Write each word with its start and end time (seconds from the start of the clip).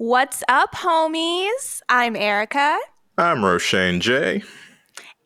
What's 0.00 0.42
up, 0.48 0.76
homies? 0.76 1.82
I'm 1.90 2.16
Erica. 2.16 2.78
I'm 3.18 3.40
Roshane 3.40 4.00
J. 4.00 4.42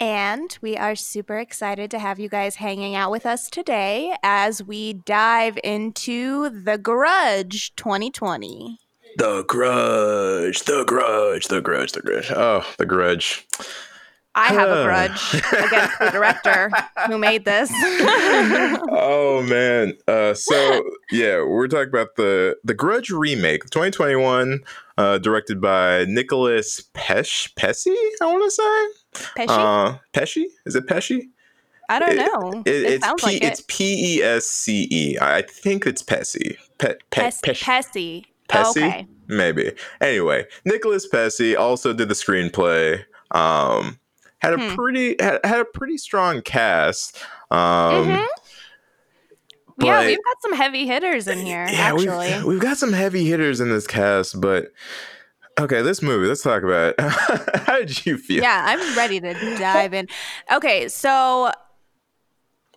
And 0.01 0.59
we 0.63 0.77
are 0.77 0.97
super 0.97 1.39
excited 1.39 1.93
to 1.93 2.01
have 2.01 2.19
you 2.19 2.29
guys 2.29 2.57
hanging 2.57 2.97
out 2.97 3.13
with 3.13 3.25
us 3.25 3.49
today 3.49 4.17
as 4.25 4.65
we 4.65 4.95
dive 4.95 5.61
into 5.63 6.51
The 6.51 6.77
Grudge 6.77 7.77
2020. 7.77 8.81
The 9.17 9.45
Grudge, 9.45 10.65
The 10.65 10.83
Grudge, 10.85 11.47
The 11.47 11.61
Grudge, 11.61 11.93
The 11.93 12.03
Grudge. 12.03 12.33
Oh, 12.33 12.67
The 12.77 12.87
Grudge. 12.87 13.47
I 14.35 14.53
have 14.53 14.69
a 14.69 14.85
grudge 14.85 15.35
against 15.53 15.99
the 15.99 16.11
director 16.11 16.71
who 17.07 17.19
made 17.19 17.45
this. 17.45 17.71
oh 17.73 19.45
man. 19.49 19.97
Uh, 20.09 20.35
so 20.35 20.83
yeah, 21.11 21.43
we're 21.43 21.69
talking 21.69 21.89
about 21.89 22.17
the 22.17 22.57
the 22.65 22.75
Grudge 22.75 23.11
remake, 23.11 23.65
2021, 23.65 24.61
uh, 24.99 25.19
directed 25.19 25.61
by 25.61 26.05
Nicholas 26.07 26.83
Pesh 26.95 27.53
Pesci, 27.55 27.95
I 28.21 28.27
want 28.27 28.45
to 28.45 28.51
say. 28.51 29.43
Pesci? 29.43 29.49
Uh, 29.49 29.99
Pesci? 30.13 30.47
Is 30.67 30.75
it 30.75 30.87
Pesci? 30.87 31.29
I 31.89 31.99
don't 31.99 32.17
know. 32.17 32.63
It, 32.65 32.75
it, 32.75 32.85
it 32.85 32.93
it's 32.95 33.07
P, 33.19 33.27
like 33.27 33.37
it. 33.37 33.45
it's 33.45 33.63
P 33.69 34.17
E 34.17 34.23
S 34.23 34.47
C 34.47 34.89
E. 34.91 35.19
I 35.21 35.43
think 35.43 35.87
it's 35.87 36.03
Pesci. 36.03 36.57
Pe, 36.79 36.95
pe, 37.11 37.21
Pes, 37.21 37.41
Pesci. 37.41 38.25
Pesci. 38.49 38.89
Okay. 38.89 39.07
Maybe. 39.27 39.73
Anyway, 40.01 40.47
Nicholas 40.65 41.09
Pesci 41.09 41.57
also 41.57 41.93
did 41.93 42.09
the 42.09 42.15
screenplay. 42.15 43.05
Um, 43.31 43.99
had 44.45 44.55
a 44.55 44.69
hmm. 44.69 44.75
pretty 44.75 45.17
had, 45.21 45.41
had, 45.45 45.61
a 45.61 45.65
pretty 45.65 45.99
strong 45.99 46.43
cast. 46.43 47.17
Um, 47.51 47.59
mm-hmm. 48.07 48.25
yeah, 49.85 50.07
we've 50.07 50.25
got 50.25 50.43
some 50.43 50.53
heavy 50.53 50.87
hitters 50.87 51.29
in 51.29 51.39
here. 51.39 51.67
Yeah, 51.67 51.79
actually, 51.79 52.29
we've, 52.29 52.45
we've 52.47 52.61
got 52.61 52.77
some 52.77 52.93
heavy 52.93 53.25
hitters 53.25 53.61
in 53.61 53.71
this 53.71 53.87
cast, 53.87 54.41
but 54.41 54.73
okay, 55.59 55.83
this 55.83 56.03
movie. 56.03 56.27
Let's 56.27 56.43
talk 56.43 56.63
about 56.63 56.95
it. 56.99 57.01
How 57.67 57.79
did 57.79 58.05
you 58.07 58.19
feel? 58.19 58.43
Yeah, 58.43 58.65
I'm 58.67 58.97
ready 58.97 59.21
to 59.21 59.33
dive 59.57 59.95
in. 59.95 60.09
Okay, 60.53 60.89
so 60.89 61.51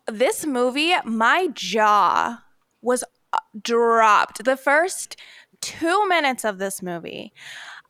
this 0.07 0.45
movie, 0.45 0.93
my 1.03 1.49
jaw 1.53 2.41
was 2.81 3.03
uh, 3.33 3.39
dropped. 3.61 4.45
The 4.45 4.57
first 4.57 5.17
two 5.61 6.07
minutes 6.07 6.45
of 6.45 6.59
this 6.59 6.81
movie, 6.81 7.33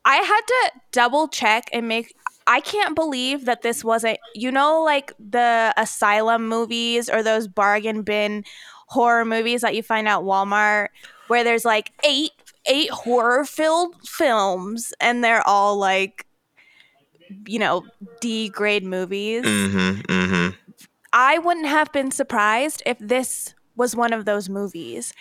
I 0.06 0.16
had 0.18 0.42
to 0.42 0.72
double 0.92 1.28
check 1.28 1.70
and 1.74 1.88
make 1.88 2.16
I 2.48 2.62
can't 2.62 2.96
believe 2.96 3.46
that 3.46 3.62
this 3.62 3.84
wasn't, 3.84 4.20
you 4.34 4.52
know, 4.52 4.82
like 4.84 5.12
the 5.20 5.74
asylum 5.78 6.48
movies 6.48 7.10
or 7.10 7.22
those 7.22 7.48
bargain 7.48 8.02
bin 8.02 8.46
horror 8.88 9.26
movies 9.26 9.62
that 9.62 9.76
you 9.76 9.84
find 9.84 10.08
at 10.08 10.20
Walmart 10.20 10.88
where 11.28 11.44
there's 11.44 11.66
like 11.66 11.92
eight 12.06 12.32
eight 12.68 12.90
horror 12.90 13.46
filled 13.46 13.96
films 14.08 14.94
and 15.00 15.24
they're 15.24 15.46
all 15.46 15.78
like 15.78 16.26
you 17.46 17.60
know 17.60 17.84
D 18.22 18.50
grade 18.50 18.84
movies. 18.84 19.44
Mm-hmm, 19.44 20.02
mm-hmm. 20.02 20.56
I 21.14 21.40
wouldn't 21.40 21.68
have 21.68 21.92
been 21.92 22.12
surprised 22.12 22.84
if 22.86 22.98
this 23.00 23.54
was 23.76 23.96
one 23.96 24.12
of 24.12 24.26
those 24.26 24.50
movies. 24.50 25.14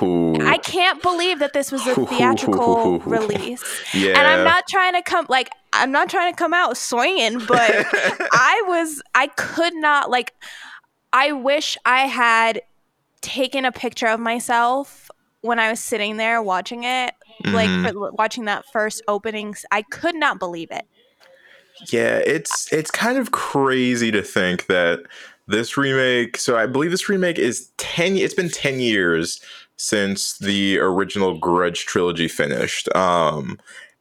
Ooh. 0.00 0.36
I 0.40 0.58
can't 0.58 1.02
believe 1.02 1.40
that 1.40 1.52
this 1.52 1.72
was 1.72 1.86
a 1.86 2.06
theatrical 2.06 2.98
release. 3.06 3.64
Yeah. 3.92 4.10
And 4.10 4.26
I'm 4.26 4.44
not 4.44 4.68
trying 4.68 4.94
to 4.94 5.02
come 5.02 5.26
like 5.28 5.50
I'm 5.78 5.92
not 5.92 6.08
trying 6.08 6.32
to 6.32 6.36
come 6.36 6.54
out 6.54 6.76
swinging, 6.76 7.38
but 7.46 7.70
I 8.32 8.64
was 8.66 9.02
I 9.14 9.28
could 9.28 9.74
not 9.74 10.10
like 10.10 10.34
I 11.12 11.32
wish 11.32 11.76
I 11.84 12.06
had 12.06 12.62
taken 13.20 13.64
a 13.64 13.72
picture 13.72 14.06
of 14.06 14.20
myself 14.20 15.10
when 15.40 15.58
I 15.58 15.70
was 15.70 15.80
sitting 15.80 16.16
there 16.16 16.42
watching 16.42 16.84
it, 16.84 17.14
mm-hmm. 17.44 17.54
like 17.54 17.94
watching 18.18 18.44
that 18.46 18.64
first 18.72 19.02
opening. 19.08 19.54
I 19.70 19.82
could 19.82 20.14
not 20.14 20.38
believe 20.38 20.70
it. 20.70 20.86
Yeah, 21.90 22.18
it's 22.18 22.72
it's 22.72 22.90
kind 22.90 23.18
of 23.18 23.32
crazy 23.32 24.10
to 24.10 24.22
think 24.22 24.66
that 24.66 25.00
this 25.46 25.76
remake, 25.76 26.36
so 26.36 26.56
I 26.56 26.66
believe 26.66 26.90
this 26.90 27.08
remake 27.08 27.38
is 27.38 27.70
10 27.76 28.16
it's 28.16 28.34
been 28.34 28.48
10 28.48 28.80
years 28.80 29.40
since 29.76 30.38
the 30.38 30.78
original 30.78 31.38
Grudge 31.38 31.86
trilogy 31.86 32.28
finished. 32.28 32.94
Um 32.94 33.58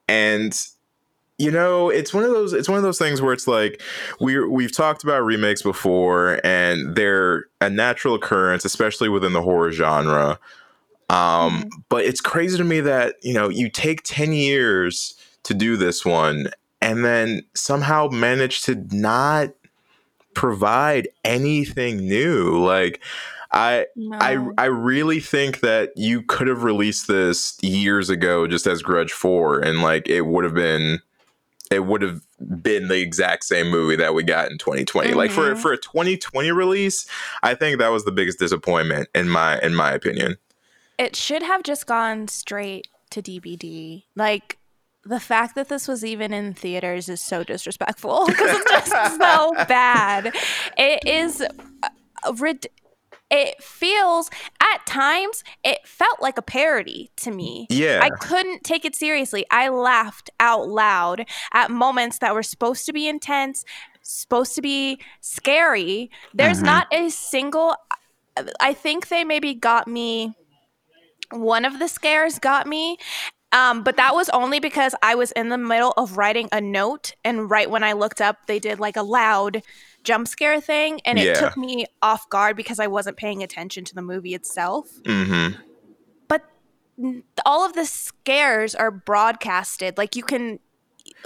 and 0.08 0.68
you 1.38 1.52
know, 1.52 1.90
it's 1.90 2.14
one 2.14 2.24
of 2.24 2.30
those 2.32 2.54
it's 2.54 2.70
one 2.70 2.78
of 2.78 2.84
those 2.84 2.98
things 2.98 3.22
where 3.22 3.34
it's 3.34 3.48
like 3.48 3.82
we 4.20 4.40
we've 4.46 4.76
talked 4.76 5.04
about 5.04 5.20
remakes 5.26 5.62
before 5.62 6.40
and 6.46 6.96
they're 6.96 7.46
a 7.60 7.70
natural 7.70 8.16
occurrence 8.16 8.64
especially 8.64 9.10
within 9.10 9.34
the 9.34 9.42
horror 9.42 9.72
genre. 9.72 10.40
Um 11.10 11.18
mm-hmm. 11.18 11.68
but 11.90 12.06
it's 12.06 12.22
crazy 12.22 12.58
to 12.58 12.64
me 12.64 12.80
that, 12.82 13.16
you 13.22 13.34
know, 13.34 13.50
you 13.50 13.70
take 13.70 14.04
10 14.04 14.32
years 14.34 15.16
to 15.44 15.54
do 15.54 15.76
this 15.76 16.06
one 16.06 16.48
and 16.82 17.04
then 17.04 17.42
somehow 17.54 18.08
manage 18.08 18.62
to 18.64 18.76
not 18.92 19.50
provide 20.36 21.10
anything 21.26 21.98
new. 21.98 22.64
Like 22.64 23.02
I 23.52 23.88
no. 23.98 24.18
I 24.22 24.48
I 24.58 24.66
really 24.66 25.20
think 25.20 25.60
that 25.60 25.92
you 25.98 26.22
could 26.22 26.48
have 26.48 26.64
released 26.64 27.10
this 27.10 27.58
years 27.62 28.10
ago 28.10 28.48
just 28.48 28.68
as 28.68 28.82
Grudge 28.82 29.12
4 29.12 29.60
and 29.60 29.82
like 29.82 30.08
it 30.08 30.22
would 30.22 30.46
have 30.46 30.54
been 30.54 31.02
it 31.72 31.86
would 31.86 32.02
have 32.02 32.22
been 32.62 32.88
the 32.88 33.00
exact 33.00 33.44
same 33.44 33.70
movie 33.70 33.96
that 33.96 34.14
we 34.14 34.24
got 34.24 34.52
in 34.52 34.58
2020. 34.58 35.10
Mm-hmm. 35.10 35.18
Like 35.18 35.32
for 35.32 35.52
mm-hmm. 35.52 35.60
for 35.60 35.74
a 35.74 35.78
2020 35.78 36.52
release, 36.52 37.08
I 37.44 37.56
think 37.56 37.80
that 37.80 37.90
was 37.90 38.06
the 38.06 38.12
biggest 38.12 38.40
disappointment 38.40 39.10
in 39.16 39.30
my 39.30 39.60
in 39.62 39.76
my 39.76 39.92
opinion. 39.92 40.38
It 40.98 41.16
should 41.16 41.44
have 41.44 41.64
just 41.64 41.88
gone 41.88 42.28
straight 42.28 42.88
to 43.12 43.22
DVD. 43.22 44.04
Like 44.16 44.58
the 45.04 45.20
fact 45.20 45.56
that 45.56 45.70
this 45.70 45.88
was 45.88 46.04
even 46.04 46.34
in 46.34 46.54
theaters 46.54 47.10
is 47.10 47.22
so 47.22 47.44
disrespectful 47.44 48.26
because 48.28 48.60
it's 48.60 48.70
just 48.70 49.18
so 49.18 49.54
bad. 49.68 50.34
It 50.78 51.00
is 51.06 51.42
uh, 51.42 51.90
it 53.32 53.62
feels 53.62 54.30
at 54.62 54.86
times 54.86 55.44
it 55.64 55.80
felt 55.86 56.22
like 56.22 56.38
a 56.38 56.42
parody 56.42 57.10
to 57.18 57.32
me. 57.32 57.68
Yeah. 57.70 58.00
I 58.02 58.10
couldn't 58.10 58.64
take 58.64 58.86
it 58.86 58.96
seriously. 58.96 59.46
I 59.50 59.70
laughed 59.70 60.30
out 60.40 60.68
loud 60.70 61.26
at 61.54 61.72
moments 61.72 62.20
that 62.20 62.34
were 62.34 62.44
supposed 62.44 62.86
to 62.86 62.94
be 62.94 63.08
intense, 63.08 63.66
supposed 64.02 64.56
to 64.56 64.62
be 64.62 65.00
scary. 65.22 66.12
There's 66.34 66.58
mm-hmm. 66.58 66.66
not 66.66 66.88
a 66.94 67.10
single 67.10 67.76
I 68.60 68.74
think 68.74 69.08
they 69.08 69.24
maybe 69.24 69.54
got 69.54 69.88
me 69.88 70.36
one 71.32 71.66
of 71.66 71.80
the 71.80 71.88
scares 71.88 72.38
got 72.38 72.68
me 72.68 72.98
um, 73.56 73.84
but 73.84 73.96
that 73.96 74.14
was 74.14 74.28
only 74.30 74.60
because 74.60 74.94
I 75.02 75.16
was 75.16 75.32
in 75.32 75.48
the 75.48 75.58
middle 75.58 75.94
of 75.96 76.18
writing 76.18 76.50
a 76.52 76.60
note, 76.60 77.14
and 77.24 77.50
right 77.50 77.70
when 77.70 77.86
I 77.86 77.94
looked 77.94 78.20
up, 78.20 78.48
they 78.48 78.60
did 78.60 78.82
like 78.82 78.98
a 78.98 79.02
loud 79.02 79.64
jump 80.06 80.28
scare 80.28 80.62
thing, 80.62 81.02
and 81.06 81.20
it 81.20 81.26
yeah. 81.26 81.34
took 81.34 81.58
me 81.58 81.86
off 82.02 82.30
guard 82.30 82.56
because 82.56 82.80
I 82.80 82.88
wasn't 82.88 83.18
paying 83.18 83.44
attention 83.44 83.84
to 83.86 83.96
the 83.96 84.02
movie 84.02 84.34
itself. 84.34 84.90
Mm-hmm. 85.04 85.62
But 86.28 86.44
all 87.46 87.66
of 87.66 87.74
the 87.74 87.86
scares 87.86 88.74
are 88.74 88.92
broadcasted. 88.92 89.98
Like 89.98 90.16
you 90.16 90.24
can 90.24 90.60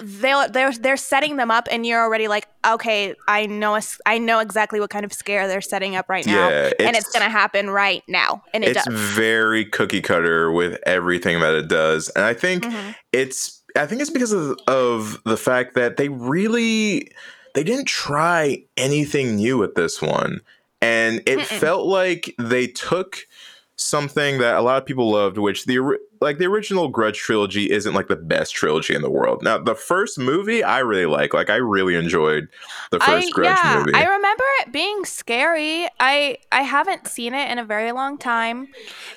they're 0.01 0.47
they're 0.47 0.71
they're 0.71 0.97
setting 0.97 1.37
them 1.37 1.51
up 1.51 1.67
and 1.71 1.85
you're 1.85 2.01
already 2.01 2.27
like 2.27 2.47
okay 2.65 3.15
i 3.27 3.45
know 3.45 3.79
I 4.05 4.17
know 4.17 4.39
exactly 4.39 4.79
what 4.79 4.89
kind 4.89 5.05
of 5.05 5.13
scare 5.13 5.47
they're 5.47 5.61
setting 5.61 5.95
up 5.95 6.09
right 6.09 6.25
now 6.25 6.49
yeah, 6.49 6.65
it's, 6.67 6.83
and 6.83 6.95
it's 6.95 7.11
gonna 7.11 7.29
happen 7.29 7.69
right 7.69 8.03
now 8.07 8.43
and 8.53 8.63
it 8.63 8.75
it's 8.75 8.85
does 8.85 8.93
very 8.93 9.65
cookie 9.65 10.01
cutter 10.01 10.51
with 10.51 10.79
everything 10.85 11.39
that 11.41 11.53
it 11.53 11.67
does 11.67 12.09
and 12.09 12.23
i 12.23 12.33
think 12.33 12.63
mm-hmm. 12.63 12.91
it's 13.11 13.61
i 13.75 13.85
think 13.85 14.01
it's 14.01 14.09
because 14.09 14.31
of, 14.31 14.57
of 14.67 15.21
the 15.23 15.37
fact 15.37 15.75
that 15.75 15.97
they 15.97 16.09
really 16.09 17.11
they 17.59 17.63
didn't 17.65 17.87
try 17.87 18.63
anything 18.77 19.35
new 19.35 19.57
with 19.57 19.75
this 19.75 20.01
one 20.01 20.39
and 20.81 21.17
it 21.25 21.39
Mm-mm. 21.39 21.59
felt 21.59 21.85
like 21.87 22.33
they 22.39 22.67
took 22.67 23.27
something 23.75 24.37
that 24.37 24.55
a 24.55 24.61
lot 24.61 24.77
of 24.81 24.85
people 24.85 25.11
loved, 25.11 25.37
which 25.37 25.65
the 25.65 25.97
like 26.21 26.37
the 26.37 26.45
original 26.45 26.87
Grudge 26.87 27.17
trilogy 27.17 27.69
isn't 27.69 27.93
like 27.93 28.07
the 28.07 28.15
best 28.15 28.53
trilogy 28.53 28.95
in 28.95 29.01
the 29.01 29.09
world. 29.09 29.43
Now, 29.43 29.57
the 29.57 29.75
first 29.75 30.17
movie 30.17 30.63
I 30.63 30.79
really 30.79 31.05
like. 31.05 31.33
Like 31.33 31.49
I 31.49 31.55
really 31.55 31.95
enjoyed 31.95 32.47
the 32.91 32.99
first 33.01 33.27
I, 33.27 33.31
Grudge 33.31 33.57
yeah, 33.61 33.75
movie. 33.77 33.93
I 33.93 34.05
remember 34.05 34.43
it 34.61 34.71
being 34.71 35.03
scary. 35.03 35.85
I 35.99 36.37
I 36.53 36.61
haven't 36.61 37.07
seen 37.07 37.33
it 37.33 37.51
in 37.51 37.59
a 37.59 37.65
very 37.65 37.91
long 37.91 38.17
time. 38.17 38.69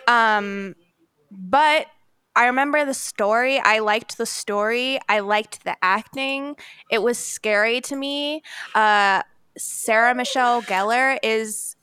Um 0.09 0.75
but 1.31 1.87
I 2.35 2.47
remember 2.47 2.85
the 2.85 2.95
story. 2.95 3.59
I 3.59 3.81
liked 3.81 4.19
the 4.19 4.27
story. 4.27 4.99
I 5.09 5.21
liked 5.21 5.65
the 5.65 5.77
acting. 5.83 6.57
It 6.91 7.03
was 7.03 7.19
scary 7.19 7.81
to 7.83 7.97
me. 7.97 8.43
Uh 8.75 9.23
Sarah 9.59 10.15
Michelle 10.15 10.63
Gellar 10.63 11.19
is 11.23 11.77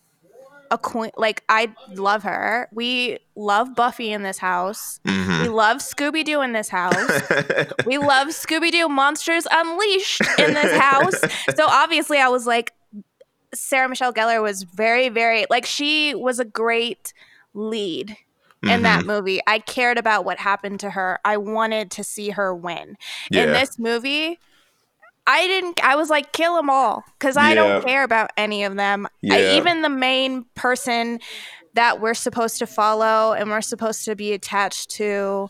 a 0.71 0.77
queen. 0.77 1.11
Like 1.17 1.43
I 1.49 1.73
love 1.93 2.23
her. 2.23 2.67
We 2.71 3.19
love 3.35 3.75
Buffy 3.75 4.11
in 4.11 4.23
this 4.23 4.37
house. 4.37 4.99
Mm-hmm. 5.05 5.43
We 5.43 5.49
love 5.49 5.77
Scooby 5.77 6.23
Doo 6.23 6.41
in 6.41 6.53
this 6.53 6.69
house. 6.69 6.95
we 7.85 7.97
love 7.97 8.29
Scooby 8.29 8.71
Doo 8.71 8.87
Monsters 8.89 9.47
Unleashed 9.51 10.21
in 10.39 10.53
this 10.53 10.77
house. 10.77 11.19
so 11.55 11.65
obviously, 11.67 12.19
I 12.19 12.29
was 12.29 12.45
like, 12.45 12.73
Sarah 13.53 13.89
Michelle 13.89 14.13
Gellar 14.13 14.41
was 14.41 14.63
very, 14.63 15.09
very 15.09 15.45
like 15.49 15.65
she 15.65 16.13
was 16.15 16.39
a 16.39 16.45
great 16.45 17.13
lead 17.53 18.15
in 18.63 18.83
that 18.83 18.99
mm-hmm. 18.99 19.07
movie. 19.07 19.39
I 19.47 19.59
cared 19.59 19.97
about 19.97 20.25
what 20.25 20.39
happened 20.39 20.79
to 20.81 20.89
her. 20.89 21.19
I 21.23 21.37
wanted 21.37 21.91
to 21.91 22.03
see 22.03 22.31
her 22.31 22.53
win. 22.53 22.97
In 23.31 23.53
this 23.53 23.79
movie, 23.79 24.39
I 25.25 25.47
didn't. 25.47 25.83
I 25.83 25.95
was 25.95 26.09
like, 26.09 26.31
kill 26.31 26.55
them 26.55 26.69
all 26.69 27.03
because 27.17 27.37
I 27.37 27.53
don't 27.53 27.85
care 27.85 28.03
about 28.03 28.31
any 28.35 28.63
of 28.63 28.75
them. 28.75 29.07
I, 29.29 29.57
even 29.57 29.81
the 29.81 29.89
main 29.89 30.45
person 30.55 31.19
that 31.75 32.01
we're 32.01 32.15
supposed 32.15 32.57
to 32.59 32.67
follow 32.67 33.33
and 33.33 33.49
we're 33.49 33.61
supposed 33.61 34.03
to 34.05 34.15
be 34.15 34.33
attached 34.33 34.89
to, 34.91 35.49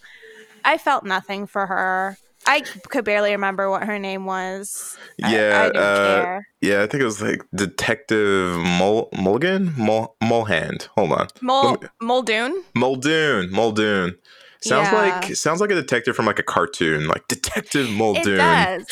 I 0.66 0.78
felt 0.78 1.04
nothing 1.06 1.48
for 1.48 1.66
her. 1.66 2.18
I 2.48 2.62
could 2.62 3.06
barely 3.06 3.32
remember 3.32 3.70
what 3.70 3.84
her 3.84 4.00
name 4.00 4.26
was. 4.26 4.98
Yeah, 5.18 5.28
I, 5.28 5.66
didn't 5.68 5.78
uh, 5.78 5.96
care. 6.24 6.48
Yeah, 6.62 6.84
I 6.84 6.88
think 6.88 7.02
it 7.02 7.06
was 7.06 7.22
like 7.22 7.42
Detective 7.54 8.58
Mul- 8.58 9.10
Mulligan? 9.20 9.74
Mul- 9.78 10.16
Mulhand. 10.24 10.90
Hold 10.96 11.12
on. 11.12 11.28
Mul- 11.42 11.74
me- 11.74 11.88
Muldoon. 12.02 12.64
Muldoon. 12.76 13.52
Muldoon. 13.52 14.16
Sounds 14.62 14.90
Yeah. 14.92 15.20
like 15.22 15.36
sounds 15.36 15.62
like 15.62 15.72
a 15.72 15.76
detective 15.76 16.16
from 16.16 16.26
like 16.26 16.40
a 16.40 16.44
cartoon, 16.44 17.08
like 17.08 17.28
Detective 17.28 17.90
Muldoon. 17.92 18.34
It 18.34 18.38
does. 18.38 18.86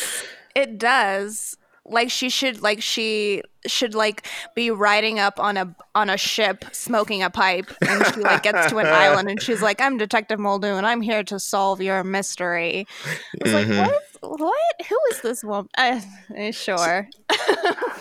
It 0.56 0.78
does. 0.78 1.58
Like 1.90 2.12
she 2.12 2.30
should 2.30 2.62
like 2.62 2.82
she 2.82 3.42
should 3.66 3.96
like 3.96 4.26
be 4.56 4.72
riding 4.72 5.20
up 5.20 5.40
on 5.40 5.58
a 5.58 5.76
on 5.96 6.10
a 6.10 6.18
ship 6.18 6.64
smoking 6.72 7.24
a 7.24 7.30
pipe 7.30 7.70
and 7.86 8.06
she 8.14 8.22
like 8.22 8.44
gets 8.44 8.70
to 8.70 8.78
an 8.78 8.86
island 9.06 9.30
and 9.30 9.42
she's 9.42 9.62
like 9.62 9.82
I'm 9.82 9.98
Detective 9.98 10.40
Muldoon 10.40 10.86
I'm 10.86 11.02
here 11.02 11.24
to 11.24 11.40
solve 11.40 11.82
your 11.82 12.04
mystery. 12.04 12.86
It's 13.36 13.50
Mhm. 13.52 13.78
like 13.78 13.90
what 13.92 14.40
what 14.40 14.88
who 14.90 14.98
is 15.12 15.22
this 15.22 15.44
woman? 15.44 15.70
Uh, 15.78 16.02
eh, 16.36 16.52
sure. 16.52 17.08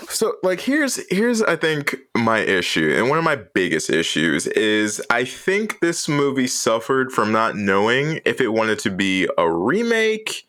So 0.09 0.35
like 0.43 0.61
here's 0.61 1.01
here's 1.11 1.43
I 1.43 1.57
think 1.57 1.97
my 2.17 2.39
issue 2.41 2.93
and 2.97 3.09
one 3.09 3.19
of 3.19 3.25
my 3.25 3.37
biggest 3.37 3.91
issues 3.91 4.47
is 4.49 5.03
I 5.11 5.25
think 5.25 5.81
this 5.81 6.09
movie 6.09 6.47
suffered 6.47 7.13
from 7.13 7.33
not 7.33 7.57
knowing 7.57 8.21
if 8.25 8.41
it 8.41 8.49
wanted 8.49 8.79
to 8.81 8.91
be 8.91 9.29
a 9.39 9.51
remake 9.51 10.46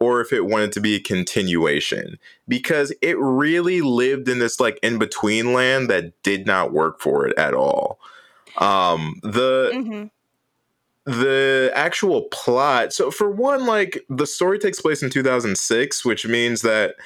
or 0.00 0.20
if 0.20 0.32
it 0.32 0.46
wanted 0.46 0.72
to 0.72 0.80
be 0.80 0.94
a 0.94 1.00
continuation 1.00 2.18
because 2.46 2.92
it 3.02 3.18
really 3.18 3.80
lived 3.80 4.28
in 4.28 4.38
this 4.38 4.60
like 4.60 4.78
in 4.82 4.98
between 4.98 5.52
land 5.52 5.88
that 5.90 6.20
did 6.22 6.46
not 6.46 6.72
work 6.72 7.00
for 7.00 7.26
it 7.26 7.36
at 7.38 7.54
all. 7.54 7.98
Um 8.58 9.20
the 9.22 9.70
hmm 9.72 10.06
the 11.06 11.70
actual 11.72 12.22
plot 12.32 12.92
so 12.92 13.12
for 13.12 13.30
one 13.30 13.64
like 13.64 14.04
the 14.08 14.26
story 14.26 14.58
takes 14.58 14.80
place 14.80 15.04
in 15.04 15.08
2006 15.08 16.04
which 16.04 16.26
means 16.26 16.62
that 16.62 16.96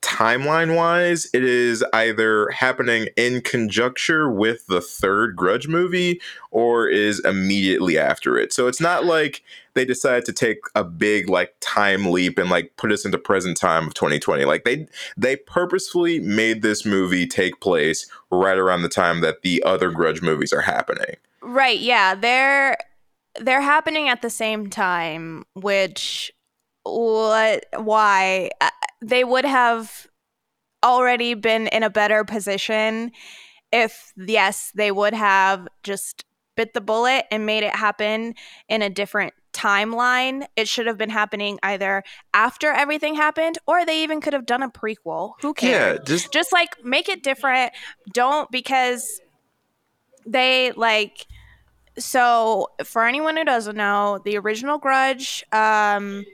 timeline 0.00 0.74
wise 0.74 1.28
it 1.34 1.44
is 1.44 1.84
either 1.92 2.48
happening 2.48 3.06
in 3.18 3.42
conjuncture 3.42 4.30
with 4.30 4.66
the 4.68 4.80
third 4.80 5.36
grudge 5.36 5.68
movie 5.68 6.18
or 6.50 6.88
is 6.88 7.20
immediately 7.20 7.98
after 7.98 8.38
it 8.38 8.50
so 8.50 8.66
it's 8.66 8.80
not 8.80 9.04
like 9.04 9.42
they 9.80 9.84
decided 9.86 10.26
to 10.26 10.32
take 10.32 10.58
a 10.74 10.84
big 10.84 11.28
like 11.28 11.54
time 11.60 12.10
leap 12.10 12.38
and 12.38 12.50
like 12.50 12.76
put 12.76 12.92
us 12.92 13.06
into 13.06 13.16
present 13.16 13.56
time 13.56 13.86
of 13.86 13.94
2020 13.94 14.44
like 14.44 14.64
they 14.64 14.86
they 15.16 15.36
purposefully 15.36 16.20
made 16.20 16.60
this 16.60 16.84
movie 16.84 17.26
take 17.26 17.60
place 17.60 18.06
right 18.30 18.58
around 18.58 18.82
the 18.82 18.88
time 18.88 19.20
that 19.20 19.40
the 19.42 19.62
other 19.64 19.90
grudge 19.90 20.20
movies 20.20 20.52
are 20.52 20.60
happening 20.60 21.16
Right, 21.42 21.80
yeah. 21.80 22.14
They're 22.14 22.76
they're 23.40 23.60
happening 23.60 24.08
at 24.08 24.22
the 24.22 24.30
same 24.30 24.68
time, 24.68 25.44
which 25.54 26.32
what 26.84 27.66
why 27.76 28.50
Uh, 28.60 28.70
they 29.02 29.24
would 29.24 29.44
have 29.44 30.06
already 30.84 31.34
been 31.34 31.66
in 31.68 31.82
a 31.82 31.90
better 31.90 32.24
position 32.24 33.12
if 33.72 34.12
yes, 34.16 34.72
they 34.74 34.90
would 34.90 35.14
have 35.14 35.68
just 35.82 36.24
bit 36.56 36.74
the 36.74 36.80
bullet 36.80 37.24
and 37.30 37.46
made 37.46 37.62
it 37.62 37.74
happen 37.74 38.34
in 38.68 38.82
a 38.82 38.90
different 38.90 39.32
timeline. 39.52 40.46
It 40.56 40.68
should 40.68 40.86
have 40.86 40.98
been 40.98 41.10
happening 41.10 41.58
either 41.62 42.02
after 42.34 42.72
everything 42.72 43.14
happened 43.14 43.58
or 43.66 43.84
they 43.84 44.02
even 44.02 44.20
could 44.20 44.32
have 44.32 44.46
done 44.46 44.62
a 44.62 44.70
prequel. 44.70 45.32
Who 45.42 45.54
cares? 45.54 45.98
yeah 45.98 46.04
just 46.04 46.32
just 46.32 46.52
like 46.52 46.84
make 46.84 47.08
it 47.08 47.22
different 47.22 47.72
don't 48.12 48.50
because 48.50 49.20
they 50.26 50.72
like 50.72 51.26
so 51.98 52.68
for 52.84 53.04
anyone 53.06 53.36
who 53.36 53.44
doesn't 53.44 53.76
know 53.76 54.20
the 54.24 54.36
original 54.38 54.78
grudge 54.78 55.44
um 55.52 56.24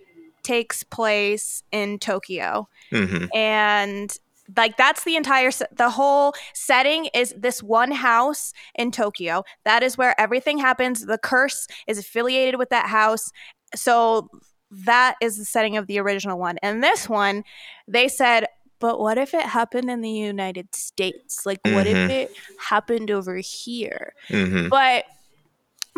takes 0.42 0.82
place 0.84 1.62
in 1.72 1.98
tokyo 1.98 2.68
mhm. 2.92 3.28
and 3.34 4.18
like 4.56 4.76
that's 4.76 5.04
the 5.04 5.16
entire 5.16 5.50
the 5.76 5.90
whole 5.90 6.34
setting 6.54 7.06
is 7.14 7.34
this 7.36 7.62
one 7.62 7.90
house 7.90 8.52
in 8.74 8.90
Tokyo. 8.90 9.42
That 9.64 9.82
is 9.82 9.96
where 9.98 10.18
everything 10.20 10.58
happens. 10.58 11.06
The 11.06 11.18
curse 11.18 11.66
is 11.86 11.98
affiliated 11.98 12.58
with 12.58 12.70
that 12.70 12.86
house. 12.86 13.30
So 13.74 14.28
that 14.70 15.16
is 15.20 15.38
the 15.38 15.44
setting 15.44 15.76
of 15.76 15.86
the 15.86 15.98
original 15.98 16.38
one. 16.38 16.58
And 16.62 16.82
this 16.82 17.08
one, 17.08 17.44
they 17.88 18.08
said, 18.08 18.46
but 18.78 19.00
what 19.00 19.16
if 19.16 19.32
it 19.32 19.42
happened 19.42 19.90
in 19.90 20.00
the 20.02 20.10
United 20.10 20.74
States? 20.74 21.46
Like 21.46 21.60
what 21.64 21.86
if 21.86 21.96
Mhm. 21.96 22.10
it 22.10 22.36
happened 22.58 23.10
over 23.10 23.36
here? 23.36 24.12
Mhm. 24.28 24.68
But 24.68 25.06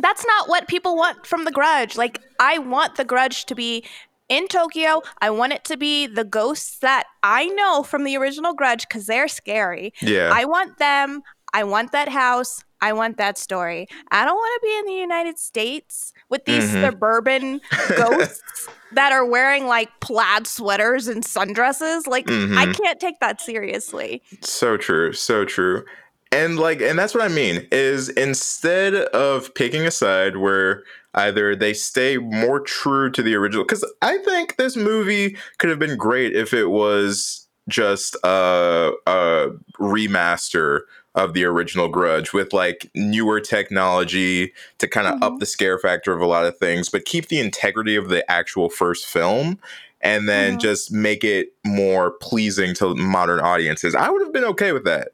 that's 0.01 0.25
not 0.25 0.49
what 0.49 0.69
people 0.69 0.95
want 0.97 1.27
from 1.27 1.45
the 1.45 1.51
grudge. 1.51 1.97
Like 1.97 2.21
I 2.39 2.59
want 2.59 2.95
the 2.97 3.05
grudge 3.05 3.47
to 3.47 3.55
be 3.55 3.85
in 4.29 4.49
Tokyo. 4.49 5.03
I 5.21 5.31
want 5.31 5.53
it 5.53 5.65
to 5.65 5.77
be 5.77 6.07
the 6.07 6.25
ghosts 6.25 6.79
that 6.81 7.05
I 7.23 7.47
know 7.47 7.83
from 7.83 8.05
the 8.05 8.17
original 8.17 8.55
grudge 8.55 8.89
cuz 8.89 9.07
they're 9.07 9.29
scary. 9.29 9.93
Yeah. 10.03 10.31
I 10.33 10.45
want 10.45 10.79
them. 10.79 11.23
I 11.55 11.65
want 11.65 11.93
that 11.93 12.09
house. 12.11 12.63
I 12.81 12.93
want 12.93 13.17
that 13.17 13.39
story. 13.39 13.89
I 14.13 14.25
don't 14.25 14.37
want 14.37 14.61
to 14.63 14.67
be 14.67 14.79
in 14.79 14.85
the 14.87 15.01
United 15.01 15.39
States 15.39 16.13
with 16.29 16.45
these 16.45 16.69
Mhm. 16.71 16.85
suburban 16.85 17.61
ghosts 17.97 18.69
that 18.93 19.11
are 19.13 19.25
wearing 19.25 19.67
like 19.67 19.89
plaid 20.01 20.47
sweaters 20.47 21.09
and 21.09 21.25
sundresses. 21.25 22.07
Like 22.07 22.31
I 22.31 22.67
Mhm. 22.67 22.77
can't 22.77 23.01
take 23.01 23.19
that 23.21 23.41
seriously. 23.41 24.23
so 24.43 24.77
true. 24.77 25.13
So 25.13 25.45
true. 25.45 25.85
And 26.31 26.59
like 26.59 26.81
and 26.83 26.99
that's 26.99 27.15
what 27.15 27.25
I 27.25 27.29
mean 27.29 27.67
is 27.73 28.11
instead 28.11 28.95
of 28.95 29.55
picking 29.55 29.83
a 29.87 29.91
side 29.91 30.37
where 30.37 30.83
either 31.15 31.57
they 31.57 31.73
stay 31.73 32.19
more 32.19 32.61
true 32.61 33.11
to 33.13 33.23
the 33.23 33.35
original 33.35 33.65
cuz 33.65 33.85
I 34.03 34.19
think 34.19 34.57
this 34.57 34.77
movie 34.77 35.37
could 35.59 35.71
have 35.71 35.79
been 35.79 35.97
great 35.97 36.37
if 36.37 36.53
it 36.53 36.67
was 36.67 37.47
just 37.69 38.15
a, 38.25 38.93
a 39.07 39.49
remaster 39.79 40.81
of 41.15 41.33
the 41.35 41.45
original 41.45 41.89
grudge 41.89 42.33
with 42.33 42.53
like 42.53 42.91
newer 42.95 43.41
technology 43.41 44.53
to 44.79 44.87
kind 44.87 45.07
of 45.07 45.23
up 45.23 45.35
Mhm. 45.35 45.41
the 45.41 45.47
scare 45.47 45.79
factor 45.79 46.13
of 46.13 46.21
a 46.21 46.27
lot 46.27 46.45
of 46.45 46.59
things 46.59 46.89
but 46.91 47.05
keep 47.07 47.29
the 47.29 47.41
integrity 47.41 47.97
of 47.97 48.09
the 48.09 48.29
actual 48.31 48.69
first 48.69 49.07
film 49.07 49.59
and 50.01 50.29
then 50.29 50.55
Mhm. 50.57 50.61
just 50.61 50.93
make 50.93 51.25
it 51.25 51.53
more 51.65 52.13
pleasing 52.13 52.73
to 52.75 52.95
modern 52.95 53.41
audiences 53.41 53.95
i 53.95 54.09
would 54.09 54.23
have 54.23 54.33
been 54.33 54.45
okay 54.45 54.73
with 54.73 54.85
that 54.85 55.09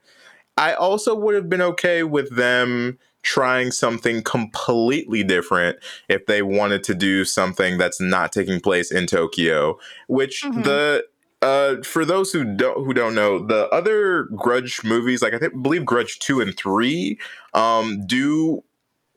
i 0.56 0.72
also 0.74 1.14
would 1.14 1.34
have 1.34 1.48
been 1.48 1.62
okay 1.62 2.02
with 2.02 2.34
them 2.36 2.98
trying 3.22 3.70
something 3.70 4.22
completely 4.22 5.22
different 5.24 5.78
if 6.08 6.26
they 6.26 6.42
wanted 6.42 6.84
to 6.84 6.94
do 6.94 7.24
something 7.24 7.78
that's 7.78 8.00
not 8.00 8.32
taking 8.32 8.60
place 8.60 8.92
in 8.92 9.06
tokyo 9.06 9.78
which 10.08 10.42
Mhm. 10.44 10.64
the 10.64 11.04
uh, 11.42 11.82
for 11.82 12.06
those 12.06 12.32
who 12.32 12.42
don't 12.42 12.86
who 12.86 12.94
don't 12.94 13.14
know, 13.14 13.38
the 13.38 13.68
other 13.68 14.22
Grudge 14.34 14.82
movies, 14.82 15.20
like 15.20 15.34
I 15.34 15.38
think, 15.38 15.62
believe 15.62 15.84
Grudge 15.84 16.18
two 16.18 16.40
and 16.40 16.56
three, 16.56 17.18
um, 17.52 18.06
do 18.06 18.64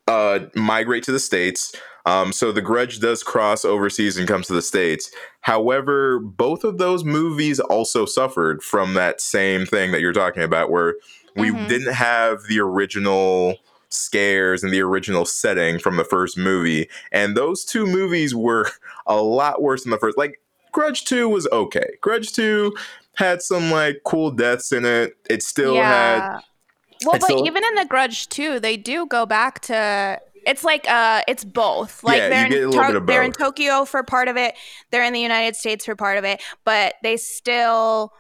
uh, 0.10 0.40
migrate 0.54 1.04
to 1.04 1.14
the 1.14 1.20
states. 1.22 1.74
Um, 2.06 2.34
so 2.34 2.52
the 2.52 2.62
Grudge 2.62 3.00
does 3.00 3.24
cross 3.24 3.64
overseas 3.64 4.18
and 4.18 4.28
comes 4.28 4.48
to 4.48 4.54
the 4.54 4.62
states. 4.62 5.10
However, 5.40 6.20
both 6.20 6.66
of 6.66 6.80
those 6.80 7.06
movies 7.06 7.62
also 7.62 8.06
suffered 8.06 8.62
from 8.62 8.94
that 8.96 9.22
same 9.22 9.66
thing 9.66 9.94
that 9.94 10.02
you're 10.02 10.12
talking 10.12 10.44
about, 10.44 10.70
where 10.70 10.96
we 11.38 11.52
Mhm. 11.52 11.68
didn't 11.68 11.94
have 11.94 12.44
the 12.50 12.60
original 12.60 13.56
scares 13.90 14.64
and 14.64 14.74
the 14.74 14.82
original 14.82 15.26
setting 15.26 15.80
from 15.80 15.96
the 15.98 16.04
first 16.04 16.38
movie, 16.38 16.90
and 17.12 17.38
those 17.38 17.64
two 17.64 17.86
movies 17.88 18.36
were 18.36 18.70
a 19.08 19.16
lot 19.22 19.62
worse 19.62 19.84
than 19.84 19.92
the 19.92 19.98
first. 19.98 20.18
Like 20.18 20.42
Grudge 20.74 21.06
2 21.06 21.30
was 21.30 21.48
okay. 21.52 21.88
Grudge 22.02 22.34
2 22.34 22.74
had 23.16 23.42
some 23.42 23.72
like 23.72 24.02
cool 24.06 24.30
deaths 24.32 24.72
in 24.72 24.86
it. 24.86 25.16
It 25.30 25.42
still 25.42 25.76
had 25.76 26.40
Well, 27.06 27.14
but 27.14 27.24
still- 27.24 27.48
even 27.48 27.64
in 27.64 27.76
the 27.76 27.86
Grudge 27.86 28.28
2, 28.30 28.60
they 28.60 28.76
do 28.78 29.06
go 29.06 29.26
back 29.26 29.62
to. 29.62 30.20
It's 30.46 30.64
like 30.64 30.90
uh, 30.90 31.24
it's 31.28 31.44
both. 31.44 32.04
Like 32.04 32.18
Yeah, 32.20 32.30
they're 32.30 32.50
get 32.50 32.58
a 32.60 32.64
in 32.64 32.70
little 32.72 32.84
To- 32.84 32.88
bit 32.92 32.96
of 33.02 33.08
they're 33.08 33.24
in. 33.24 33.32
Tokyo 33.34 33.86
for 33.86 34.04
part 34.04 34.28
of 34.28 34.38
it. 34.38 34.54
They're 34.92 35.04
in 35.04 35.14
the 35.14 35.20
United 35.20 35.56
States 35.56 35.86
for 35.86 35.96
part 35.96 36.18
of 36.18 36.24
it, 36.26 36.42
but 36.66 36.96
they 37.04 37.18
still. 37.18 38.12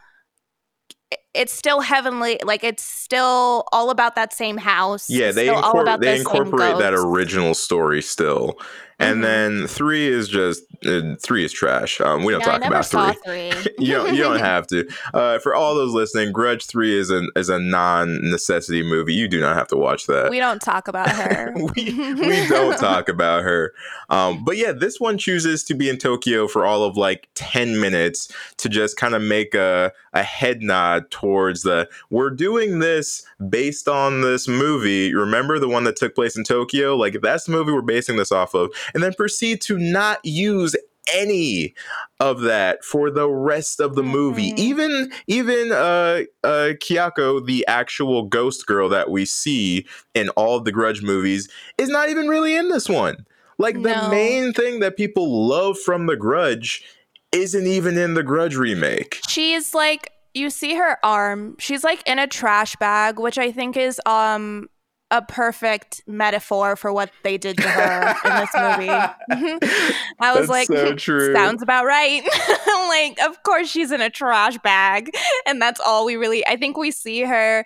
It's 1.37 1.53
still 1.53 1.81
heavenly. 1.81 2.39
Like 2.43 2.63
it's 2.63 2.83
still 2.83 3.65
all 3.71 3.89
about 3.89 4.15
that 4.15 4.33
same 4.33 4.57
house. 4.57 5.09
Yeah, 5.09 5.31
they 5.31 5.45
still 5.47 5.55
all 5.55 5.73
incor- 5.75 5.81
about 5.83 5.99
they 6.01 6.13
the 6.15 6.19
incorporate 6.19 6.77
that 6.79 6.93
original 6.93 7.53
story 7.53 8.01
still. 8.01 8.59
And 8.99 9.19
Mhm. 9.19 9.21
then 9.21 9.67
three 9.67 10.07
is 10.07 10.27
just 10.27 10.63
uh, 10.83 11.15
three 11.21 11.45
is 11.45 11.51
trash. 11.53 12.01
Um, 12.01 12.23
we 12.23 12.31
don't 12.33 12.39
Yeah, 12.41 12.57
talk 12.57 12.65
about 12.65 12.85
three. 13.23 13.51
three. 13.53 13.73
you 13.77 13.93
don't 13.93 14.15
you 14.15 14.23
don't 14.23 14.39
have 14.53 14.65
to. 14.67 14.87
Uh, 15.13 15.37
for 15.37 15.53
all 15.53 15.75
those 15.75 15.93
listening, 15.93 16.31
Grudge 16.31 16.65
Three 16.65 16.97
is 16.97 17.11
an 17.11 17.29
is 17.35 17.49
a 17.49 17.59
non 17.59 18.19
necessity 18.31 18.81
movie. 18.81 19.13
You 19.13 19.27
do 19.27 19.39
not 19.39 19.55
have 19.55 19.67
to 19.67 19.77
watch 19.77 20.07
that. 20.07 20.31
we 20.31 20.39
don't 20.39 20.59
talk 20.61 20.87
about 20.87 21.09
her. 21.09 21.53
we, 21.75 21.93
we 21.93 22.47
don't 22.47 22.75
talk 22.79 23.07
about 23.07 23.43
her. 23.43 23.71
Um, 24.09 24.43
but 24.43 24.57
yeah, 24.57 24.71
this 24.71 24.99
one 24.99 25.19
chooses 25.19 25.63
to 25.65 25.75
be 25.75 25.89
in 25.89 25.97
Tokyo 25.99 26.47
for 26.47 26.65
all 26.65 26.83
of 26.83 26.97
like 26.97 27.27
10 27.35 27.79
minutes 27.79 28.31
to 28.57 28.67
just 28.69 28.97
kind 28.97 29.13
of 29.13 29.21
make 29.21 29.53
a, 29.53 29.91
a 30.13 30.23
head 30.23 30.61
nod 30.63 31.11
towards 31.11 31.26
the 31.27 31.89
we're 32.09 32.29
doing 32.29 32.79
this 32.79 33.23
based 33.49 33.87
on 33.87 34.21
this 34.21 34.47
movie. 34.47 35.13
Remember 35.13 35.59
the 35.59 35.67
one 35.69 35.83
that 35.85 35.95
took 35.95 36.15
place 36.15 36.37
in 36.37 36.43
Tokyo? 36.43 36.95
Like 36.95 37.21
that's 37.21 37.45
the 37.45 37.51
movie 37.51 37.71
we're 37.71 37.81
basing 37.81 38.17
this 38.17 38.31
off 38.31 38.53
of. 38.53 38.71
And 38.93 39.03
then 39.03 39.13
proceed 39.13 39.61
to 39.61 39.77
not 39.77 40.19
use 40.23 40.75
any 41.13 41.73
of 42.19 42.41
that 42.41 42.83
for 42.83 43.09
the 43.09 43.29
rest 43.29 43.79
of 43.79 43.95
the 43.95 44.03
movie. 44.03 44.51
Mhm. 44.51 44.59
Even 44.59 45.11
even 45.27 45.71
uh 45.71 46.23
uh 46.43 46.73
Kayako, 46.81 47.45
the 47.45 47.65
actual 47.67 48.23
ghost 48.23 48.65
girl 48.67 48.89
that 48.89 49.09
we 49.09 49.25
see 49.25 49.85
in 50.13 50.29
all 50.29 50.57
of 50.57 50.65
the 50.65 50.71
Grudge 50.71 51.01
movies, 51.01 51.47
is 51.77 51.89
not 51.89 52.09
even 52.09 52.27
really 52.27 52.55
in 52.55 52.69
this 52.69 52.89
one. 52.89 53.25
Like 53.57 53.75
the 53.81 53.95
No. 53.95 54.09
main 54.09 54.53
thing 54.53 54.81
that 54.81 54.97
people 54.97 55.47
love 55.47 55.79
from 55.79 56.07
the 56.07 56.15
Grudge 56.17 56.83
isn't 57.31 57.67
even 57.67 57.97
in 57.97 58.13
the 58.13 58.23
Grudge 58.23 58.55
remake. 58.55 59.19
She's 59.29 59.73
like 59.73 60.11
you 60.37 60.49
see 60.49 60.75
her 60.75 60.97
arm. 61.03 61.55
She's 61.59 61.83
like 61.83 62.01
in 62.07 62.19
a 62.19 62.27
trash 62.27 62.75
bag, 62.77 63.19
which 63.19 63.37
I 63.37 63.51
think 63.51 63.75
is 63.77 63.99
um 64.05 64.69
a 65.09 65.21
perfect 65.21 66.03
metaphor 66.05 66.75
for 66.75 66.91
what 66.91 67.09
they 67.23 67.37
did 67.37 67.55
to 67.57 67.69
her 67.69 68.15
in 68.25 68.35
this 68.35 68.49
movie. 68.53 68.89
I 70.19 70.33
was 70.37 70.47
That's 70.47 70.49
like, 70.49 70.67
so 70.67 70.93
true. 70.95 71.33
sounds 71.33 71.61
about 71.61 71.85
right. 71.85 72.21
like, 72.89 73.17
of 73.21 73.41
course 73.43 73.69
she's 73.69 73.91
in 73.91 74.01
a 74.01 74.09
trash 74.09 74.57
bag. 74.57 75.09
And 75.45 75.61
that's 75.61 75.79
all 75.79 76.05
we 76.05 76.15
really 76.17 76.45
I 76.45 76.57
think 76.57 76.77
we 76.77 76.91
see 76.91 77.21
her 77.21 77.63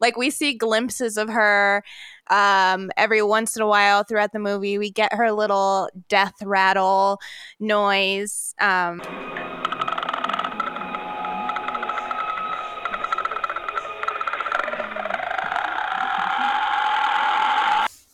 like 0.00 0.16
we 0.16 0.30
see 0.30 0.54
glimpses 0.54 1.16
of 1.16 1.28
her 1.28 1.82
um 2.30 2.90
every 2.96 3.22
once 3.22 3.56
in 3.56 3.62
a 3.62 3.66
while 3.66 4.04
throughout 4.04 4.32
the 4.32 4.38
movie. 4.38 4.78
We 4.78 4.90
get 4.90 5.12
her 5.12 5.32
little 5.32 5.90
death 6.08 6.34
rattle 6.44 7.18
noise. 7.58 8.54
Um 8.60 9.02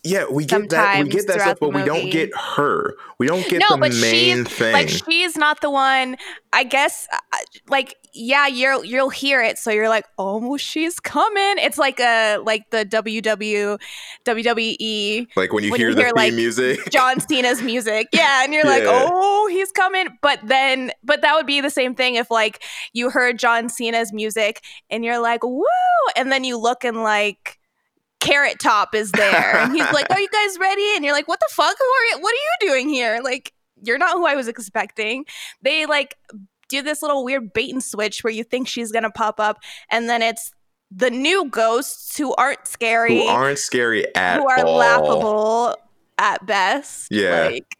Yeah, 0.03 0.25
we 0.31 0.47
get 0.47 0.71
that. 0.71 1.05
We 1.05 1.11
get 1.11 1.27
that 1.27 1.41
stuff, 1.43 1.59
but 1.61 1.75
we 1.75 1.83
don't 1.85 2.09
get 2.11 2.31
her. 2.35 2.95
We 3.19 3.27
don't 3.27 3.47
get 3.49 3.61
No, 3.61 3.75
the 3.77 3.81
but 3.81 3.93
main 3.93 4.45
she's- 4.45 4.49
thing. 4.49 4.73
like 4.73 4.89
she's 4.89 5.37
not 5.37 5.61
the 5.61 5.71
one 5.71 6.17
i 6.53 6.65
guess 6.65 7.07
uh, 7.13 7.19
like 7.69 7.95
yeah 8.13 8.49
you're 8.49 8.85
you'll 8.85 9.09
hear 9.11 9.41
it 9.41 9.57
so 9.57 9.71
you're 9.71 9.89
like 9.89 10.05
oh 10.19 10.57
she's 10.57 10.99
coming 10.99 11.55
it's 11.59 11.79
like 11.79 12.01
a 12.01 12.39
like 12.39 12.69
the 12.71 12.85
ww 12.85 13.79
wwe 14.25 15.27
Like 15.37 15.53
when 15.53 15.63
you 15.65 15.71
when 15.71 15.79
hear 15.81 15.91
you 15.91 15.95
the 15.95 16.03
hear, 16.03 16.13
like, 16.17 16.35
music. 16.35 16.81
john 16.91 17.21
cena's 17.21 17.63
music 17.63 18.09
yeah 18.13 18.43
and 18.43 18.53
you're 18.53 18.65
like 18.65 18.83
oh 18.87 19.47
he's 19.53 19.71
coming 19.71 20.09
but 20.23 20.41
then 20.43 20.91
but 21.05 21.23
that 21.23 21.35
would 21.37 21.47
be 21.47 21.61
the 21.61 21.71
same 21.71 21.95
thing 21.95 22.17
if 22.17 22.31
like 22.33 22.63
you 22.93 23.11
heard 23.11 23.39
john 23.39 23.69
cena's 23.69 24.13
music 24.13 24.61
and 24.91 25.05
you're 25.05 25.21
like 25.21 25.45
woo 25.45 25.65
and 26.17 26.33
then 26.33 26.43
you 26.43 26.59
look 26.59 26.83
and 26.85 27.03
like 27.05 27.60
Carrot 28.21 28.59
Top 28.59 28.95
is 28.95 29.11
there, 29.13 29.57
and 29.59 29.73
he's 29.73 29.91
like, 29.93 30.07
"Are 30.11 30.21
you 30.21 30.29
guys 30.29 30.59
ready?" 30.59 30.95
And 30.95 31.05
you're 31.05 31.15
like, 31.15 31.29
"What 31.29 31.41
the 31.41 31.49
fuck? 31.51 31.77
Who 31.79 31.85
are 31.85 32.05
you? 32.11 32.23
What 32.23 32.33
are 32.33 32.67
you 32.67 32.71
doing 32.71 32.89
here? 32.89 33.21
Like, 33.23 33.53
you're 33.83 33.99
not 33.99 34.13
who 34.13 34.27
I 34.27 34.35
was 34.37 34.49
expecting." 34.49 35.25
They 35.63 35.87
like 35.87 36.17
do 36.69 36.83
this 36.83 37.03
little 37.03 37.25
weird 37.25 37.53
bait 37.53 37.73
and 37.73 37.83
switch 37.83 38.23
where 38.23 38.33
you 38.33 38.45
think 38.45 38.69
she's 38.69 38.93
gonna 38.93 39.11
pop 39.11 39.41
up, 39.41 39.59
and 39.91 40.09
then 40.09 40.23
it's 40.23 40.53
the 40.91 41.11
new 41.11 41.49
ghosts 41.49 42.17
who 42.17 42.35
aren't 42.35 42.67
scary, 42.67 43.21
who 43.21 43.27
aren't 43.27 43.59
scary 43.59 44.15
at 44.15 44.39
all. 44.39 44.45
who 44.45 44.51
are 44.51 44.67
all. 44.67 44.77
laughable 44.77 45.77
at 46.19 46.45
best. 46.47 47.09
Yeah. 47.11 47.49
Like, 47.49 47.77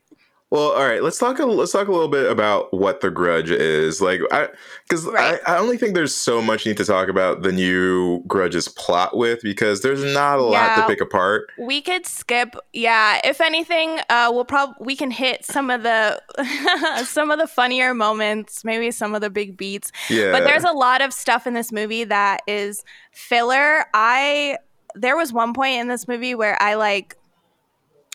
Well, 0.51 0.73
all 0.73 0.85
right. 0.85 1.03
Let's 1.03 1.17
talk. 1.19 1.39
A, 1.39 1.47
let's 1.47 1.71
talk 1.71 1.87
a 1.87 1.93
little 1.93 2.09
bit 2.09 2.29
about 2.31 2.73
what 2.75 3.01
the 3.01 3.11
Grudge 3.11 3.53
is. 3.53 4.01
Like, 4.01 4.21
I 4.33 4.49
because 4.89 5.05
Right. 5.07 5.39
I, 5.47 5.55
I 5.55 5.59
only 5.59 5.77
think 5.77 5.95
there's 5.95 6.15
so 6.15 6.43
much 6.43 6.67
you 6.67 6.71
need 6.73 6.79
to 6.79 6.85
talk 6.85 7.09
about 7.09 7.43
the 7.43 7.53
new 7.53 8.23
Grudge's 8.27 8.67
plot 8.67 9.17
with 9.17 9.43
because 9.43 9.83
there's 9.83 10.03
not 10.03 10.41
a 10.41 10.43
lot 10.43 10.75
to 10.77 10.87
pick 10.89 11.01
apart. 11.01 11.51
we 11.57 11.81
could 11.81 12.05
skip. 12.05 12.57
Yeah, 12.73 13.21
if 13.23 13.41
anything, 13.41 14.01
uh, 14.09 14.31
we'll 14.33 14.45
probably 14.45 14.75
we 14.81 14.97
can 14.97 15.13
hit 15.13 15.45
some 15.45 15.71
of 15.71 15.85
the 15.85 16.21
some 17.05 17.31
of 17.31 17.39
the 17.39 17.47
funnier 17.47 17.95
moments, 17.95 18.65
maybe 18.65 18.91
some 18.91 19.15
of 19.15 19.21
the 19.21 19.31
big 19.31 19.57
beats. 19.57 19.93
Yeah, 20.09 20.33
But 20.33 20.45
there's 20.45 20.65
a 20.65 20.73
lot 20.73 21.01
of 21.01 21.13
stuff 21.13 21.47
in 21.47 21.55
this 21.55 21.71
movie 21.71 22.03
that 22.05 22.41
is 22.49 22.83
filler. 23.13 23.85
I 23.95 24.59
there 24.97 25.17
was 25.17 25.33
one 25.33 25.55
point 25.55 25.77
in 25.81 25.87
this 25.87 26.09
movie 26.09 26.35
where 26.35 26.61
I 26.61 26.75
like 26.75 27.17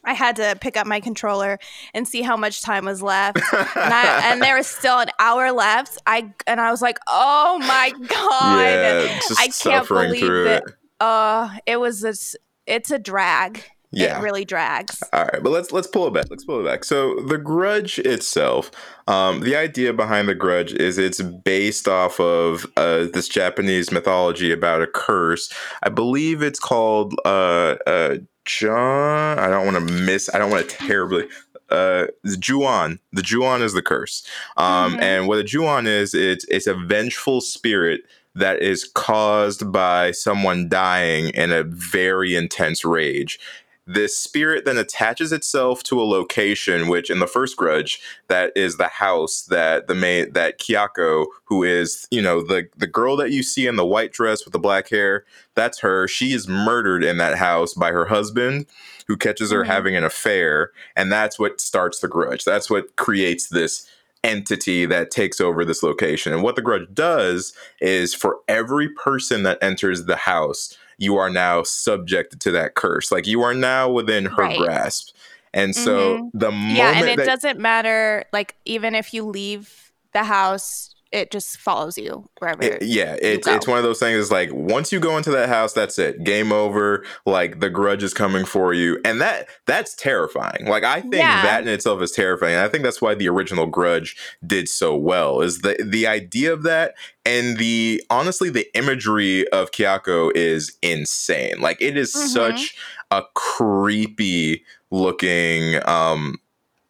I 0.05 0.13
had 0.13 0.35
to 0.37 0.57
pick 0.61 0.77
up 0.77 0.87
my 0.87 0.99
controller 0.99 1.59
and 1.93 2.07
see 2.07 2.21
how 2.21 2.37
much 2.37 2.61
time 2.61 2.85
was 2.85 3.01
left. 3.01 3.37
and, 3.53 3.93
I, 3.93 4.31
and 4.31 4.41
there 4.41 4.55
was 4.55 4.67
still 4.67 4.99
an 4.99 5.09
hour 5.19 5.51
left. 5.51 5.97
I 6.07 6.31
and 6.47 6.61
I 6.61 6.71
was 6.71 6.81
like, 6.81 6.97
"Oh 7.07 7.57
my 7.59 7.91
god." 8.07 8.61
yeah, 8.61 9.19
just 9.27 9.39
I 9.39 9.43
can't 9.45 9.53
suffering 9.53 10.11
believe 10.11 10.47
it. 10.47 10.63
Uh, 10.99 11.49
it 11.65 11.77
was 11.77 12.01
this 12.01 12.35
it's 12.65 12.91
a 12.91 12.99
drag. 12.99 13.63
Yeah. 13.91 14.19
It 14.19 14.23
really 14.23 14.43
drags. 14.43 15.01
All 15.13 15.23
right, 15.23 15.41
but 15.41 15.51
let's 15.51 15.71
let's 15.71 15.87
pull 15.87 16.07
it 16.07 16.13
back. 16.13 16.25
Let's 16.29 16.43
pull 16.43 16.59
it 16.59 16.69
back. 16.69 16.83
So 16.83 17.15
the 17.21 17.37
Grudge 17.37 17.97
itself, 17.99 18.69
um, 19.07 19.39
the 19.39 19.55
idea 19.55 19.93
behind 19.93 20.27
the 20.27 20.35
Grudge 20.35 20.73
is 20.73 20.97
it's 20.97 21.21
based 21.21 21.87
off 21.87 22.19
of 22.19 22.65
uh, 22.75 23.05
this 23.13 23.29
Japanese 23.29 23.91
mythology 23.93 24.51
about 24.51 24.81
a 24.81 24.87
curse. 24.87 25.49
I 25.81 25.89
believe 25.89 26.41
it's 26.41 26.59
called 26.59 27.13
uh, 27.23 27.75
uh, 27.87 28.17
John. 28.45 29.39
I 29.39 29.47
don't 29.49 29.65
want 29.65 29.87
to 29.87 29.93
miss. 29.93 30.29
I 30.33 30.37
don't 30.39 30.51
want 30.51 30.67
to 30.69 30.75
terribly. 30.77 31.27
Uh, 31.69 32.05
the 32.23 32.37
Ju-on. 32.37 32.99
The 33.13 33.23
Ju-on 33.23 33.61
is 33.63 33.73
the 33.73 33.81
curse. 33.81 34.25
Um, 34.57 34.95
Mhm. 34.97 35.01
and 35.01 35.27
what 35.27 35.39
a 35.39 35.43
Ju-on 35.43 35.87
is, 35.87 36.13
it's 36.13 36.45
it's 36.45 36.67
a 36.67 36.75
vengeful 36.75 37.41
spirit 37.41 38.01
that 38.35 38.61
is 38.61 38.83
caused 38.93 39.71
by 39.71 40.11
someone 40.11 40.69
dying 40.69 41.29
in 41.29 41.51
a 41.51 41.63
very 41.63 42.35
intense 42.35 42.83
rage 42.85 43.39
this 43.87 44.17
spirit 44.17 44.65
then 44.65 44.77
attaches 44.77 45.31
itself 45.31 45.83
to 45.83 46.01
a 46.01 46.05
location 46.05 46.87
which 46.87 47.09
in 47.09 47.19
the 47.19 47.27
first 47.27 47.57
grudge 47.57 47.99
that 48.29 48.51
is 48.55 48.77
the 48.77 48.87
house 48.87 49.43
that 49.49 49.87
the 49.87 49.95
main 49.95 50.31
that 50.33 50.59
Kayako 50.59 51.27
who 51.45 51.63
is 51.63 52.07
you 52.11 52.21
know 52.21 52.41
the 52.41 52.67
the 52.77 52.87
girl 52.87 53.15
that 53.17 53.31
you 53.31 53.43
see 53.43 53.67
in 53.67 53.75
the 53.75 53.85
white 53.85 54.11
dress 54.13 54.45
with 54.45 54.53
the 54.53 54.59
black 54.59 54.89
hair 54.89 55.25
that's 55.55 55.79
her. 55.79 56.07
She 56.07 56.33
is 56.33 56.47
murdered 56.47 57.03
in 57.03 57.17
that 57.17 57.37
house 57.37 57.73
by 57.73 57.91
her 57.91 58.05
husband 58.05 58.65
who 59.07 59.17
catches 59.17 59.51
her 59.51 59.63
Mhm. 59.63 59.67
having 59.67 59.95
an 59.95 60.03
affair 60.03 60.71
and 60.95 61.11
that's 61.11 61.39
what 61.39 61.61
starts 61.61 61.99
the 61.99 62.07
grudge. 62.07 62.45
That's 62.45 62.69
what 62.69 62.95
creates 62.95 63.49
this 63.49 63.87
entity 64.23 64.85
that 64.87 65.11
takes 65.11 65.41
over 65.41 65.65
this 65.65 65.83
location. 65.83 66.33
And 66.33 66.43
what 66.43 66.55
the 66.55 66.61
grudge 66.61 66.87
does 66.93 67.53
is 67.81 68.15
for 68.15 68.37
every 68.47 68.89
person 68.89 69.43
that 69.43 69.59
enters 69.61 70.05
the 70.05 70.15
house 70.17 70.77
you 70.97 71.17
are 71.17 71.29
now 71.29 71.63
subjected 71.63 72.39
to 72.41 72.51
that 72.51 72.75
curse. 72.75 73.11
Like 73.11 73.27
you 73.27 73.41
are 73.41 73.53
now 73.53 73.89
within 73.89 74.25
her 74.25 74.35
Right. 74.37 74.57
grasp. 74.57 75.15
And 75.53 75.75
so 75.75 76.17
Mhm. 76.17 76.31
the 76.33 76.51
moment 76.51 76.77
Yeah, 76.77 76.99
and 76.99 77.07
it 77.09 77.15
that 77.17 77.25
doesn't 77.25 77.59
matter 77.59 78.25
like 78.33 78.55
even 78.65 78.95
if 78.95 79.13
you 79.13 79.23
leave 79.23 79.91
the 80.13 80.23
house, 80.23 80.94
it 81.15 81.31
just 81.31 81.57
follows 81.57 81.97
you 81.97 82.29
wherever. 82.39 82.61
it- 82.61 82.81
yeah, 82.81 83.15
it's 83.21 83.47
it's 83.47 83.67
one 83.67 83.77
of 83.77 83.83
those 83.83 83.99
things. 83.99 84.31
Like 84.31 84.49
once 84.51 84.91
you 84.91 84.99
go 84.99 85.15
into 85.17 85.31
that 85.31 85.47
house, 85.49 85.73
that's 85.73 85.97
it, 85.97 86.23
game 86.23 86.51
over. 86.51 87.05
Like 87.25 87.59
the 87.61 87.69
grudge 87.69 88.03
is 88.03 88.13
coming 88.13 88.45
for 88.45 88.73
you, 88.73 88.99
and 89.05 89.21
that 89.21 89.47
that's 89.65 89.95
terrifying. 89.95 90.65
Like 90.67 90.83
I 90.83 91.01
think 91.01 91.15
Yeah. 91.15 91.41
that 91.43 91.61
in 91.63 91.69
itself 91.69 92.01
is 92.01 92.11
terrifying. 92.11 92.55
And 92.55 92.63
I 92.63 92.67
think 92.67 92.83
that's 92.83 93.01
why 93.01 93.15
the 93.15 93.29
original 93.29 93.65
Grudge 93.65 94.17
did 94.45 94.67
so 94.69 94.95
well. 94.95 95.41
Is 95.41 95.59
the 95.61 95.77
the 95.83 96.05
idea 96.07 96.51
of 96.51 96.63
that 96.63 96.95
and 97.25 97.57
the 97.57 98.03
honestly 98.09 98.49
the 98.49 98.67
imagery 98.77 99.47
of 99.49 99.71
Kayako 99.71 100.31
is 100.35 100.77
insane. 100.81 101.61
Like 101.61 101.81
it 101.81 101.97
is 101.97 102.13
Mhm. 102.13 102.27
such 102.27 102.75
a 103.11 103.23
creepy 103.33 104.63
looking 104.91 105.79
um 105.87 106.37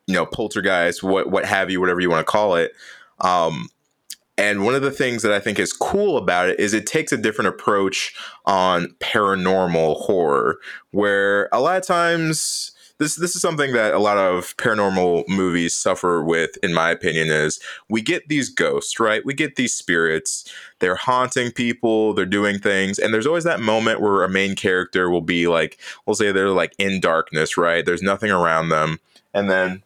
you 0.08 0.14
know 0.14 0.26
poltergeist 0.26 1.02
what 1.04 1.30
what 1.32 1.46
have 1.46 1.70
you 1.72 1.80
whatever 1.80 2.00
you 2.00 2.10
want 2.10 2.26
to 2.26 2.32
call 2.32 2.56
it 2.56 2.72
um 3.22 3.68
and 4.38 4.66
one 4.66 4.76
of 4.76 4.82
the 4.82 4.92
things 4.92 5.22
that 5.24 5.32
I 5.32 5.40
think 5.40 5.60
is 5.60 5.72
cool 5.72 6.18
about 6.18 6.50
it 6.50 6.60
is 6.60 6.74
it 6.74 6.86
takes 6.86 7.12
a 7.12 7.18
different 7.18 7.50
approach 7.50 8.14
on 8.46 8.88
paranormal 9.00 9.98
horror, 9.98 10.60
where 10.92 11.48
a 11.54 11.62
lot 11.62 11.78
of 11.78 11.84
times 11.86 12.72
this 12.98 13.16
this 13.16 13.36
is 13.36 13.42
something 13.42 13.74
that 13.74 13.94
a 13.94 14.00
lot 14.00 14.18
of 14.18 14.56
paranormal 14.58 15.28
movies 15.28 15.76
suffer 15.76 16.24
with 16.24 16.58
in 16.64 16.74
my 16.74 16.90
opinion 16.92 17.28
is 17.28 17.60
we 17.90 18.02
get 18.02 18.28
these 18.30 18.50
ghosts 18.50 19.00
right? 19.00 19.26
We 19.26 19.34
get 19.34 19.56
these 19.56 19.74
spirits. 19.74 20.52
They're 20.80 20.96
haunting 20.96 21.52
people. 21.52 22.14
They're 22.14 22.26
doing 22.26 22.60
things. 22.60 23.00
And 23.00 23.14
there's 23.14 23.28
always 23.28 23.44
that 23.44 23.60
moment 23.60 24.02
where 24.02 24.24
a 24.24 24.30
main 24.30 24.56
character 24.56 25.10
will 25.10 25.22
be 25.22 25.48
like 25.48 25.78
we'll 26.06 26.16
say 26.16 26.32
they're 26.32 26.50
like 26.50 26.74
in 26.78 27.00
darkness 27.02 27.58
right? 27.58 27.86
There's 27.86 28.02
nothing 28.02 28.32
around 28.32 28.70
them. 28.70 29.00
And 29.34 29.50
then 29.50 29.84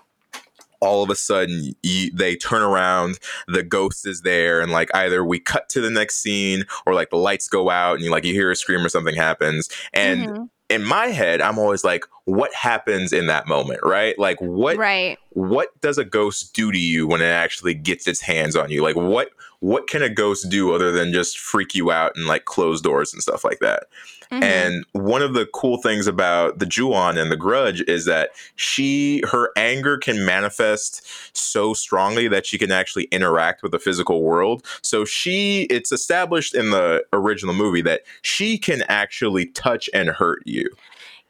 all 0.81 1.03
of 1.03 1.09
a 1.09 1.15
sudden 1.15 1.75
you, 1.83 2.11
they 2.11 2.35
turn 2.35 2.61
around 2.61 3.19
the 3.47 3.63
ghost 3.63 4.07
is 4.07 4.21
there 4.21 4.61
and 4.61 4.71
like 4.71 4.89
either 4.95 5.23
we 5.23 5.39
cut 5.39 5.69
to 5.69 5.81
the 5.81 5.89
next 5.89 6.17
scene 6.17 6.65
or 6.85 6.93
like 6.93 7.09
the 7.09 7.17
lights 7.17 7.47
go 7.47 7.69
out 7.69 7.95
and 7.95 8.03
you 8.03 8.11
like 8.11 8.23
you 8.23 8.33
hear 8.33 8.51
a 8.51 8.55
scream 8.55 8.85
or 8.85 8.89
something 8.89 9.15
happens. 9.15 9.69
And 9.93 10.25
mm-hmm. 10.27 10.43
in 10.69 10.83
my 10.83 11.07
head, 11.07 11.41
I'm 11.41 11.59
always 11.59 11.83
like, 11.83 12.05
what 12.29 12.53
happens 12.53 13.11
in 13.11 13.25
that 13.25 13.47
moment, 13.47 13.79
right? 13.83 14.17
Like 14.19 14.39
what 14.39 14.77
right. 14.77 15.17
what 15.31 15.69
does 15.81 15.97
a 15.97 16.05
ghost 16.05 16.53
do 16.53 16.71
to 16.71 16.77
you 16.77 17.07
when 17.07 17.21
it 17.21 17.25
actually 17.25 17.73
gets 17.73 18.07
its 18.07 18.21
hands 18.21 18.55
on 18.55 18.69
you? 18.69 18.83
Like 18.83 18.95
what 18.95 19.31
what 19.61 19.87
can 19.87 20.03
a 20.03 20.09
ghost 20.09 20.49
do 20.49 20.73
other 20.73 20.91
than 20.91 21.11
just 21.11 21.39
freak 21.39 21.73
you 21.73 21.91
out 21.91 22.15
and 22.15 22.27
like 22.27 22.45
close 22.45 22.81
doors 22.81 23.11
and 23.11 23.21
stuff 23.21 23.43
like 23.43 23.59
that? 23.59 23.85
Mm-hmm. 24.31 24.43
And 24.43 24.85
one 24.91 25.23
of 25.23 25.33
the 25.33 25.47
cool 25.47 25.81
things 25.81 26.05
about 26.05 26.59
the 26.59 26.67
Ju-on 26.67 27.17
and 27.17 27.31
the 27.31 27.35
Grudge 27.35 27.81
is 27.81 28.05
that 28.05 28.29
she 28.55 29.23
her 29.31 29.51
anger 29.57 29.97
can 29.97 30.23
manifest 30.23 31.07
so 31.35 31.73
strongly 31.73 32.27
that 32.27 32.45
she 32.45 32.59
can 32.59 32.71
actually 32.71 33.05
interact 33.05 33.63
with 33.63 33.71
the 33.71 33.79
physical 33.79 34.21
world. 34.21 34.63
So 34.83 35.03
she 35.03 35.63
it's 35.63 35.91
established 35.91 36.53
in 36.53 36.69
the 36.69 37.03
original 37.11 37.55
movie 37.55 37.81
that 37.81 38.01
she 38.21 38.59
can 38.59 38.83
actually 38.83 39.47
touch 39.47 39.89
and 39.95 40.09
hurt 40.09 40.43
you. 40.45 40.69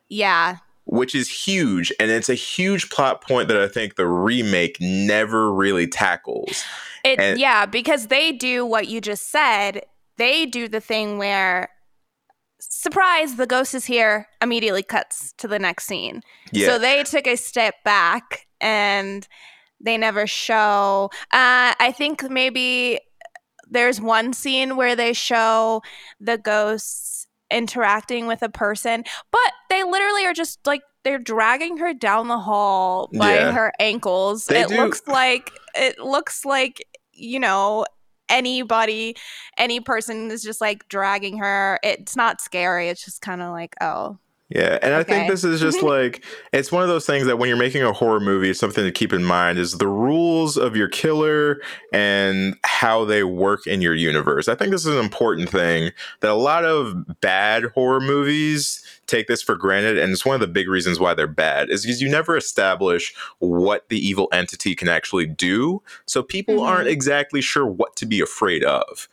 Yeah 0.10 0.58
which 0.92 1.14
is 1.14 1.30
huge 1.30 1.92
and 2.00 2.12
it's 2.12 2.30
a 2.30 2.36
huge 2.36 2.90
plot 2.90 3.22
point 3.22 3.48
that 3.48 3.58
i 3.58 3.68
think 3.68 3.96
the 3.96 4.08
remake 4.08 4.78
never 4.80 5.52
really 5.54 5.88
tackles 5.88 6.64
it 7.04 7.20
and, 7.20 7.40
yeah 7.40 7.66
because 7.66 8.08
they 8.08 8.32
do 8.32 8.66
what 8.66 8.88
you 8.88 9.00
just 9.00 9.30
said 9.30 9.82
they 10.18 10.46
do 10.46 10.68
the 10.68 10.82
thing 10.82 11.18
where 11.18 11.70
surprise, 12.60 13.36
the 13.36 13.48
ghost 13.48 13.74
is 13.74 13.86
here, 13.86 14.28
immediately 14.42 14.84
cuts 14.84 15.34
to 15.38 15.48
the 15.48 15.60
next 15.60 15.86
scene. 15.86 16.22
Yeah. 16.52 16.68
So 16.68 16.80
they 16.80 17.04
took 17.04 17.26
a 17.26 17.36
step 17.36 17.76
back 17.84 18.46
and 18.62 19.28
they 19.80 19.98
never 19.98 20.28
show. 20.28 21.10
Uh, 21.32 21.74
I 21.80 21.94
think 21.96 22.30
maybe 22.30 23.00
there's 23.70 24.02
one 24.02 24.34
scene 24.34 24.76
where 24.76 24.96
they 24.96 25.14
show 25.14 25.82
the 26.20 26.38
ghosts 26.38 27.19
interacting 27.52 28.28
with 28.28 28.42
a 28.42 28.50
person, 28.50 29.04
but 29.32 29.52
they 29.70 29.84
literally 29.84 30.26
are 30.26 30.34
just 30.34 30.60
like 30.66 30.82
they're 31.04 31.20
dragging 31.20 31.78
her 31.78 31.94
down 31.94 32.28
the 32.28 32.40
hall 32.40 33.10
by 33.14 33.36
yeah. 33.36 33.52
her 33.52 33.72
ankles. 33.80 34.46
They 34.46 34.62
it 34.62 34.68
do. 34.70 34.78
looks 34.78 35.02
like 35.08 35.52
it 35.76 36.00
looks 36.00 36.46
like 36.46 36.86
you 37.14 37.40
know 37.40 37.86
anybody, 38.30 39.16
any 39.58 39.80
person 39.80 40.32
is 40.32 40.44
just 40.44 40.62
like 40.62 40.88
dragging 40.88 41.38
her. 41.40 41.80
It's 41.84 42.16
not 42.16 42.42
scary. 42.42 42.90
It's 42.90 43.04
just 43.04 43.22
kind 43.22 43.42
of 43.42 43.52
like, 43.52 43.76
oh, 43.82 44.18
yeah, 44.50 44.80
and 44.82 44.94
okay. 44.94 45.00
I 45.00 45.04
think 45.04 45.30
this 45.30 45.44
is 45.44 45.62
just 45.62 45.84
like 45.84 46.24
it's 46.52 46.72
one 46.72 46.82
of 46.82 46.90
those 46.90 47.06
things 47.06 47.28
that 47.28 47.38
when 47.38 47.50
you're 47.50 47.58
making 47.58 47.84
a 47.84 47.94
horror 47.94 48.20
movie, 48.20 48.54
something 48.54 48.84
to 48.84 48.92
keep 48.92 49.14
in 49.14 49.24
mind 49.24 49.60
is 49.60 49.74
the 49.74 49.88
rules 49.88 50.58
of 50.58 50.76
your 50.76 50.90
killer 50.90 51.62
and 51.94 52.58
how 52.64 53.06
they 53.06 53.24
work 53.24 53.68
in 53.68 53.82
your 53.82 53.94
universe. 53.94 54.48
I 54.48 54.56
think 54.56 54.72
this 54.72 54.86
is 54.86 54.96
an 54.96 55.04
important 55.04 55.50
thing 55.50 55.92
that 56.22 56.32
a 56.32 56.36
lot 56.36 56.66
of 56.66 57.22
bad 57.22 57.66
horror 57.76 58.02
movies 58.02 58.84
take 59.06 59.28
this 59.28 59.42
for 59.42 59.56
granted 59.56 59.98
and 59.98 60.12
it's 60.12 60.26
one 60.26 60.36
of 60.36 60.40
the 60.40 60.48
big 60.48 60.70
reasons 60.70 61.00
why 61.00 61.14
they're 61.14 61.28
bad 61.28 61.70
is 61.70 61.82
because 61.82 62.02
you 62.02 62.08
never 62.08 62.38
establish 62.38 63.14
what 63.40 63.90
the 63.90 63.98
evil 63.98 64.28
entity 64.32 64.76
can 64.76 64.88
actually 64.88 65.26
do 65.26 65.82
so 66.06 66.22
people 66.22 66.56
mm-hmm. 66.56 66.66
aren't 66.66 66.88
exactly 66.88 67.42
sure 67.42 67.66
what 67.66 67.96
to 67.96 68.06
be 68.06 68.22
afraid 68.22 68.64
of 68.64 69.10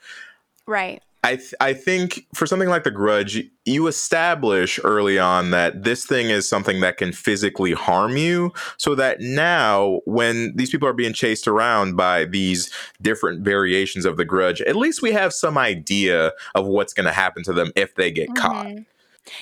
right 0.66 1.02
I, 1.24 1.36
th- 1.36 1.54
I 1.60 1.72
think 1.72 2.26
for 2.34 2.46
something 2.46 2.68
like 2.68 2.84
the 2.84 2.90
grudge 2.90 3.42
you 3.64 3.88
establish 3.88 4.78
early 4.84 5.18
on 5.18 5.50
that 5.50 5.82
this 5.82 6.06
thing 6.06 6.30
is 6.30 6.48
something 6.48 6.80
that 6.80 6.98
can 6.98 7.12
physically 7.12 7.72
harm 7.72 8.16
you 8.16 8.52
so 8.76 8.94
that 8.94 9.20
now 9.20 10.00
when 10.04 10.54
these 10.54 10.70
people 10.70 10.86
are 10.86 10.92
being 10.92 11.12
chased 11.12 11.48
around 11.48 11.96
by 11.96 12.26
these 12.26 12.70
different 13.02 13.42
variations 13.42 14.04
of 14.04 14.16
the 14.16 14.24
grudge 14.24 14.60
at 14.62 14.76
least 14.76 15.02
we 15.02 15.10
have 15.10 15.32
some 15.32 15.58
idea 15.58 16.32
of 16.54 16.66
what's 16.66 16.92
going 16.92 17.06
to 17.06 17.12
happen 17.12 17.42
to 17.42 17.52
them 17.52 17.72
if 17.74 17.94
they 17.96 18.12
get 18.12 18.28
mm-hmm. 18.28 18.46
caught 18.46 18.86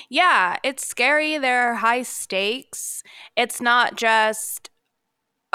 yeah, 0.09 0.57
it's 0.63 0.87
scary. 0.87 1.39
There 1.39 1.71
are 1.71 1.75
high 1.75 2.03
stakes. 2.03 3.03
It's 3.37 3.61
not 3.61 3.97
just, 3.97 4.71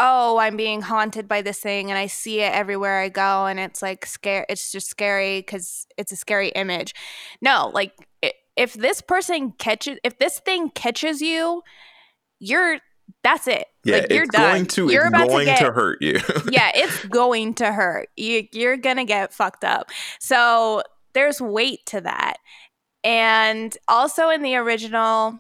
oh, 0.01 0.37
I'm 0.37 0.55
being 0.55 0.81
haunted 0.81 1.27
by 1.27 1.41
this 1.41 1.59
thing 1.59 1.91
and 1.91 1.97
I 1.97 2.07
see 2.07 2.39
it 2.39 2.53
everywhere 2.53 3.01
I 3.01 3.09
go 3.09 3.45
and 3.45 3.59
it's 3.59 3.81
like 3.81 4.05
scary. 4.05 4.45
It's 4.47 4.71
just 4.71 4.87
scary 4.87 5.39
because 5.39 5.85
it's 5.97 6.13
a 6.13 6.15
scary 6.15 6.49
image. 6.49 6.95
No, 7.41 7.69
like 7.73 7.91
if 8.55 8.73
this 8.73 9.01
person 9.01 9.51
catches, 9.51 9.99
if 10.05 10.17
this 10.17 10.39
thing 10.39 10.69
catches 10.69 11.21
you, 11.21 11.61
you're 12.39 12.79
that's 13.23 13.47
it. 13.47 13.65
Yeah, 13.83 13.97
like, 13.97 14.11
you're 14.11 14.23
it's 14.23 14.31
done. 14.31 14.51
going 14.53 14.65
to 14.67 14.89
you're 14.89 15.07
it's 15.07 15.17
going 15.17 15.39
to, 15.39 15.45
get, 15.45 15.59
to 15.59 15.71
hurt 15.73 16.01
you. 16.01 16.19
yeah, 16.51 16.71
it's 16.73 17.05
going 17.05 17.53
to 17.55 17.71
hurt. 17.71 18.07
You, 18.15 18.47
you're 18.53 18.77
gonna 18.77 19.05
get 19.05 19.33
fucked 19.33 19.65
up. 19.65 19.89
So 20.19 20.81
there's 21.13 21.41
weight 21.41 21.85
to 21.87 22.01
that. 22.01 22.37
And 23.03 23.77
also 23.87 24.29
in 24.29 24.43
the 24.43 24.55
original, 24.55 25.39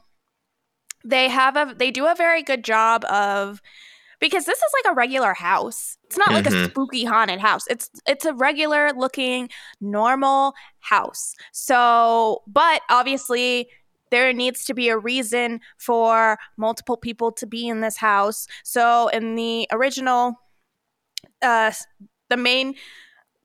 they 1.05 1.29
have 1.29 1.55
a 1.55 1.73
they 1.77 1.91
do 1.91 2.07
a 2.07 2.15
very 2.15 2.43
good 2.43 2.65
job 2.65 3.05
of 3.05 3.61
because 4.19 4.45
this 4.45 4.57
is 4.57 4.71
like 4.83 4.91
a 4.93 4.95
regular 4.95 5.33
house. 5.33 5.97
It's 6.05 6.17
not 6.17 6.31
like 6.31 6.45
mm-hmm. 6.45 6.65
a 6.65 6.69
spooky 6.69 7.05
haunted 7.05 7.39
house. 7.39 7.63
It's 7.69 7.89
it's 8.07 8.25
a 8.25 8.33
regular 8.33 8.91
looking 8.93 9.49
normal 9.79 10.53
house. 10.79 11.35
So, 11.51 12.43
but 12.47 12.81
obviously 12.89 13.69
there 14.11 14.33
needs 14.33 14.65
to 14.65 14.73
be 14.73 14.89
a 14.89 14.97
reason 14.97 15.61
for 15.77 16.37
multiple 16.57 16.97
people 16.97 17.31
to 17.33 17.45
be 17.45 17.67
in 17.67 17.81
this 17.81 17.97
house. 17.97 18.47
So, 18.63 19.07
in 19.09 19.35
the 19.35 19.67
original 19.71 20.35
uh 21.41 21.71
the 22.29 22.37
main 22.37 22.75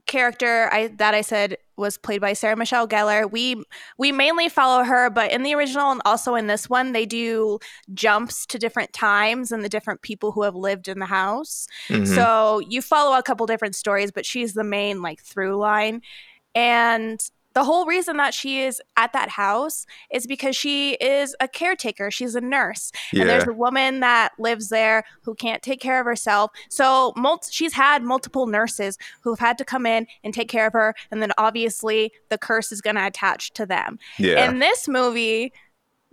character 0.07 0.69
I 0.73 0.89
that 0.99 1.15
I 1.15 1.23
said 1.23 1.57
was 1.77 1.97
played 1.97 2.21
by 2.21 2.35
Sarah 2.35 2.57
Michelle 2.57 2.87
Gellar. 2.87 3.31
We 3.31 3.63
we 3.99 4.13
mainly 4.13 4.49
follow 4.49 4.85
her, 4.85 5.11
but 5.11 5.33
in 5.33 5.43
the 5.43 5.55
original 5.55 5.91
and 5.91 6.01
also 6.05 6.35
in 6.35 6.47
this 6.47 6.69
one, 6.69 6.93
they 6.93 7.07
do 7.07 7.59
jumps 7.93 8.47
to 8.47 8.59
different 8.59 8.93
times 8.93 9.51
and 9.51 9.65
the 9.65 9.69
different 9.69 10.03
people 10.03 10.33
who 10.33 10.43
have 10.43 10.55
lived 10.55 10.89
in 10.89 10.99
the 10.99 11.07
house. 11.07 11.67
Mm-hmm. 11.89 12.05
So 12.05 12.61
you 12.61 12.83
follow 12.83 13.17
a 13.17 13.23
couple 13.23 13.47
different 13.47 13.75
stories, 13.75 14.13
but 14.13 14.27
she's 14.27 14.55
the 14.55 14.65
main 14.65 15.03
like 15.03 15.23
through 15.23 15.57
line. 15.57 16.03
And 16.55 17.21
the 17.55 17.65
whole 17.65 17.87
reason 17.87 18.17
that 18.19 18.35
she 18.35 18.61
is 18.61 18.83
at 18.97 19.13
that 19.13 19.29
house 19.29 19.87
is 20.11 20.27
because 20.27 20.57
she 20.57 20.95
is 20.95 21.35
a 21.41 21.49
caretaker. 21.49 22.11
She's 22.11 22.35
a 22.35 22.41
nurse. 22.41 22.93
Yeah. 23.13 23.23
And 23.23 23.31
there's 23.31 23.47
a 23.47 23.53
woman 23.53 24.01
that 24.01 24.33
lives 24.39 24.69
there 24.69 25.05
who 25.23 25.35
can't 25.35 25.63
take 25.63 25.81
care 25.81 26.01
of 26.01 26.07
herself. 26.07 26.51
So 26.69 27.13
mul- 27.17 27.43
she's 27.49 27.73
had 27.73 28.03
multiple 28.03 28.47
nurses 28.47 28.99
who've 29.23 29.39
had 29.39 29.57
to 29.59 29.65
come 29.65 29.87
in 29.87 30.07
and 30.25 30.35
take 30.35 30.49
care 30.49 30.67
of 30.67 30.73
her. 30.73 30.95
And 31.11 31.23
then 31.23 31.33
obviously 31.39 32.13
the 32.29 32.39
curse 32.39 32.73
is 32.73 32.81
going 32.81 32.97
to 32.97 33.07
attach 33.07 33.53
to 33.53 33.67
them. 33.67 33.99
Yeah. 34.19 34.49
In 34.49 34.59
this 34.59 34.89
movie, 34.89 35.53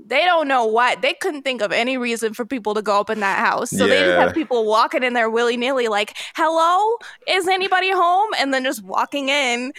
they 0.03 0.25
don't 0.25 0.47
know 0.47 0.65
what 0.65 1.01
they 1.01 1.13
couldn't 1.13 1.43
think 1.43 1.61
of 1.61 1.71
any 1.71 1.97
reason 1.97 2.33
for 2.33 2.45
people 2.45 2.73
to 2.73 2.81
go 2.81 2.99
up 2.99 3.09
in 3.09 3.19
that 3.19 3.37
house 3.37 3.69
so 3.69 3.85
yeah. 3.85 3.87
they 3.87 3.99
just 3.99 4.17
have 4.17 4.33
people 4.33 4.65
walking 4.65 5.03
in 5.03 5.13
there 5.13 5.29
willy-nilly 5.29 5.87
like 5.89 6.17
hello 6.35 6.97
is 7.27 7.47
anybody 7.47 7.91
home 7.91 8.29
and 8.39 8.51
then 8.51 8.63
just 8.63 8.83
walking 8.83 9.29
in 9.29 9.71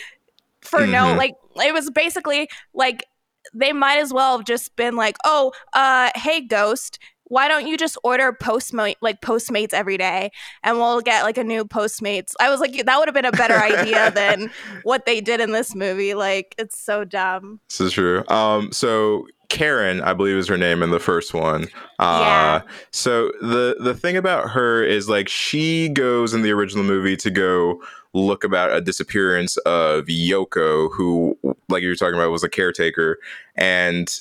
for 0.64 0.81
mm-hmm. 0.81 0.92
no 0.92 1.14
like 1.14 1.35
it 1.57 1.75
was 1.75 1.90
basically 1.90 2.48
like 2.75 3.05
they 3.55 3.72
might 3.72 3.98
as 3.98 4.12
well 4.12 4.38
have 4.38 4.46
just 4.46 4.75
been 4.77 4.96
like, 4.96 5.16
"Oh, 5.25 5.53
uh, 5.72 6.11
hey, 6.14 6.40
ghost." 6.40 6.98
Why 7.25 7.48
don't 7.48 7.66
you 7.66 7.79
just 7.79 7.96
order 8.05 8.31
Postmate 8.31 8.96
like 9.01 9.22
Postmates 9.22 9.72
every 9.72 9.96
day, 9.96 10.31
and 10.62 10.77
we'll 10.77 11.01
get 11.01 11.22
like 11.22 11.38
a 11.38 11.44
new 11.44 11.64
Postmates? 11.64 12.35
I 12.38 12.51
was 12.51 12.61
like, 12.61 12.85
that 12.85 12.98
would 12.98 13.09
have 13.09 13.14
been 13.14 13.25
a 13.25 13.33
better 13.33 13.55
idea 13.55 14.11
than 14.11 14.51
what 14.83 15.07
they 15.07 15.22
did 15.22 15.40
in 15.40 15.51
this 15.51 15.75
movie. 15.75 16.12
Like, 16.12 16.55
it's 16.59 16.79
so 16.79 17.05
dumb. 17.05 17.61
This 17.70 17.81
is 17.81 17.92
true. 17.92 18.22
Um, 18.29 18.70
so 18.70 19.27
Karen, 19.48 20.03
I 20.03 20.12
believe 20.12 20.37
is 20.37 20.48
her 20.48 20.59
name 20.59 20.83
in 20.83 20.90
the 20.90 21.01
first 21.01 21.33
one. 21.33 21.68
Uh, 21.98 22.20
yeah. 22.20 22.62
So 22.90 23.33
the 23.40 23.77
the 23.81 23.94
thing 23.94 24.18
about 24.18 24.51
her 24.51 24.83
is 24.83 25.09
like 25.09 25.29
she 25.29 25.88
goes 25.88 26.35
in 26.35 26.42
the 26.42 26.51
original 26.51 26.85
movie 26.85 27.16
to 27.16 27.31
go 27.31 27.81
look 28.14 28.44
about 28.44 28.72
a 28.72 28.81
disappearance 28.81 29.57
of 29.59 30.07
Yoko, 30.07 30.90
who, 30.92 31.38
like 31.68 31.83
you 31.83 31.88
were 31.88 31.96
talking 31.96 32.14
about, 32.14 32.31
was 32.31 32.44
a 32.44 32.48
caretaker. 32.48 33.18
And 33.57 34.12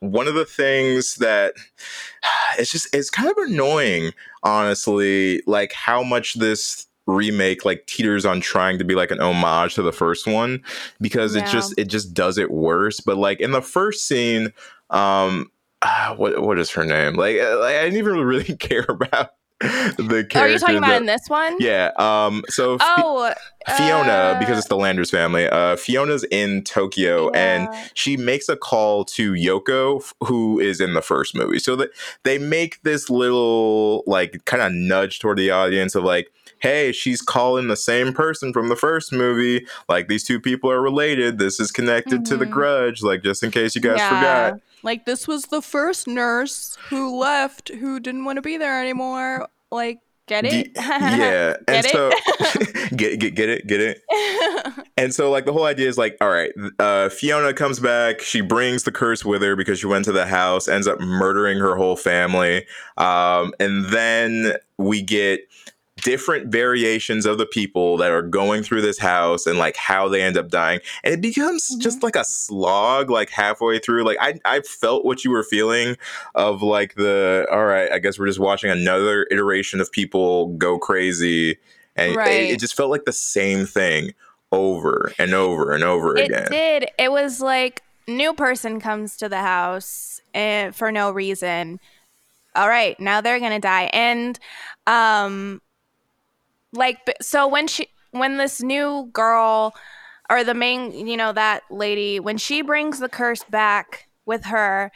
one 0.00 0.28
of 0.28 0.34
the 0.34 0.44
things 0.44 1.16
that 1.16 1.54
it's 2.58 2.70
just 2.70 2.94
it's 2.94 3.10
kind 3.10 3.30
of 3.30 3.36
annoying, 3.38 4.12
honestly, 4.42 5.42
like 5.46 5.72
how 5.72 6.02
much 6.02 6.34
this 6.34 6.86
remake 7.06 7.64
like 7.64 7.86
teeters 7.86 8.24
on 8.24 8.40
trying 8.40 8.78
to 8.78 8.84
be 8.84 8.94
like 8.94 9.10
an 9.10 9.20
homage 9.20 9.74
to 9.74 9.82
the 9.82 9.92
first 9.92 10.28
one 10.28 10.62
because 11.00 11.34
yeah. 11.34 11.42
it 11.42 11.50
just 11.50 11.74
it 11.76 11.88
just 11.88 12.14
does 12.14 12.38
it 12.38 12.52
worse 12.52 13.00
but 13.00 13.16
like 13.16 13.40
in 13.40 13.50
the 13.50 13.62
first 13.62 14.06
scene 14.06 14.52
um 14.90 15.50
uh, 15.82 16.14
what 16.16 16.42
what 16.42 16.58
is 16.58 16.70
her 16.70 16.84
name? 16.84 17.14
Like, 17.14 17.36
like 17.36 17.76
I 17.76 17.84
didn't 17.84 17.98
even 17.98 18.16
really 18.18 18.56
care 18.58 18.86
about 18.88 19.30
the 19.60 20.26
character. 20.28 20.38
Are 20.38 20.48
you 20.48 20.58
talking 20.58 20.76
about 20.78 20.88
that- 20.88 21.00
in 21.00 21.06
this 21.06 21.28
one? 21.28 21.56
Yeah. 21.60 21.90
Um. 21.96 22.44
So 22.48 22.78
Oh, 22.80 23.32
Fiona, 23.76 24.10
uh, 24.10 24.38
because 24.38 24.58
it's 24.58 24.68
the 24.68 24.76
Landers 24.76 25.10
family. 25.10 25.46
Uh, 25.48 25.76
Fiona's 25.76 26.24
in 26.30 26.62
Tokyo, 26.64 27.30
and 27.30 27.68
she 27.94 28.16
makes 28.16 28.48
a 28.48 28.56
call 28.56 29.04
to 29.06 29.32
Yoko, 29.34 30.02
who 30.24 30.58
is 30.58 30.80
in 30.80 30.94
the 30.94 31.02
first 31.02 31.34
movie. 31.34 31.58
So 31.58 31.76
that 31.76 31.90
they 32.22 32.38
make 32.38 32.82
this 32.82 33.10
little 33.10 34.02
like 34.06 34.42
kind 34.46 34.62
of 34.62 34.72
nudge 34.72 35.18
toward 35.18 35.36
the 35.38 35.50
audience 35.50 35.94
of 35.94 36.04
like, 36.04 36.32
hey, 36.60 36.92
she's 36.92 37.20
calling 37.20 37.68
the 37.68 37.76
same 37.76 38.12
person 38.12 38.52
from 38.52 38.68
the 38.68 38.76
first 38.76 39.12
movie. 39.12 39.66
Like 39.88 40.08
these 40.08 40.24
two 40.24 40.40
people 40.40 40.70
are 40.70 40.80
related. 40.80 41.38
This 41.38 41.58
is 41.60 41.70
connected 41.72 42.24
to 42.26 42.36
the 42.36 42.46
Mhm. 42.46 42.50
Grudge. 42.50 43.02
Like 43.02 43.22
just 43.22 43.42
in 43.42 43.50
case 43.50 43.74
you 43.74 43.80
guys 43.80 43.98
Yeah. 43.98 44.08
forgot. 44.48 44.60
Like 44.82 45.04
this 45.04 45.26
was 45.28 45.44
the 45.44 45.60
first 45.62 46.06
nurse 46.08 46.76
who 46.88 47.18
left 47.18 47.68
who 47.68 48.00
didn't 48.00 48.24
want 48.24 48.36
to 48.36 48.42
be 48.42 48.56
there 48.56 48.80
anymore. 48.80 49.46
Like, 49.70 49.98
get 50.26 50.44
it? 50.46 50.70
Yeah, 50.76 51.54
and 51.68 51.82
Get 51.82 51.84
it? 51.86 51.90
so 51.92 52.10
get 52.96 53.18
get 53.20 53.34
get 53.34 53.48
it, 53.48 53.66
get 53.66 53.80
it. 53.80 54.02
And 54.96 55.14
so, 55.14 55.30
like, 55.30 55.46
the 55.46 55.52
whole 55.52 55.64
idea 55.64 55.88
is 55.88 55.96
like, 55.96 56.16
all 56.20 56.28
right, 56.28 56.52
uh, 56.78 57.08
Fiona 57.08 57.54
comes 57.54 57.80
back. 57.80 58.20
She 58.20 58.42
brings 58.42 58.82
the 58.84 58.92
curse 58.92 59.24
with 59.24 59.40
her 59.42 59.56
because 59.56 59.78
she 59.78 59.86
went 59.86 60.04
to 60.06 60.12
the 60.12 60.26
house, 60.26 60.68
ends 60.68 60.86
up 60.86 61.00
murdering 61.00 61.58
her 61.58 61.74
whole 61.74 61.96
family. 61.96 62.66
Um, 62.98 63.54
and 63.58 63.86
then 63.86 64.54
we 64.76 65.00
get 65.02 65.40
different 66.02 66.48
variations 66.52 67.26
of 67.26 67.38
the 67.38 67.46
people 67.46 67.96
that 67.98 68.10
are 68.10 68.22
going 68.22 68.62
through 68.62 68.82
this 68.82 68.98
house 68.98 69.46
and 69.46 69.58
like 69.58 69.76
how 69.76 70.08
they 70.08 70.22
end 70.22 70.36
up 70.36 70.48
dying. 70.48 70.80
And 71.04 71.14
it 71.14 71.20
becomes 71.20 71.68
Mhm. 71.74 71.80
just 71.80 72.02
like 72.02 72.16
a 72.16 72.24
slog, 72.24 73.10
like 73.10 73.30
halfway 73.30 73.78
through. 73.78 74.04
Like, 74.04 74.18
I, 74.20 74.34
I 74.44 74.60
felt 74.60 75.04
what 75.04 75.24
you 75.24 75.30
were 75.30 75.42
feeling 75.44 75.96
of 76.34 76.62
like 76.62 76.94
the, 76.94 77.46
all 77.50 77.64
right, 77.64 77.90
I 77.90 77.98
guess 77.98 78.18
we're 78.18 78.26
just 78.26 78.38
watching 78.38 78.70
another 78.70 79.26
iteration 79.30 79.80
of 79.80 79.90
people 79.92 80.48
go 80.56 80.78
crazy. 80.78 81.58
And 81.96 82.12
it- 82.12 82.16
Right. 82.16 82.50
it 82.50 82.60
just 82.60 82.76
felt 82.76 82.90
like 82.90 83.04
the 83.04 83.12
same 83.12 83.66
thing 83.66 84.14
over 84.52 85.12
and 85.18 85.32
over 85.34 85.72
and 85.72 85.84
over 85.84 86.16
it 86.16 86.26
again. 86.26 86.46
did. 86.50 86.88
It 86.98 87.12
was 87.12 87.40
like 87.40 87.82
new 88.08 88.32
person 88.34 88.80
comes 88.80 89.16
to 89.18 89.28
the 89.28 89.38
house 89.40 90.20
and 90.34 90.74
for 90.74 90.90
no 90.90 91.10
reason. 91.10 91.78
All 92.56 92.68
right, 92.68 92.98
now 92.98 93.20
they're 93.20 93.38
gonna 93.38 93.60
die, 93.60 93.88
and 93.92 94.36
um, 94.88 95.60
like 96.72 96.98
so 97.20 97.46
when 97.48 97.66
she 97.66 97.88
when 98.12 98.36
this 98.36 98.62
new 98.62 99.08
girl 99.12 99.74
or 100.30 100.44
the 100.44 100.54
main 100.54 100.92
you 100.92 101.16
know 101.16 101.32
that 101.32 101.62
lady 101.70 102.20
when 102.20 102.38
she 102.38 102.62
brings 102.62 102.98
the 102.98 103.08
curse 103.08 103.42
back 103.44 104.08
with 104.26 104.44
her 104.44 104.90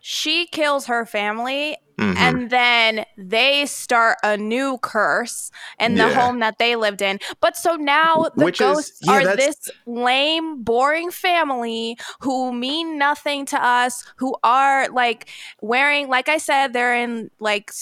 she 0.00 0.46
kills 0.46 0.86
her 0.86 1.04
family 1.04 1.76
Mhm. 1.98 2.16
and 2.16 2.50
then 2.50 3.04
they 3.16 3.66
start 3.66 4.18
a 4.22 4.36
new 4.36 4.78
curse 4.78 5.50
in 5.80 5.96
the 5.96 6.06
Yeah. 6.06 6.14
home 6.14 6.38
that 6.38 6.58
they 6.58 6.76
lived 6.76 7.02
in. 7.02 7.18
But 7.40 7.56
so 7.56 7.74
now 7.74 8.30
the 8.36 8.44
Which 8.44 8.60
is- 8.60 8.66
ghosts 8.68 8.98
yeah, 9.02 9.12
are 9.14 9.24
that's- 9.24 9.56
this 9.66 9.70
lame, 9.84 10.62
boring 10.62 11.10
family 11.10 11.98
who 12.20 12.52
mean 12.52 12.98
nothing 12.98 13.46
to 13.46 13.60
us, 13.60 14.04
who 14.18 14.36
are 14.44 14.86
like 14.90 15.28
wearing, 15.60 16.06
like 16.08 16.28
I 16.28 16.38
said, 16.38 16.72
they're 16.72 16.94
in 16.94 17.32
like. 17.40 17.72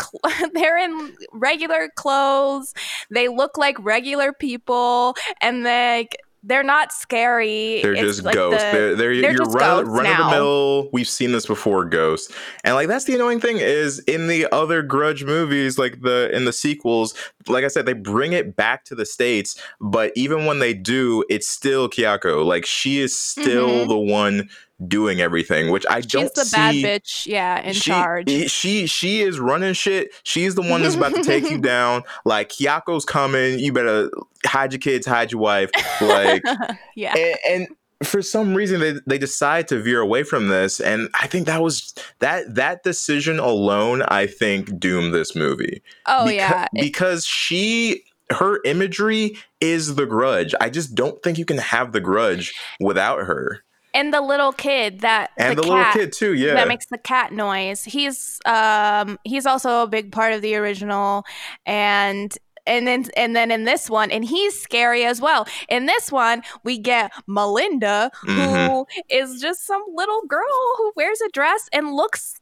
Cl- 0.00 0.50
They're 0.54 0.78
in 0.78 1.16
regular 1.32 1.88
clothes. 1.96 2.74
They 3.10 3.28
look 3.28 3.56
like 3.58 3.76
regular 3.80 4.32
people, 4.32 5.14
and 5.40 5.62
like 5.64 6.16
they're 6.44 6.62
not 6.62 6.92
scary. 6.92 7.82
They're 7.82 7.94
It's 7.94 8.02
just 8.02 8.22
like 8.22 8.36
ghosts. 8.36 8.62
the- 8.62 8.70
they're 8.70 8.96
they're, 8.96 9.20
they're 9.20 9.32
you're 9.32 9.44
run, 9.46 9.86
run 9.86 10.06
of 10.06 10.16
the 10.18 10.30
mill. 10.30 10.88
We've 10.92 11.08
seen 11.08 11.32
this 11.32 11.46
before, 11.46 11.84
ghosts. 11.84 12.32
And 12.62 12.76
like 12.76 12.86
that's 12.86 13.06
the 13.06 13.14
annoying 13.16 13.40
thing 13.40 13.58
is 13.58 13.98
in 14.00 14.28
the 14.28 14.46
other 14.52 14.80
Grudge 14.82 15.24
movies, 15.24 15.78
like 15.78 16.00
the 16.02 16.30
in 16.34 16.44
the 16.44 16.52
sequels, 16.52 17.12
like 17.48 17.64
I 17.64 17.68
said, 17.68 17.86
they 17.86 17.92
bring 17.92 18.32
it 18.34 18.54
back 18.54 18.84
to 18.84 18.94
the 18.94 19.04
states. 19.04 19.60
But 19.80 20.12
even 20.14 20.46
when 20.46 20.60
they 20.60 20.74
do, 20.74 21.24
it's 21.28 21.48
still 21.48 21.88
Kayako. 21.88 22.46
Like 22.46 22.64
she 22.64 23.00
is 23.00 23.18
still 23.18 23.68
Mhm. 23.86 23.88
the 23.88 23.98
one 23.98 24.48
doing 24.86 25.20
everything, 25.20 25.70
which 25.70 25.84
I 25.90 26.00
She's 26.00 26.06
don't 26.12 26.34
the 26.34 26.44
see. 26.44 26.56
bad 26.56 27.02
bitch, 27.02 27.26
yeah, 27.26 27.60
in 27.60 27.72
she, 27.74 27.90
charge. 27.90 28.30
She 28.50 28.86
she 28.86 29.20
is 29.22 29.40
running 29.40 29.74
shit. 29.74 30.14
She's 30.22 30.54
the 30.54 30.62
one 30.62 30.82
that's 30.82 30.94
about 30.94 31.14
to 31.14 31.22
take 31.22 31.50
you 31.50 31.58
down. 31.60 32.02
Like 32.24 32.50
Kayako's 32.50 33.04
coming. 33.04 33.58
You 33.58 33.72
better 33.72 34.10
hide 34.46 34.72
your 34.72 34.80
kids, 34.80 35.06
hide 35.06 35.32
your 35.32 35.40
wife. 35.40 35.70
Like 36.00 36.42
yeah. 36.94 37.16
and, 37.16 37.36
and 37.48 37.68
for 38.04 38.22
some 38.22 38.54
reason 38.54 38.78
they, 38.80 38.94
they 39.06 39.18
decide 39.18 39.66
to 39.68 39.80
veer 39.80 40.00
away 40.00 40.22
from 40.22 40.46
this 40.46 40.78
and 40.78 41.08
i 41.20 41.26
think 41.26 41.46
that 41.46 41.60
was 41.60 41.92
that 42.20 42.54
that 42.54 42.84
decision 42.84 43.40
alone 43.40 44.02
i 44.02 44.24
think 44.24 44.78
doomed 44.78 45.12
this 45.12 45.34
movie 45.34 45.82
Oh 46.06 46.26
Beca- 46.28 46.32
yeah. 46.36 46.66
Because 46.74 47.24
she 47.24 48.04
her 48.30 48.60
imagery 48.64 49.36
is 49.60 49.96
the 49.96 50.06
grudge 50.06 50.54
i 50.60 50.70
just 50.70 50.94
don't 50.94 51.20
think 51.24 51.38
you 51.38 51.44
can 51.44 51.58
have 51.58 51.90
the 51.90 52.00
grudge 52.00 52.54
without 52.78 53.26
her 53.26 53.64
and 53.94 54.12
the 54.12 54.20
little 54.20 54.52
kid 54.52 55.00
that 55.00 55.30
and 55.36 55.56
the, 55.56 55.62
the, 55.62 55.68
little 55.68 55.92
kid 55.92 56.12
too 56.12 56.34
yeah 56.34 56.54
that 56.54 56.68
makes 56.68 56.86
the 56.86 56.98
cat 56.98 57.32
noise. 57.32 57.84
He's 57.84 58.40
um 58.46 59.18
he's 59.24 59.46
also 59.46 59.82
a 59.82 59.86
big 59.86 60.12
part 60.12 60.32
of 60.32 60.42
the 60.42 60.54
original 60.56 61.24
and 61.66 62.36
and 62.66 62.86
then 62.86 63.06
and 63.16 63.34
then 63.34 63.50
in 63.50 63.64
this 63.64 63.88
one 63.88 64.10
and 64.10 64.24
he's 64.24 64.60
scary 64.60 65.04
as 65.04 65.20
well. 65.20 65.46
In 65.68 65.86
this 65.86 66.12
one 66.12 66.42
we 66.64 66.78
get 66.78 67.12
Melinda 67.26 68.10
who 68.20 68.28
Mhm. 68.30 68.84
is 69.08 69.40
just 69.40 69.66
some 69.66 69.82
little 69.94 70.22
girl 70.28 70.74
who 70.76 70.92
wears 70.94 71.20
a 71.22 71.28
dress 71.30 71.68
and 71.72 71.94
looks 71.94 72.37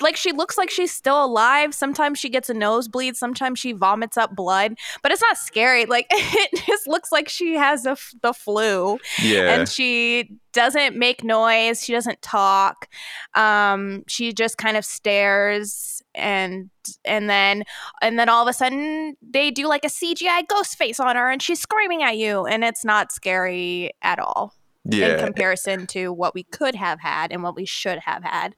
like 0.00 0.16
she 0.16 0.32
looks 0.32 0.58
like 0.58 0.70
she's 0.70 0.90
still 0.92 1.24
alive. 1.24 1.74
Sometimes 1.74 2.18
she 2.18 2.28
gets 2.28 2.50
a 2.50 2.54
nosebleed, 2.54 3.16
sometimes 3.16 3.58
she 3.58 3.72
vomits 3.72 4.16
up 4.16 4.34
blood, 4.34 4.74
but 5.02 5.12
it's 5.12 5.22
not 5.22 5.36
scary. 5.36 5.86
Like 5.86 6.06
it 6.10 6.64
just 6.66 6.88
looks 6.88 7.12
like 7.12 7.28
she 7.28 7.54
has 7.54 7.86
a 7.86 7.90
f- 7.92 8.14
the 8.22 8.32
flu. 8.32 8.98
Yeah. 9.22 9.54
And 9.54 9.68
she 9.68 10.30
doesn't 10.52 10.96
make 10.96 11.22
noise. 11.22 11.84
She 11.84 11.92
doesn't 11.92 12.20
talk. 12.22 12.88
Um 13.34 14.02
she 14.08 14.32
just 14.32 14.58
kind 14.58 14.76
of 14.76 14.84
stares 14.84 16.02
and 16.14 16.70
and 17.04 17.30
then 17.30 17.62
and 18.02 18.18
then 18.18 18.28
all 18.28 18.42
of 18.42 18.48
a 18.48 18.52
sudden 18.52 19.14
they 19.22 19.52
do 19.52 19.68
like 19.68 19.84
a 19.84 19.88
cgi 19.88 20.48
ghost 20.48 20.76
face 20.76 20.98
on 20.98 21.14
her 21.14 21.30
and 21.30 21.40
she's 21.40 21.60
screaming 21.60 22.02
at 22.02 22.16
you. 22.16 22.44
And 22.46 22.64
it's 22.64 22.84
not 22.84 23.12
scary 23.12 23.92
at 24.02 24.18
all 24.18 24.54
Yeah. 24.84 25.14
in 25.18 25.24
comparison 25.24 25.86
to 25.88 26.12
what 26.12 26.34
we 26.34 26.42
could 26.42 26.74
have 26.74 26.98
had 27.00 27.30
and 27.30 27.42
what 27.44 27.54
we 27.54 27.64
should 27.66 28.00
have 28.00 28.24
had 28.24 28.56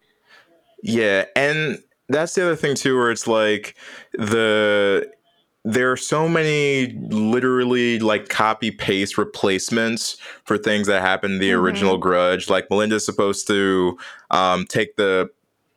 Yeah, 0.83 1.25
and 1.37 1.79
that's 2.09 2.35
the 2.35 2.42
other 2.42 2.57
thing 2.57 2.75
too, 2.75 2.97
where 2.97 3.11
it's 3.11 3.27
like 3.27 3.77
the 4.12 5.11
there 5.64 5.92
are 5.92 5.97
so 5.97 6.29
many 6.29 6.88
literally 7.11 8.01
like 8.01 8.29
copy 8.29 8.73
paste 8.73 9.16
replacements 9.16 10.16
for 10.45 10.59
things 10.59 10.88
that 10.88 11.01
happened 11.03 11.35
in 11.35 11.40
the 11.40 11.51
Mhm. 11.51 11.59
original 11.61 11.99
Grudge. 11.99 12.51
Like 12.51 12.68
Melinda's 12.68 13.07
supposed 13.07 13.47
to 13.47 13.97
um, 14.33 14.66
take 14.66 14.97
the 14.97 15.31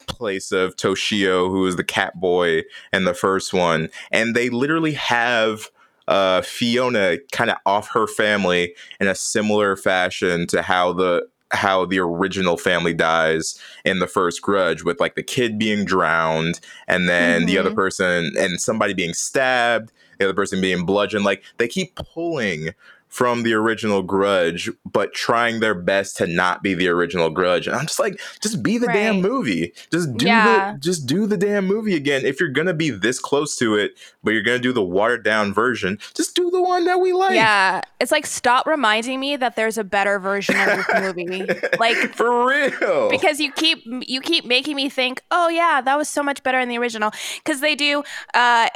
place 0.07 0.51
of 0.51 0.75
Toshio, 0.75 1.49
who 1.49 1.67
is 1.67 1.75
the 1.75 1.83
cat 1.83 2.19
boy 2.19 2.63
in 2.93 3.03
the 3.03 3.13
first 3.13 3.53
one, 3.53 3.89
and 4.11 4.35
they 4.35 4.49
literally 4.49 4.93
have 4.93 5.69
uh, 6.07 6.41
Fiona 6.41 7.17
kind 7.31 7.49
of 7.49 7.57
off 7.65 7.89
her 7.89 8.07
family 8.07 8.75
in 8.99 9.07
a 9.07 9.15
similar 9.15 9.75
fashion 9.75 10.45
to 10.47 10.61
how 10.61 10.93
the 10.93 11.27
how 11.55 11.85
the 11.85 11.99
original 11.99 12.57
family 12.57 12.93
dies 12.93 13.59
in 13.83 13.99
the 13.99 14.07
first 14.07 14.41
grudge 14.41 14.83
with 14.83 14.99
like 14.99 15.15
the 15.15 15.23
kid 15.23 15.57
being 15.57 15.85
drowned 15.85 16.59
and 16.87 17.09
then 17.09 17.45
the 17.45 17.57
other 17.57 17.71
Mhm. 17.71 17.75
person 17.75 18.31
and 18.37 18.59
somebody 18.61 18.93
being 18.93 19.13
stabbed 19.13 19.91
the 20.19 20.25
other 20.25 20.33
person 20.33 20.61
being 20.61 20.85
bludgeoned 20.85 21.25
like 21.25 21.43
they 21.57 21.67
keep 21.67 21.95
pulling 21.95 22.69
from 23.15 23.43
the 23.43 23.53
original 23.53 24.03
grudge 24.03 24.69
but 24.91 25.13
trying 25.13 25.61
their 25.61 25.73
best 25.73 26.17
to 26.17 26.27
not 26.27 26.61
be 26.61 26.73
the 26.73 26.85
original 26.89 27.29
grudge. 27.29 27.65
And 27.65 27.73
i'm 27.73 27.85
just 27.85 27.97
like 27.99 28.19
just 28.41 28.61
be 28.61 28.77
the 28.77 28.87
damn 28.87 29.21
movie. 29.21 29.71
Just 29.89 30.17
do 30.17 30.25
Yeah. 30.25 30.73
the 30.73 30.79
just 30.79 31.05
do 31.07 31.25
the 31.25 31.37
damn 31.37 31.65
movie 31.65 31.95
again. 31.95 32.25
If 32.25 32.41
you're 32.41 32.49
gonna 32.49 32.73
be 32.73 32.89
this 32.89 33.17
close 33.19 33.55
to 33.59 33.75
it 33.75 33.93
but 34.21 34.31
you're 34.31 34.43
gonna 34.43 34.59
do 34.59 34.73
the 34.73 34.83
watered 34.83 35.23
down 35.23 35.53
version 35.53 35.97
just 36.13 36.35
do 36.35 36.51
the 36.51 36.61
one 36.61 36.83
that 36.85 36.99
we 36.99 37.13
like. 37.13 37.35
Yeah. 37.35 37.79
It's 38.01 38.11
like 38.11 38.25
stop 38.25 38.65
reminding 38.67 39.21
me 39.21 39.37
that 39.37 39.55
there's 39.55 39.77
a 39.77 39.85
better 39.85 40.19
version 40.19 40.55
of 40.59 40.65
this 40.85 40.87
movie. 40.99 41.45
Like 41.79 41.95
for 42.15 42.45
real. 42.45 43.09
because 43.09 43.39
you 43.39 43.53
keep 43.53 43.81
you 43.85 44.19
keep 44.19 44.43
making 44.43 44.75
me 44.75 44.89
think 44.89 45.21
oh 45.31 45.47
yeah 45.47 45.79
that 45.79 45.97
was 45.97 46.09
so 46.09 46.21
much 46.21 46.43
better 46.43 46.59
in 46.59 46.67
the 46.67 46.77
original. 46.77 47.11
Because 47.41 47.61
they 47.61 47.75
do 47.75 48.03
uh 48.33 48.67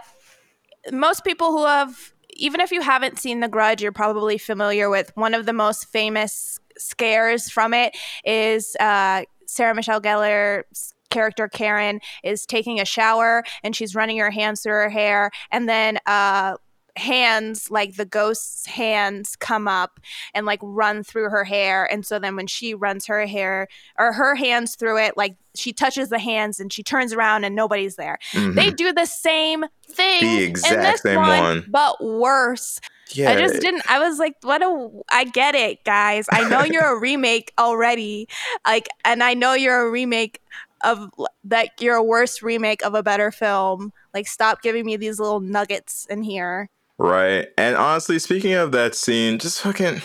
most 0.93 1.25
people 1.25 1.51
who 1.51 1.65
have 1.65 2.13
even 2.39 2.59
if 2.61 2.71
you 2.71 2.81
haven't 2.81 3.19
seen 3.19 3.39
the 3.39 3.47
grudge 3.47 3.81
you're 3.81 3.91
probably 3.91 4.37
familiar 4.37 4.89
with 4.89 5.11
one 5.15 5.33
of 5.33 5.45
the 5.45 5.53
most 5.53 5.85
famous 5.85 6.59
scares 6.77 7.49
from 7.49 7.73
it 7.73 7.95
is 8.23 8.75
uh 8.79 9.23
sarah 9.45 9.75
michelle 9.75 9.99
gellar's 9.99 10.93
character 11.09 11.47
karen 11.47 11.99
is 12.23 12.45
taking 12.45 12.79
a 12.79 12.85
shower 12.85 13.43
and 13.63 13.75
she's 13.75 13.95
running 13.95 14.17
her 14.17 14.31
hands 14.31 14.61
through 14.61 14.73
her 14.73 14.89
hair. 14.89 15.31
And 15.51 15.67
then 15.67 15.99
uh 16.05 16.55
hands 16.99 17.71
like 17.71 17.95
the 17.95 18.05
ghost's 18.05 18.65
hands 18.67 19.35
come 19.35 19.67
up 19.67 19.99
and 20.33 20.45
like 20.45 20.59
run 20.61 21.03
through 21.03 21.29
her 21.29 21.43
hair 21.43 21.85
and 21.91 22.05
so 22.05 22.19
then 22.19 22.35
when 22.35 22.45
she 22.47 22.73
runs 22.73 23.07
her 23.07 23.25
hair 23.25 23.67
or 23.97 24.13
her 24.13 24.35
hands 24.35 24.75
through 24.75 24.97
it 24.97 25.15
like 25.17 25.35
she 25.55 25.73
touches 25.73 26.09
the 26.09 26.19
hands 26.19 26.59
and 26.59 26.71
she 26.71 26.83
turns 26.83 27.13
around 27.13 27.43
and 27.43 27.55
nobody's 27.55 27.95
there 27.95 28.19
Mhm. 28.33 28.53
they 28.55 28.69
do 28.69 28.93
the 28.93 29.05
same 29.05 29.65
thing 29.87 30.21
The 30.21 30.43
exact 30.43 30.99
same 30.99 31.15
one, 31.15 31.39
one. 31.43 31.65
but 31.69 32.03
worse 32.03 32.79
yeah, 33.11 33.31
I 33.31 33.39
just 33.39 33.59
didn't. 33.59 33.81
I 33.89 33.97
was 33.97 34.19
like, 34.19 34.35
what 34.43 34.61
a. 34.61 34.87
I 35.09 35.23
get 35.23 35.55
it, 35.55 35.83
guys. 35.83 36.27
I 36.31 36.47
know 36.47 36.63
you're 36.63 36.95
a 36.95 36.99
remake 37.07 37.51
already. 37.57 38.27
Like, 38.67 38.87
and 39.03 39.23
I 39.23 39.33
know 39.33 39.53
you're 39.53 39.87
a 39.87 39.89
remake 39.89 40.39
of 40.83 41.09
that. 41.45 41.69
You're 41.81 41.95
a 41.95 42.03
worse 42.03 42.43
remake 42.43 42.83
of 42.85 42.93
a 42.93 43.01
better 43.01 43.31
film. 43.31 43.93
Like, 44.13 44.27
stop 44.27 44.61
giving 44.61 44.85
me 44.85 44.95
these 44.95 45.17
little 45.19 45.39
nuggets 45.39 46.05
in 46.07 46.21
here. 46.21 46.69
Right. 46.99 47.47
And 47.57 47.75
honestly, 47.75 48.19
speaking 48.19 48.53
of 48.53 48.71
that 48.73 48.93
scene, 48.93 49.39
just 49.39 49.61
fucking 49.61 50.01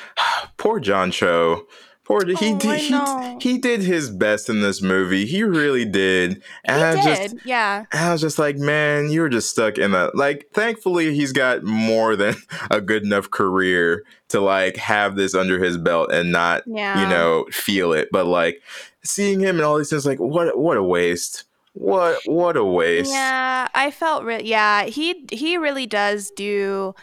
poor 0.58 0.80
John 0.80 1.10
Cho. 1.10 1.66
Poor 2.04 2.26
he 2.26 2.34
Oh, 2.34 2.56
I 2.56 2.58
did 2.58 3.42
he, 3.42 3.52
he 3.52 3.58
did 3.58 3.80
his 3.82 4.10
best 4.10 4.48
in 4.50 4.60
this 4.60 4.82
movie. 4.82 5.24
He 5.24 5.44
really 5.44 5.84
did. 5.84 6.42
And 6.64 6.78
He 6.80 6.84
I 6.84 6.94
did, 7.14 7.30
just 7.32 7.46
yeah. 7.46 7.84
I 7.92 8.10
was 8.10 8.20
just 8.20 8.40
like, 8.40 8.56
man, 8.56 9.08
you 9.08 9.20
were 9.20 9.28
just 9.28 9.50
stuck 9.50 9.78
in 9.78 9.92
that. 9.92 10.16
Like, 10.16 10.48
thankfully, 10.52 11.14
he's 11.14 11.30
got 11.32 11.62
more 11.62 12.16
than 12.16 12.34
a 12.72 12.80
good 12.80 13.04
enough 13.04 13.30
career 13.30 14.02
to 14.30 14.40
like 14.40 14.76
have 14.78 15.14
this 15.14 15.32
under 15.32 15.62
his 15.62 15.78
belt 15.78 16.10
and 16.12 16.32
not, 16.32 16.64
Yeah. 16.66 17.00
you 17.02 17.08
know, 17.08 17.46
feel 17.52 17.92
it. 17.92 18.08
But 18.10 18.26
like 18.26 18.60
seeing 19.04 19.38
him 19.38 19.56
and 19.56 19.64
all 19.64 19.78
these 19.78 19.90
things, 19.90 20.04
like, 20.04 20.18
what, 20.18 20.58
what 20.58 20.76
a 20.76 20.82
waste. 20.82 21.44
What, 21.74 22.18
what 22.26 22.56
a 22.56 22.64
waste. 22.64 23.12
Yeah, 23.12 23.68
I 23.74 23.90
felt 23.90 24.24
re- 24.24 24.42
yeah, 24.44 24.84
he 24.84 25.24
he 25.32 25.56
really 25.56 25.86
does 25.86 26.30
do 26.30 26.94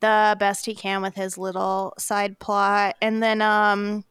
the 0.00 0.36
best 0.38 0.66
he 0.66 0.74
can 0.74 1.02
with 1.02 1.14
his 1.14 1.38
little 1.38 1.94
side 1.98 2.38
plot. 2.38 2.96
And 3.00 3.22
then 3.22 3.40
um 3.40 4.04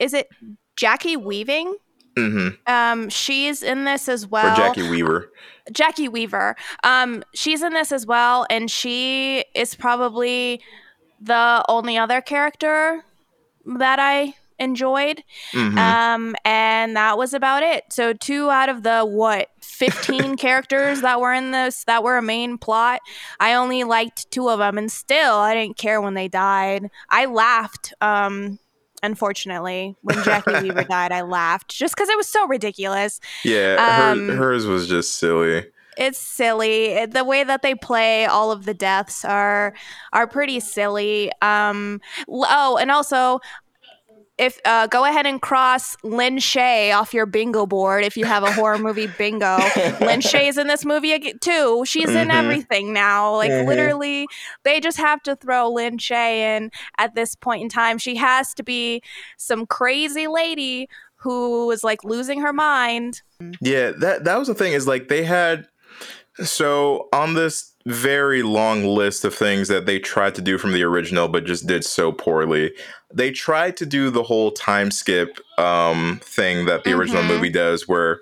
is 0.00 0.14
it 0.14 0.28
Jackie 0.76 1.16
Weaving? 1.16 1.76
hmm 2.16 2.48
Um 2.66 3.08
she's 3.08 3.62
in 3.62 3.84
this 3.84 4.08
as 4.08 4.26
well. 4.26 4.56
Jacki 4.56 4.88
Weaver. 4.88 5.30
Jacki 5.72 6.08
Weaver. 6.08 6.56
Um 6.84 7.24
she's 7.34 7.62
in 7.62 7.72
this 7.74 7.92
as 7.92 8.06
well 8.06 8.46
and 8.48 8.70
she 8.70 9.44
is 9.54 9.74
probably 9.74 10.60
the 11.20 11.64
only 11.68 11.98
other 11.98 12.20
character 12.20 13.04
that 13.78 13.98
I 13.98 14.34
enjoyed. 14.58 15.22
hmm 15.52 15.78
Um, 15.78 16.34
and 16.44 16.96
that 16.96 17.18
was 17.18 17.34
about 17.34 17.62
it. 17.62 17.84
So 17.90 18.12
two 18.12 18.50
out 18.50 18.68
of 18.68 18.82
the 18.82 19.04
what 19.04 19.48
fifteen 19.60 20.36
characters 20.46 21.00
that 21.02 21.20
were 21.20 21.32
in 21.32 21.50
this 21.50 21.84
that 21.84 22.02
were 22.02 22.16
a 22.16 22.22
main 22.22 22.58
plot, 22.58 23.00
I 23.40 23.54
only 23.54 23.84
liked 23.84 24.30
two 24.30 24.48
of 24.48 24.58
them, 24.58 24.78
and 24.78 24.90
still 24.90 25.34
I 25.36 25.54
didn't 25.54 25.76
care 25.76 26.00
when 26.00 26.14
they 26.14 26.28
died. 26.28 26.90
I 27.10 27.26
laughed. 27.26 27.92
Um, 28.00 28.58
unfortunately, 29.02 29.94
when 30.02 30.16
Jacki 30.18 30.60
Weaver 30.62 30.84
died, 30.84 31.12
I 31.12 31.22
laughed 31.22 31.68
just 31.68 31.94
because 31.94 32.08
it 32.08 32.16
was 32.16 32.28
so 32.28 32.46
ridiculous. 32.46 33.20
yeah, 33.44 34.10
um, 34.10 34.28
her, 34.28 34.36
hers 34.36 34.66
was 34.66 34.88
just 34.88 35.18
silly. 35.18 35.66
It's 35.98 36.18
silly. 36.18 37.06
The 37.06 37.24
way 37.24 37.42
that 37.42 37.62
they 37.62 37.74
play 37.74 38.26
all 38.26 38.52
of 38.52 38.66
the 38.66 38.74
deaths 38.74 39.24
are 39.24 39.72
are 40.12 40.26
pretty 40.26 40.60
silly. 40.60 41.32
Um, 41.40 42.02
oh, 42.28 42.76
and 42.78 42.90
also 42.90 43.40
if 44.38 44.60
uh, 44.66 44.86
go 44.88 45.04
ahead 45.06 45.24
and 45.26 45.40
cross 45.40 45.96
Lin 46.02 46.36
Shaye 46.36 46.94
off 46.94 47.14
your 47.14 47.24
bingo 47.26 47.64
board 47.64 48.04
if 48.04 48.16
you 48.16 48.26
have 48.26 48.42
a 48.42 48.52
horror 48.52 48.78
movie 48.78 49.06
bingo. 49.18 49.56
Lin 50.00 50.20
Shaye's 50.20 50.58
in 50.58 50.66
this 50.66 50.84
movie 50.84 51.32
too. 51.40 51.84
She's 51.86 52.10
in 52.10 52.28
Mhm. 52.28 52.34
everything 52.34 52.92
now. 52.92 53.34
Like 53.36 53.50
Mhm. 53.50 53.66
literally, 53.66 54.26
they 54.62 54.78
just 54.80 54.98
have 54.98 55.22
to 55.22 55.36
throw 55.36 55.70
Lin 55.70 55.96
Shaye 55.98 56.36
in 56.56 56.70
at 56.98 57.14
this 57.14 57.34
point 57.34 57.62
in 57.62 57.68
time. 57.70 57.96
She 57.98 58.16
has 58.16 58.52
to 58.54 58.62
be 58.62 59.02
some 59.38 59.64
crazy 59.66 60.26
lady 60.26 60.88
who 61.20 61.70
is 61.70 61.82
like 61.82 62.04
losing 62.04 62.40
her 62.42 62.52
mind. 62.52 63.22
Yeah, 63.60 63.92
that 64.00 64.24
that 64.24 64.38
was 64.38 64.48
the 64.48 64.54
thing 64.54 64.74
is 64.74 64.86
like 64.86 65.08
they 65.08 65.24
had 65.24 65.66
so 66.44 67.08
on 67.12 67.32
this 67.34 67.72
very 67.86 68.42
long 68.42 68.84
list 68.84 69.24
of 69.24 69.32
things 69.34 69.68
that 69.68 69.86
they 69.86 69.98
tried 69.98 70.34
to 70.34 70.42
do 70.42 70.58
from 70.58 70.72
the 70.72 70.82
original 70.82 71.28
but 71.28 71.44
just 71.46 71.66
did 71.66 71.84
so 71.84 72.10
poorly. 72.10 72.72
They 73.14 73.30
tried 73.30 73.76
to 73.78 73.86
do 73.86 74.10
the 74.10 74.24
whole 74.24 74.50
time 74.50 74.90
skip 74.90 75.38
um 75.56 76.20
thing 76.22 76.66
that 76.66 76.82
the 76.84 76.92
original 76.92 77.22
Mhm. 77.22 77.28
movie 77.28 77.48
does 77.48 77.86
where 77.86 78.20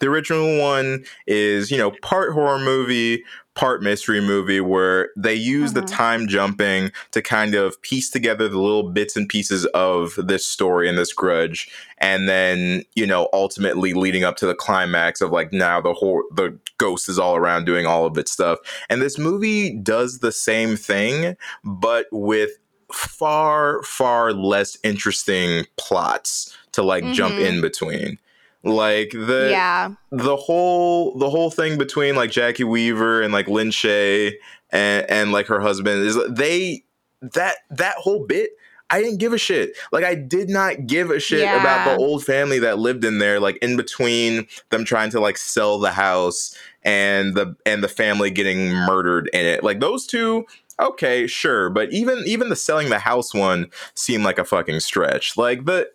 the 0.00 0.08
original 0.08 0.58
one 0.58 1.04
is, 1.28 1.70
you 1.70 1.78
know, 1.78 1.92
part 2.02 2.32
horror 2.32 2.58
movie, 2.58 3.22
part 3.54 3.82
mystery 3.82 4.20
movie 4.20 4.60
where 4.60 5.10
they 5.16 5.34
use 5.34 5.74
the 5.74 5.82
Mhm. 5.82 5.90
time 5.90 6.28
jumping 6.28 6.90
to 7.10 7.20
kind 7.20 7.54
of 7.54 7.80
piece 7.82 8.08
together 8.08 8.48
the 8.48 8.58
little 8.58 8.84
bits 8.90 9.14
and 9.16 9.28
pieces 9.28 9.66
of 9.66 10.14
this 10.16 10.46
story 10.46 10.88
and 10.88 10.96
this 10.96 11.12
grudge 11.12 11.68
and 11.98 12.28
then, 12.28 12.82
you 12.94 13.06
know, 13.06 13.28
ultimately 13.32 13.92
leading 13.92 14.24
up 14.24 14.36
to 14.38 14.46
the 14.46 14.54
climax 14.54 15.20
of 15.20 15.30
like 15.32 15.52
now 15.52 15.80
the 15.80 15.92
whole 15.92 16.22
the 16.34 16.58
ghost 16.78 17.08
is 17.08 17.18
all 17.18 17.36
around 17.36 17.64
doing 17.66 17.84
all 17.86 18.06
of 18.06 18.16
its 18.16 18.32
stuff. 18.32 18.58
And 18.88 19.02
this 19.02 19.18
movie 19.18 19.70
does 19.70 20.20
the 20.20 20.32
same 20.32 20.76
thing 20.76 21.36
but 21.62 22.06
with 22.10 22.52
far 22.92 23.82
far 23.82 24.32
less 24.32 24.76
interesting 24.82 25.66
plots 25.76 26.56
to 26.72 26.82
like 26.82 27.04
jump 27.12 27.34
Mhm. 27.34 27.46
in 27.46 27.60
between. 27.60 28.18
Like 28.64 29.10
the 29.10 29.48
yeah. 29.50 29.94
the 30.10 30.36
whole 30.36 31.18
the 31.18 31.28
whole 31.28 31.50
thing 31.50 31.78
between 31.78 32.14
like 32.14 32.30
Jacki 32.30 32.64
Weaver 32.64 33.22
and 33.22 33.32
like 33.32 33.48
Lin 33.48 33.70
Shaye 33.70 34.34
and, 34.70 35.10
and 35.10 35.32
like 35.32 35.46
her 35.48 35.60
husband 35.60 36.02
is 36.02 36.16
they 36.28 36.84
that 37.20 37.56
that 37.70 37.96
whole 37.96 38.24
bit 38.24 38.50
I 38.88 39.00
didn't 39.00 39.18
give 39.18 39.32
a 39.32 39.38
shit. 39.38 39.74
Like 39.90 40.04
I 40.04 40.14
did 40.14 40.50
not 40.50 40.86
give 40.86 41.10
a 41.10 41.18
shit 41.18 41.42
about 41.42 41.86
the 41.88 41.96
old 41.96 42.24
family 42.24 42.58
that 42.58 42.78
lived 42.78 43.04
in 43.06 43.18
there 43.18 43.40
like 43.40 43.56
in 43.56 43.76
between 43.76 44.46
them 44.68 44.84
trying 44.84 45.10
to 45.10 45.20
like 45.20 45.38
sell 45.38 45.78
the 45.78 45.92
house 45.92 46.54
and 46.84 47.34
the 47.34 47.56
and 47.64 47.82
the 47.82 47.88
family 47.88 48.30
getting 48.30 48.70
murdered 48.70 49.30
in 49.32 49.46
it. 49.46 49.64
Like 49.64 49.80
those 49.80 50.06
two 50.06 50.44
okay, 50.78 51.26
sure, 51.26 51.70
but 51.70 51.90
even 51.92 52.22
even 52.26 52.50
the 52.50 52.56
selling 52.56 52.90
the 52.90 52.98
house 52.98 53.32
one 53.32 53.70
seemed 53.94 54.24
like 54.24 54.38
a 54.38 54.44
fucking 54.44 54.80
stretch. 54.80 55.36
Like 55.36 55.64
the 55.64 55.88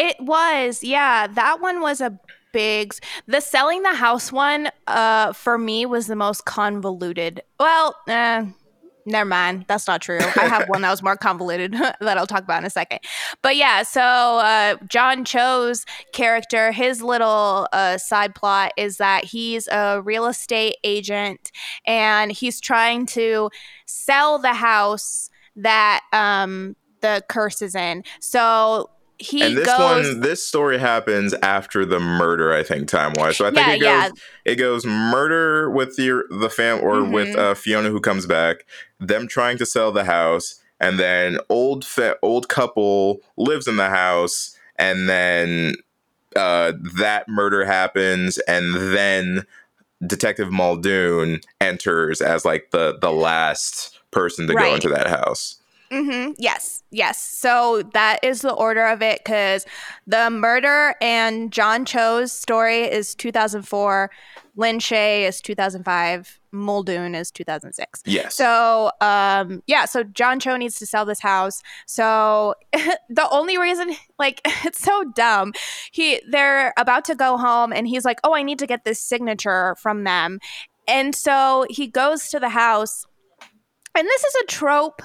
It 0.00 0.16
was, 0.18 0.82
yeah. 0.82 1.26
That 1.26 1.60
one 1.60 1.82
was 1.82 2.00
a 2.00 2.18
big. 2.54 2.94
The 3.26 3.40
selling 3.40 3.82
the 3.82 3.94
house 3.94 4.32
one, 4.32 4.70
uh, 4.86 5.34
for 5.34 5.58
me 5.58 5.84
was 5.84 6.06
the 6.06 6.16
most 6.16 6.46
convoluted. 6.46 7.42
Well, 7.58 7.94
uh, 8.08 8.46
never 9.04 9.28
mind. 9.28 9.66
That's 9.68 9.86
not 9.86 10.00
true. 10.00 10.20
I 10.20 10.46
have 10.46 10.70
one 10.70 10.80
that 10.80 10.90
was 10.90 11.02
more 11.02 11.16
convoluted 11.16 11.74
that 12.00 12.16
I'll 12.16 12.26
talk 12.26 12.44
about 12.44 12.62
in 12.62 12.64
a 12.64 12.70
second. 12.70 13.00
But 13.42 13.56
yeah, 13.56 13.82
so 13.82 14.00
uh, 14.00 14.76
John 14.88 15.26
Cho's 15.26 15.84
character, 16.14 16.72
his 16.72 17.02
little 17.02 17.68
uh, 17.74 17.98
side 17.98 18.34
plot 18.34 18.72
is 18.78 18.96
that 18.96 19.24
he's 19.24 19.68
a 19.68 20.00
real 20.00 20.24
estate 20.28 20.76
agent 20.82 21.52
and 21.86 22.32
he's 22.32 22.58
trying 22.58 23.04
to 23.08 23.50
sell 23.84 24.38
the 24.38 24.54
house 24.54 25.28
that 25.56 26.00
um, 26.14 26.74
the 27.02 27.22
curse 27.28 27.60
is 27.60 27.74
in. 27.74 28.02
So 28.18 28.88
he 29.20 29.42
and 29.42 29.56
this 29.56 29.66
goes. 29.66 29.78
one 29.78 30.20
this 30.20 30.42
story 30.46 30.78
happens 30.78 31.34
after 31.42 31.84
the 31.84 32.00
murder 32.00 32.52
i 32.54 32.62
think 32.62 32.88
time 32.88 33.12
wise 33.16 33.36
so 33.36 33.44
i 33.46 33.50
think 33.50 33.66
Yeah, 33.66 33.72
it 33.74 33.78
goes 33.80 33.82
yeah. 34.46 34.52
it 34.52 34.56
goes 34.56 34.86
murder 34.86 35.70
with 35.70 35.98
your 35.98 36.24
the 36.30 36.48
fam 36.48 36.80
or 36.82 37.04
with 37.04 37.28
Mhm. 37.28 37.38
uh, 37.38 37.54
fiona 37.54 37.90
who 37.90 38.00
comes 38.00 38.24
back 38.26 38.64
them 38.98 39.28
trying 39.28 39.58
to 39.58 39.66
sell 39.66 39.92
the 39.92 40.04
house 40.04 40.60
and 40.80 40.98
then 40.98 41.38
old 41.50 41.84
fa- 41.84 42.16
old 42.22 42.48
couple 42.48 43.20
lives 43.36 43.68
in 43.68 43.76
the 43.76 43.90
house 43.90 44.56
and 44.76 45.06
then 45.08 45.74
uh 46.34 46.72
that 46.96 47.28
murder 47.28 47.64
happens 47.66 48.38
and 48.48 48.74
then 48.96 49.44
detective 50.06 50.50
muldoon 50.50 51.40
enters 51.60 52.22
as 52.22 52.46
like 52.46 52.70
the 52.70 52.96
the 53.02 53.12
last 53.12 53.98
person 54.12 54.46
to 54.46 54.54
go 54.54 54.74
into 54.74 54.88
that 54.88 55.08
house 55.08 55.56
mm-hmm. 55.92 56.32
Yes, 56.38 56.79
yes. 56.90 57.20
So 57.20 57.82
that 57.92 58.18
is 58.22 58.42
the 58.42 58.52
order 58.52 58.86
of 58.86 59.02
it 59.02 59.20
because 59.24 59.66
the 60.06 60.30
murder 60.30 60.94
and 61.00 61.52
John 61.52 61.84
Cho's 61.84 62.32
story 62.32 62.82
is 62.82 63.14
2004, 63.14 64.10
Lin 64.56 64.78
Shaye 64.78 65.26
is 65.26 65.40
2005, 65.40 66.40
Muldoon 66.52 67.14
is 67.14 67.30
2006. 67.30 68.02
yes 68.04 68.34
So, 68.34 68.90
um, 69.00 69.62
yeah, 69.66 69.84
so 69.84 70.02
John 70.02 70.40
Cho 70.40 70.56
needs 70.56 70.78
to 70.80 70.86
sell 70.86 71.04
this 71.04 71.20
house. 71.20 71.62
So 71.86 72.54
the 72.72 73.28
only 73.30 73.58
reason, 73.58 73.94
like, 74.18 74.40
it's 74.64 74.80
so 74.80 75.04
dumb. 75.14 75.52
He, 75.92 76.20
they're 76.28 76.72
about 76.76 77.04
to 77.06 77.14
go 77.14 77.36
home, 77.36 77.72
and 77.72 77.86
he's 77.86 78.04
like, 78.04 78.20
"Oh, 78.24 78.34
I 78.34 78.42
need 78.42 78.58
to 78.58 78.66
get 78.66 78.84
this 78.84 79.00
signature 79.00 79.76
from 79.76 80.04
them," 80.04 80.40
and 80.86 81.14
so 81.14 81.66
he 81.70 81.86
goes 81.86 82.28
to 82.30 82.40
the 82.40 82.50
house. 82.50 83.06
And 83.96 84.06
this 84.06 84.24
is 84.24 84.34
a 84.42 84.46
trope 84.46 85.02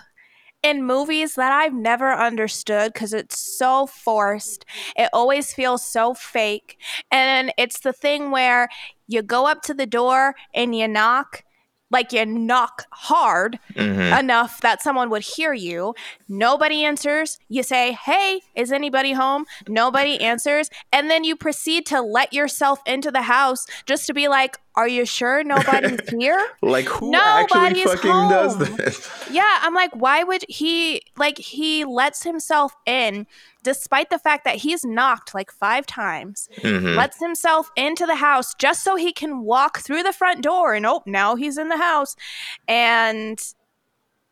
in 0.65 0.83
movies 0.83 1.35
that 1.35 1.51
I've 1.51 1.75
never 1.75 2.11
understood 2.11 2.91
because 2.91 3.13
it's 3.13 3.37
so 3.37 3.85
forced. 3.85 4.65
It 4.97 5.09
always 5.13 5.53
feels 5.53 5.85
so 5.85 6.15
fake. 6.15 6.79
And 7.11 7.53
it's 7.55 7.81
the 7.81 7.93
thing 7.93 8.31
where 8.31 8.67
you 9.07 9.21
go 9.21 9.45
up 9.45 9.61
to 9.63 9.75
the 9.75 9.85
door 9.85 10.33
and 10.55 10.75
you 10.75 10.87
knock 10.87 11.43
like 11.91 12.11
you 12.11 12.25
knock 12.25 12.85
hard 12.91 13.59
Mhm. 13.75 14.19
enough 14.19 14.59
that 14.61 14.81
someone 14.81 15.11
would 15.11 15.21
hear 15.21 15.53
you. 15.53 15.93
Nobody 16.27 16.83
answers. 16.83 17.37
You 17.47 17.61
say, 17.61 17.91
Hey, 17.91 18.41
is 18.55 18.71
anybody 18.71 19.13
home? 19.13 19.45
Nobody 19.67 20.19
answers. 20.19 20.71
And 20.91 21.11
then 21.11 21.23
you 21.23 21.35
proceed 21.35 21.85
to 21.85 22.01
let 22.01 22.33
yourself 22.33 22.79
into 22.87 23.11
the 23.11 23.21
house 23.21 23.67
just 23.85 24.07
to 24.07 24.13
be 24.15 24.27
like, 24.27 24.57
Are 24.77 24.87
you 24.87 25.05
sure 25.05 25.43
nobody's 25.43 26.07
here? 26.09 26.45
Like 26.61 26.85
who 26.85 27.15
actually 27.15 27.59
Nobody's 27.59 27.83
fucking 27.85 28.11
does 28.29 28.57
this? 28.57 29.09
Yeah, 29.31 29.59
I'm 29.61 29.73
like, 29.73 29.95
why 29.95 30.23
would 30.23 30.43
he 30.49 31.01
like 31.17 31.37
he 31.37 31.85
lets 31.85 32.23
himself 32.23 32.73
in 32.85 33.25
despite 33.63 34.09
the 34.09 34.19
fact 34.19 34.43
that 34.45 34.57
he's 34.57 34.83
knocked 34.85 35.33
like 35.33 35.51
five 35.51 35.85
times, 35.85 36.49
Mhm. 36.61 36.95
lets 36.95 37.19
himself 37.19 37.71
into 37.75 38.05
the 38.05 38.15
house 38.17 38.53
just 38.59 38.83
so 38.83 38.95
he 38.95 39.11
can 39.13 39.41
walk 39.41 39.79
through 39.79 40.03
the 40.03 40.13
front 40.13 40.41
door 40.43 40.73
and 40.75 40.85
oh 40.85 41.01
now 41.05 41.35
he's 41.35 41.57
in 41.57 41.69
the 41.69 41.77
house 41.77 42.15
and 42.67 43.39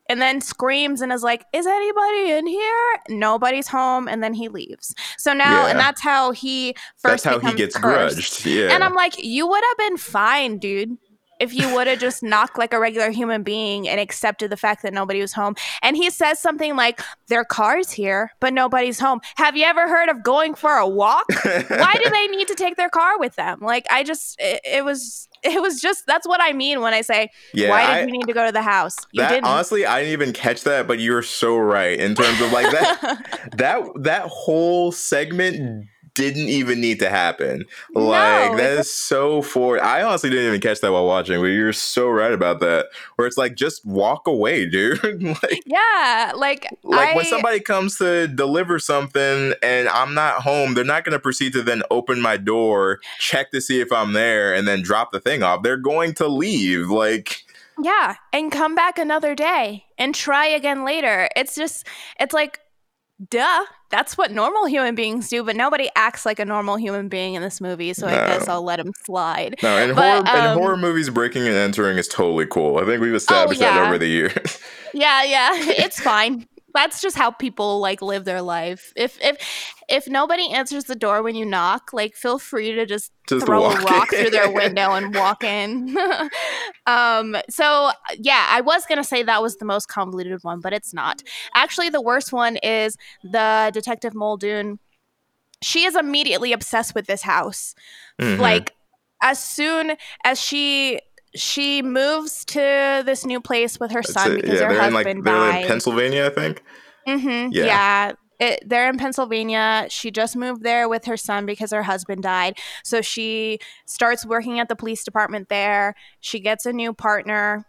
and 0.09 0.21
then 0.21 0.41
screams 0.41 1.01
and 1.01 1.11
is 1.11 1.23
like, 1.23 1.45
Is 1.53 1.65
anybody 1.65 2.31
in 2.31 2.47
here? 2.47 2.99
Nobody's 3.09 3.67
home, 3.67 4.07
and 4.07 4.23
then 4.23 4.33
he 4.33 4.47
leaves. 4.47 4.93
So 5.17 5.33
now 5.33 5.65
and 5.65 5.79
that's 5.79 6.01
how 6.01 6.31
he 6.31 6.73
first. 6.97 7.23
That's 7.23 7.23
how 7.23 7.39
he 7.39 7.55
gets 7.55 7.75
cursed. 7.75 8.15
grudged. 8.15 8.45
Yeah. 8.45 8.73
And 8.73 8.83
I'm 8.83 8.93
like, 8.93 9.13
you 9.17 9.47
would 9.47 9.63
have 9.69 9.77
been 9.89 9.97
fine, 9.97 10.57
dude, 10.57 10.97
if 11.43 11.53
you 11.53 11.73
would 11.75 11.87
have 11.87 11.99
just 11.99 12.23
knocked 12.23 12.57
like 12.57 12.73
a 12.73 12.79
regular 12.79 13.09
human 13.11 13.43
being 13.43 13.87
and 13.87 13.99
accepted 13.99 14.49
the 14.49 14.57
fact 14.57 14.81
that 14.83 14.93
nobody 14.93 15.19
was 15.19 15.33
home. 15.33 15.55
And 15.81 15.97
he 15.97 16.09
says 16.09 16.39
something 16.39 16.75
like, 16.75 17.01
their 17.27 17.43
car's 17.43 17.91
here, 17.91 18.31
but 18.39 18.53
nobody's 18.53 18.99
home. 18.99 19.19
Have 19.35 19.57
you 19.57 19.65
ever 19.65 19.87
heard 19.87 20.07
of 20.09 20.23
going 20.23 20.55
for 20.55 20.75
a 20.77 20.87
walk? 20.87 21.25
Why 21.43 21.95
do 22.01 22.09
they 22.09 22.27
need 22.27 22.47
to 22.47 22.55
take 22.55 22.77
their 22.77 22.89
car 22.89 23.19
with 23.19 23.35
them? 23.35 23.59
Like, 23.61 23.85
I 23.91 24.03
just, 24.03 24.35
it, 24.39 24.61
it 24.63 24.85
was. 24.85 25.27
It 25.45 25.61
was 25.61 25.81
just 25.81 26.05
that's 26.07 26.25
what 26.25 26.39
I 26.41 26.53
mean 26.53 26.79
when 26.79 26.93
I 26.93 27.01
say 27.01 27.29
yeah, 27.53 27.69
why 27.69 27.81
did 27.81 27.91
I- 27.91 27.99
you 28.05 28.11
need 28.13 28.27
to 28.27 28.33
go 28.33 28.45
to 28.45 28.53
the 28.53 28.61
house? 28.61 28.95
You 29.11 29.23
that 29.23 29.27
didn't. 29.29 29.43
honestly, 29.43 29.85
I 29.85 29.99
didn't 29.99 30.13
even 30.13 30.31
catch 30.31 30.63
that, 30.63 30.87
but 30.87 30.99
you're 30.99 31.21
so 31.21 31.57
right 31.57 31.99
in 31.99 32.15
terms 32.15 32.39
of 32.39 32.53
like 32.53 32.71
that. 32.71 33.49
that 33.57 33.83
that 34.03 34.27
whole 34.27 34.93
segment 34.93 35.85
didn't 36.15 36.49
even 36.49 36.79
need 36.79 36.99
to 36.99 37.09
happen. 37.09 37.65
Like 37.93 38.51
No, 38.51 38.57
that 38.57 38.79
is 38.79 38.93
so 38.93 39.41
for. 39.41 39.81
I 39.83 40.03
honestly 40.03 40.29
didn't 40.29 40.47
even 40.47 40.61
catch 40.61 40.81
that 40.81 40.91
while 40.91 41.07
watching, 41.07 41.39
but 41.39 41.47
you're 41.47 41.73
so 41.73 42.07
right 42.07 42.31
about 42.31 42.59
that. 42.59 42.87
Where 43.15 43.27
it's 43.27 43.37
like 43.37 43.55
just 43.55 43.85
walk 43.85 44.27
away, 44.27 44.65
dude. 44.69 45.01
like 45.23 45.63
yeah, 45.65 46.33
like 46.35 46.67
like 46.83 47.09
I, 47.09 47.15
when 47.15 47.25
somebody 47.25 47.59
comes 47.59 47.97
to 47.97 48.27
deliver 48.27 48.79
something 48.79 49.53
and 49.63 49.89
I'm 49.89 50.13
not 50.13 50.41
home, 50.41 50.73
they're 50.73 50.83
not 50.83 51.03
going 51.03 51.13
to 51.13 51.19
proceed 51.19 51.53
to 51.53 51.63
then 51.63 51.83
open 51.89 52.21
my 52.21 52.37
door, 52.37 52.99
check 53.19 53.51
to 53.51 53.61
see 53.61 53.81
if 53.81 53.91
I'm 53.91 54.13
there, 54.13 54.53
and 54.53 54.67
then 54.67 54.81
drop 54.81 55.11
the 55.11 55.19
thing 55.19 55.43
off. 55.43 55.63
They're 55.63 55.77
going 55.77 56.13
to 56.15 56.27
leave. 56.27 56.89
Like. 56.89 57.43
Yeah, 57.81 58.17
and 58.31 58.51
come 58.51 58.75
back 58.75 58.99
another 58.99 59.33
day 59.33 59.85
and 59.97 60.13
try 60.13 60.45
again 60.45 60.85
later. 60.85 61.27
It's 61.35 61.55
just, 61.55 61.87
it's 62.19 62.31
like, 62.31 62.59
duh. 63.31 63.65
That's 63.93 64.17
what 64.17 64.31
normal 64.31 64.65
human 64.65 64.95
beings 64.95 65.29
do, 65.29 65.43
but 65.43 65.55
nobody 65.55 65.87
acts 65.95 66.25
like 66.25 66.39
a 66.39 66.45
normal 66.45 66.77
human 66.77 67.09
being 67.09 67.35
in 67.35 67.43
this 67.43 67.61
movie, 67.61 67.93
so 67.93 68.07
I 68.07 68.15
guess 68.15 68.47
I'll 68.47 68.63
let 68.63 68.79
him 68.79 68.91
slide. 69.05 69.57
No, 69.61 69.77
in 69.77 69.93
But, 69.93 70.25
horror 70.25 70.35
um, 70.35 70.51
in 70.51 70.57
horror 70.57 70.77
movies, 70.77 71.11
breaking 71.11 71.47
and 71.47 71.55
entering 71.55 71.99
is 71.99 72.07
totally 72.07 72.47
cool. 72.47 72.79
I 72.79 72.85
think 72.85 73.03
we've 73.03 73.13
established 73.13 73.59
that 73.59 73.75
yeah. 73.75 73.85
over 73.87 73.99
the 73.99 74.07
years. 74.07 74.59
Yeah, 74.95 75.23
yeah, 75.23 75.51
it's 75.55 75.99
fine. 75.99 76.47
That's 76.73 77.01
just 77.01 77.15
how 77.15 77.31
people 77.31 77.79
like 77.79 78.01
live 78.01 78.25
their 78.25 78.41
life. 78.41 78.93
If 78.95 79.17
if 79.21 79.37
if 79.87 80.07
nobody 80.07 80.51
answers 80.51 80.85
the 80.85 80.95
door 80.95 81.21
when 81.21 81.35
you 81.35 81.45
knock, 81.45 81.91
like 81.93 82.15
feel 82.15 82.39
free 82.39 82.71
to 82.73 82.85
just, 82.85 83.11
Just 83.27 83.45
throw 83.45 83.65
a 83.65 83.81
rock 83.81 84.09
through 84.09 84.31
their 84.31 84.51
window 84.61 84.91
and 84.91 85.13
walk 85.13 85.43
in. 85.43 85.95
um, 86.87 87.35
so 87.49 87.91
yeah, 88.17 88.47
I 88.49 88.61
was 88.61 88.85
gonna 88.85 89.03
say 89.03 89.23
that 89.23 89.41
was 89.41 89.57
the 89.57 89.65
most 89.65 89.87
convoluted 89.87 90.43
one, 90.43 90.61
but 90.61 90.73
it's 90.73 90.93
not. 90.93 91.21
Actually, 91.53 91.89
the 91.89 92.01
worst 92.01 92.33
one 92.33 92.57
is 92.57 92.97
the 93.23 93.69
detective 93.73 94.15
Muldoon. 94.15 94.79
She 95.61 95.85
is 95.85 95.95
immediately 95.95 96.53
obsessed 96.53 96.95
with 96.95 97.07
this 97.07 97.21
house. 97.21 97.75
Mhm. 98.19 98.39
Like 98.39 98.73
as 99.21 99.43
soon 99.43 99.93
as 100.25 100.39
she 100.41 100.99
she 101.35 101.81
moves 101.81 102.45
to 102.45 103.01
this 103.05 103.25
new 103.25 103.41
place 103.41 103.79
with 103.79 103.91
her 103.91 104.01
That's 104.01 104.13
son 104.13 104.31
it. 104.33 104.41
because 104.41 104.59
yeah, 104.59 104.67
her 104.67 104.73
they're 104.75 104.87
in 104.87 104.93
husband 104.93 105.19
like 105.19 105.25
they're 105.25 105.51
died. 105.51 105.61
in 105.63 105.67
Pennsylvania, 105.67 106.25
I 106.27 106.29
think. 106.29 106.63
hmm 107.07 107.47
Yeah. 107.51 107.65
Yeah. 107.65 108.11
It, 108.39 108.63
they're 108.67 108.89
in 108.89 108.97
Pennsylvania. 108.97 109.85
She 109.89 110.11
just 110.11 110.35
moved 110.35 110.63
there 110.63 110.89
with 110.89 111.05
her 111.05 111.15
son 111.17 111.45
because 111.45 111.71
her 111.71 111.83
husband 111.83 112.23
died. 112.23 112.57
So 112.83 113.01
she 113.01 113.59
starts 113.85 114.25
working 114.25 114.59
at 114.59 114.67
the 114.69 114.75
police 114.75 115.03
department 115.03 115.49
there. 115.49 115.95
She 116.19 116.39
gets 116.39 116.65
a 116.65 116.73
new 116.73 116.93
partner. 116.93 117.65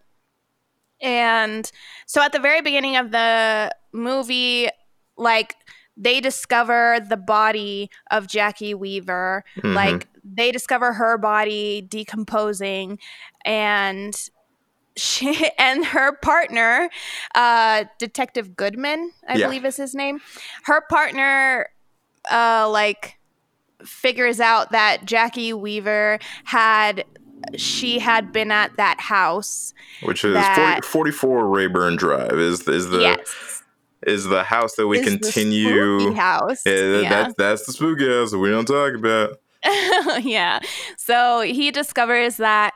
And 1.00 1.70
so 2.06 2.22
at 2.22 2.32
the 2.32 2.38
very 2.38 2.60
beginning 2.62 2.96
of 2.96 3.10
the 3.12 3.74
movie, 3.92 4.68
like 5.16 5.54
they 5.96 6.20
discover 6.20 6.98
the 7.08 7.16
body 7.18 7.90
of 8.10 8.26
Jacki 8.26 8.74
Weaver. 8.74 9.44
Mhm. 9.58 9.74
Like 9.74 10.08
they 10.24 10.50
discover 10.50 10.94
her 10.94 11.18
body 11.18 11.82
decomposing 11.82 12.98
and 13.44 14.14
she 14.96 15.50
and 15.58 15.84
her 15.86 16.12
partner 16.16 16.88
uh 17.34 17.84
detective 17.98 18.56
goodman 18.56 19.10
i 19.28 19.36
Yeah. 19.36 19.46
believe 19.46 19.64
is 19.64 19.76
his 19.76 19.94
name 19.94 20.20
her 20.64 20.80
partner 20.88 21.68
uh 22.30 22.68
like 22.70 23.18
figures 23.84 24.40
out 24.40 24.70
that 24.72 25.04
jacki 25.04 25.52
weaver 25.52 26.18
had 26.44 27.04
she 27.56 27.98
had 27.98 28.32
been 28.32 28.50
at 28.50 28.76
that 28.76 29.00
house 29.00 29.74
which 30.04 30.24
is 30.24 30.34
that- 30.34 30.84
40, 30.84 31.10
44 31.12 31.48
Rayburn 31.48 31.96
Drive 31.96 32.32
is 32.38 32.66
is 32.68 32.88
the 32.88 33.00
yes 33.00 33.62
is 34.06 34.24
the 34.24 34.42
house 34.44 34.74
that 34.76 34.86
we 34.86 34.98
is 34.98 35.06
continue. 35.08 36.12
house 36.14 36.62
Yeah, 36.66 37.00
yeah. 37.00 37.08
That's 37.08 37.34
that's 37.38 37.66
the 37.66 37.72
spooky 37.72 38.06
house 38.06 38.30
that 38.32 38.38
we 38.38 38.50
don't 38.50 38.66
talk 38.66 38.92
about. 38.94 39.38
yeah. 40.22 40.60
So 40.98 41.40
he 41.40 41.70
discovers 41.70 42.36
that 42.36 42.72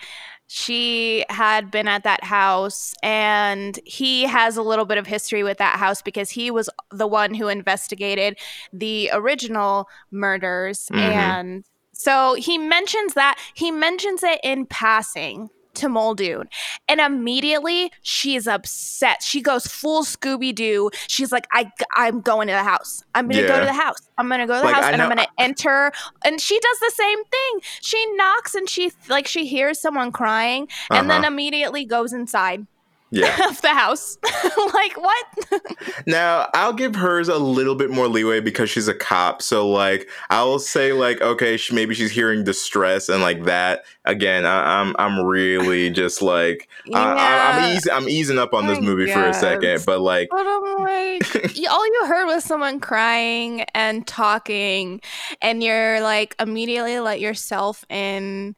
she 0.51 1.25
had 1.29 1.71
been 1.71 1.87
at 1.87 2.05
that 2.05 2.25
house 2.25 2.95
and 3.03 3.79
he 3.85 4.23
has 4.25 4.57
a 4.57 4.63
little 4.63 4.87
bit 4.87 4.97
of 4.97 5.07
history 5.07 5.43
with 5.43 5.59
that 5.59 5.79
house 5.79 6.01
because 6.01 6.31
he 6.31 6.51
was 6.51 6.71
the 6.91 7.07
one 7.07 7.35
who 7.35 7.49
investigated 7.49 8.39
the 8.73 9.11
original 9.13 9.89
murders 10.11 10.89
Mhm. 10.91 10.99
and 10.99 11.65
so 11.93 12.35
he 12.35 12.57
mentions 12.57 13.13
that 13.15 13.39
he 13.55 13.71
mentions 13.71 14.23
it 14.23 14.41
in 14.43 14.65
passing 14.65 15.51
to 15.79 15.89
Muldoon 15.89 16.49
and 16.89 17.01
immediately 17.01 17.91
she 18.03 18.37
is 18.37 18.47
upset. 18.47 19.23
She 19.23 19.41
goes 19.41 19.67
full 19.67 20.03
Scooby 20.05 20.55
Doo. 20.55 20.91
She's 21.07 21.33
like, 21.33 21.47
I, 21.53 21.71
I'm 21.95 22.21
going 22.21 22.49
to 22.49 22.53
the 22.55 22.63
house. 22.65 23.03
I'm 23.15 23.29
going 23.29 23.43
to 23.43 23.49
go 23.49 23.59
to 23.59 23.65
the 23.67 23.73
house. 23.73 23.99
I'm 24.19 24.29
going 24.29 24.41
to 24.41 24.47
go 24.47 24.55
to 24.55 24.61
the 24.61 24.67
Like, 24.67 24.75
house 24.75 24.85
I 24.85 24.93
and 24.93 25.03
I'm 25.03 25.09
going 25.09 25.25
to 25.27 25.33
enter. 25.39 25.93
And 26.25 26.41
she 26.41 26.59
does 26.59 26.79
the 26.81 26.93
same 26.95 27.25
thing. 27.25 27.61
She 27.81 28.05
knocks 28.17 28.55
and 28.55 28.69
she, 28.69 28.93
like, 29.09 29.27
she 29.27 29.47
hears 29.47 29.81
someone 29.81 30.13
crying 30.13 30.69
and 30.91 31.09
then 31.11 31.21
Uh-huh. 31.21 31.29
immediately 31.29 31.85
goes 31.85 32.13
inside 32.13 32.67
Yeah. 33.11 33.37
of 33.49 33.61
the 33.63 33.69
house. 33.69 34.19
like, 34.75 34.97
what? 35.01 35.27
Now 36.07 36.49
I'll 36.55 36.73
give 36.73 36.95
hers 36.95 37.29
a 37.29 37.39
little 37.39 37.75
bit 37.75 37.91
more 37.91 38.09
leeway 38.09 38.41
because 38.41 38.71
she's 38.71 38.89
a 38.89 38.95
cop. 38.95 39.43
So 39.43 39.69
like 39.69 40.09
I'll 40.31 40.59
say 40.59 40.93
like 40.93 41.21
okay, 41.21 41.57
she, 41.57 41.75
maybe 41.75 41.95
she's 41.95 42.11
hearing 42.11 42.45
distress 42.45 43.09
and 43.09 43.21
like 43.23 43.45
that. 43.45 43.85
Again, 44.05 44.47
I, 44.47 44.81
I'm 44.81 44.95
I'm 44.99 45.21
really 45.21 45.91
just 45.91 46.23
like 46.23 46.69
I, 46.95 46.99
I, 46.99 47.15
Yeah. 47.15 47.59
I'm 47.69 47.77
easing 47.77 47.93
I'm 47.93 48.09
easing 48.09 48.39
up 48.39 48.55
on 48.55 48.67
this 48.67 48.79
I 48.79 48.81
movie 48.81 49.11
for 49.13 49.25
a 49.27 49.35
second, 49.35 49.85
but 49.85 50.01
like 50.01 50.29
But 50.31 50.47
I'm 50.47 50.79
like, 50.79 51.69
all 51.69 51.87
you 51.87 52.05
heard 52.07 52.27
was 52.27 52.45
someone 52.45 52.81
crying 52.81 53.63
and 53.75 54.07
talking, 54.07 55.01
and 55.43 55.63
you're 55.63 56.01
like 56.01 56.35
immediately 56.41 57.01
let 57.01 57.21
yourself 57.21 57.85
in, 57.91 58.57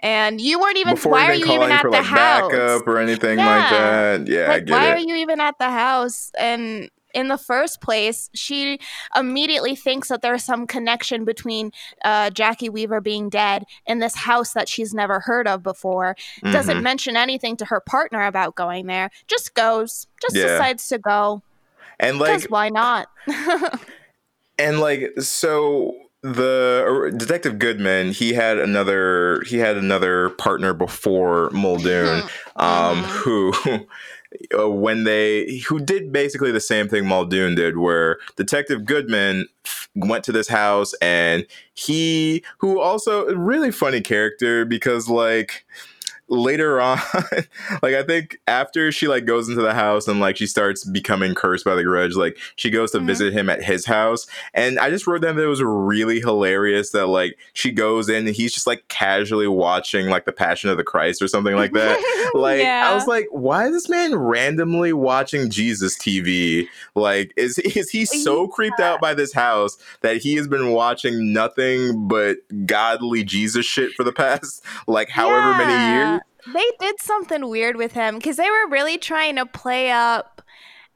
and 0.00 0.40
you 0.40 0.58
weren't 0.60 0.76
even. 0.78 0.94
before 0.94 1.12
why 1.12 1.26
are 1.26 1.34
you 1.34 1.46
even 1.46 1.70
at 1.70 1.82
the 1.82 1.90
like 1.90 2.04
house? 2.04 2.50
backup 2.50 2.86
or 2.86 2.98
anything 2.98 3.38
like 3.38 3.70
that. 3.70 4.26
Yeah, 4.26 4.44
I 4.44 4.48
like, 4.58 4.68
why 4.68 4.86
it. 4.88 4.90
are 4.94 4.98
you 4.98 5.14
even 5.16 5.40
at 5.40 5.56
the 5.58 5.70
house? 5.70 6.30
And 6.38 6.90
in 7.12 7.26
the 7.28 7.36
first 7.38 7.80
place, 7.80 8.30
she 8.34 8.78
immediately 9.16 9.74
thinks 9.74 10.08
that 10.08 10.22
there's 10.22 10.44
some 10.44 10.66
connection 10.66 11.24
between 11.24 11.72
uh, 12.04 12.30
Jacki 12.30 12.70
Weaver 12.70 13.00
being 13.00 13.28
dead 13.28 13.64
and 13.86 14.00
this 14.00 14.14
house 14.14 14.52
that 14.52 14.68
she's 14.68 14.94
never 14.94 15.18
heard 15.18 15.48
of 15.48 15.62
before. 15.62 16.14
Doesn't 16.44 16.78
Mhm. 16.78 16.82
mention 16.82 17.16
anything 17.16 17.56
to 17.56 17.64
her 17.64 17.80
partner 17.80 18.24
about 18.26 18.54
going 18.54 18.86
there. 18.86 19.10
Just 19.26 19.54
goes. 19.54 20.06
Just 20.22 20.36
Yeah. 20.36 20.44
decides 20.52 20.86
to 20.88 20.98
go. 20.98 21.42
and 21.98 22.18
like 22.18 22.44
why 22.44 22.68
not? 22.68 23.08
and 24.58 24.80
like 24.80 25.10
so 25.20 25.94
the 26.22 27.12
Detective 27.16 27.58
Goodman, 27.58 28.12
he 28.12 28.34
had 28.34 28.58
another 28.58 29.42
he 29.46 29.56
had 29.58 29.76
another 29.76 30.30
partner 30.30 30.74
before 30.74 31.50
Muldoon, 31.50 32.22
um, 32.56 33.02
Mhm. 33.02 33.04
who 33.04 33.52
uh, 34.58 34.68
when 34.70 35.04
they 35.04 35.58
who 35.68 35.80
did 35.80 36.12
basically 36.12 36.52
the 36.52 36.60
same 36.60 36.88
thing 36.88 37.06
Muldoon 37.06 37.54
did, 37.54 37.78
where 37.78 38.18
Detective 38.36 38.84
Goodman 38.84 39.46
went 39.96 40.22
to 40.24 40.32
this 40.32 40.48
house 40.48 40.94
and 41.02 41.46
he 41.74 42.44
who 42.58 42.78
also 42.80 43.26
really 43.34 43.72
funny 43.72 44.00
character 44.00 44.64
because 44.64 45.08
like 45.08 45.64
later 46.30 46.80
on, 46.80 46.98
like 47.82 47.94
I 47.94 48.02
think 48.04 48.38
after 48.46 48.90
she 48.92 49.08
like 49.08 49.26
goes 49.26 49.48
into 49.48 49.60
the 49.60 49.74
house 49.74 50.08
and 50.08 50.20
like 50.20 50.36
she 50.36 50.46
starts 50.46 50.84
becoming 50.84 51.34
cursed 51.34 51.64
by 51.64 51.74
the 51.74 51.82
grudge, 51.82 52.14
like 52.14 52.38
she 52.56 52.70
goes 52.70 52.92
to 52.92 52.98
mm-hmm. 52.98 53.08
visit 53.08 53.32
him 53.32 53.50
at 53.50 53.62
his 53.62 53.84
house. 53.84 54.26
And 54.54 54.78
I 54.78 54.90
just 54.90 55.06
wrote 55.06 55.22
down 55.22 55.36
that 55.36 55.42
it 55.42 55.48
was 55.48 55.62
really 55.62 56.20
hilarious 56.20 56.90
that 56.90 57.08
like 57.08 57.36
she 57.52 57.72
goes 57.72 58.08
in 58.08 58.26
and 58.26 58.34
he's 58.34 58.54
just 58.54 58.66
like 58.66 58.86
casually 58.88 59.48
watching 59.48 60.08
like 60.08 60.24
the 60.24 60.32
Passion 60.32 60.70
of 60.70 60.76
the 60.76 60.84
Christ 60.84 61.20
or 61.20 61.28
something 61.28 61.56
like 61.56 61.72
that. 61.72 62.30
like 62.34 62.60
yeah. 62.60 62.88
I 62.90 62.94
was 62.94 63.06
like, 63.06 63.26
why 63.30 63.66
is 63.66 63.72
this 63.72 63.88
man 63.88 64.14
randomly 64.14 64.92
watching 64.92 65.50
Jesus 65.50 65.98
TV? 65.98 66.68
Like, 66.94 67.32
is 67.36 67.58
is 67.58 67.90
he 67.90 68.04
so 68.04 68.42
yeah. 68.42 68.48
creeped 68.52 68.80
out 68.80 69.00
by 69.00 69.14
this 69.14 69.32
house 69.32 69.76
that 70.02 70.18
he 70.18 70.36
has 70.36 70.46
been 70.46 70.70
watching 70.70 71.32
nothing 71.32 72.06
but 72.08 72.38
godly 72.66 73.24
Jesus 73.24 73.66
shit 73.66 73.92
for 73.92 74.04
the 74.04 74.12
past 74.12 74.64
like 74.86 75.08
however 75.08 75.50
yeah. 75.50 75.58
many 75.58 75.94
years? 75.94 76.19
They 76.52 76.64
did 76.78 77.00
something 77.00 77.48
weird 77.48 77.76
with 77.76 77.92
him 77.92 78.16
because 78.16 78.36
they 78.36 78.48
were 78.50 78.68
really 78.68 78.98
trying 78.98 79.36
to 79.36 79.46
play 79.46 79.90
up 79.90 80.39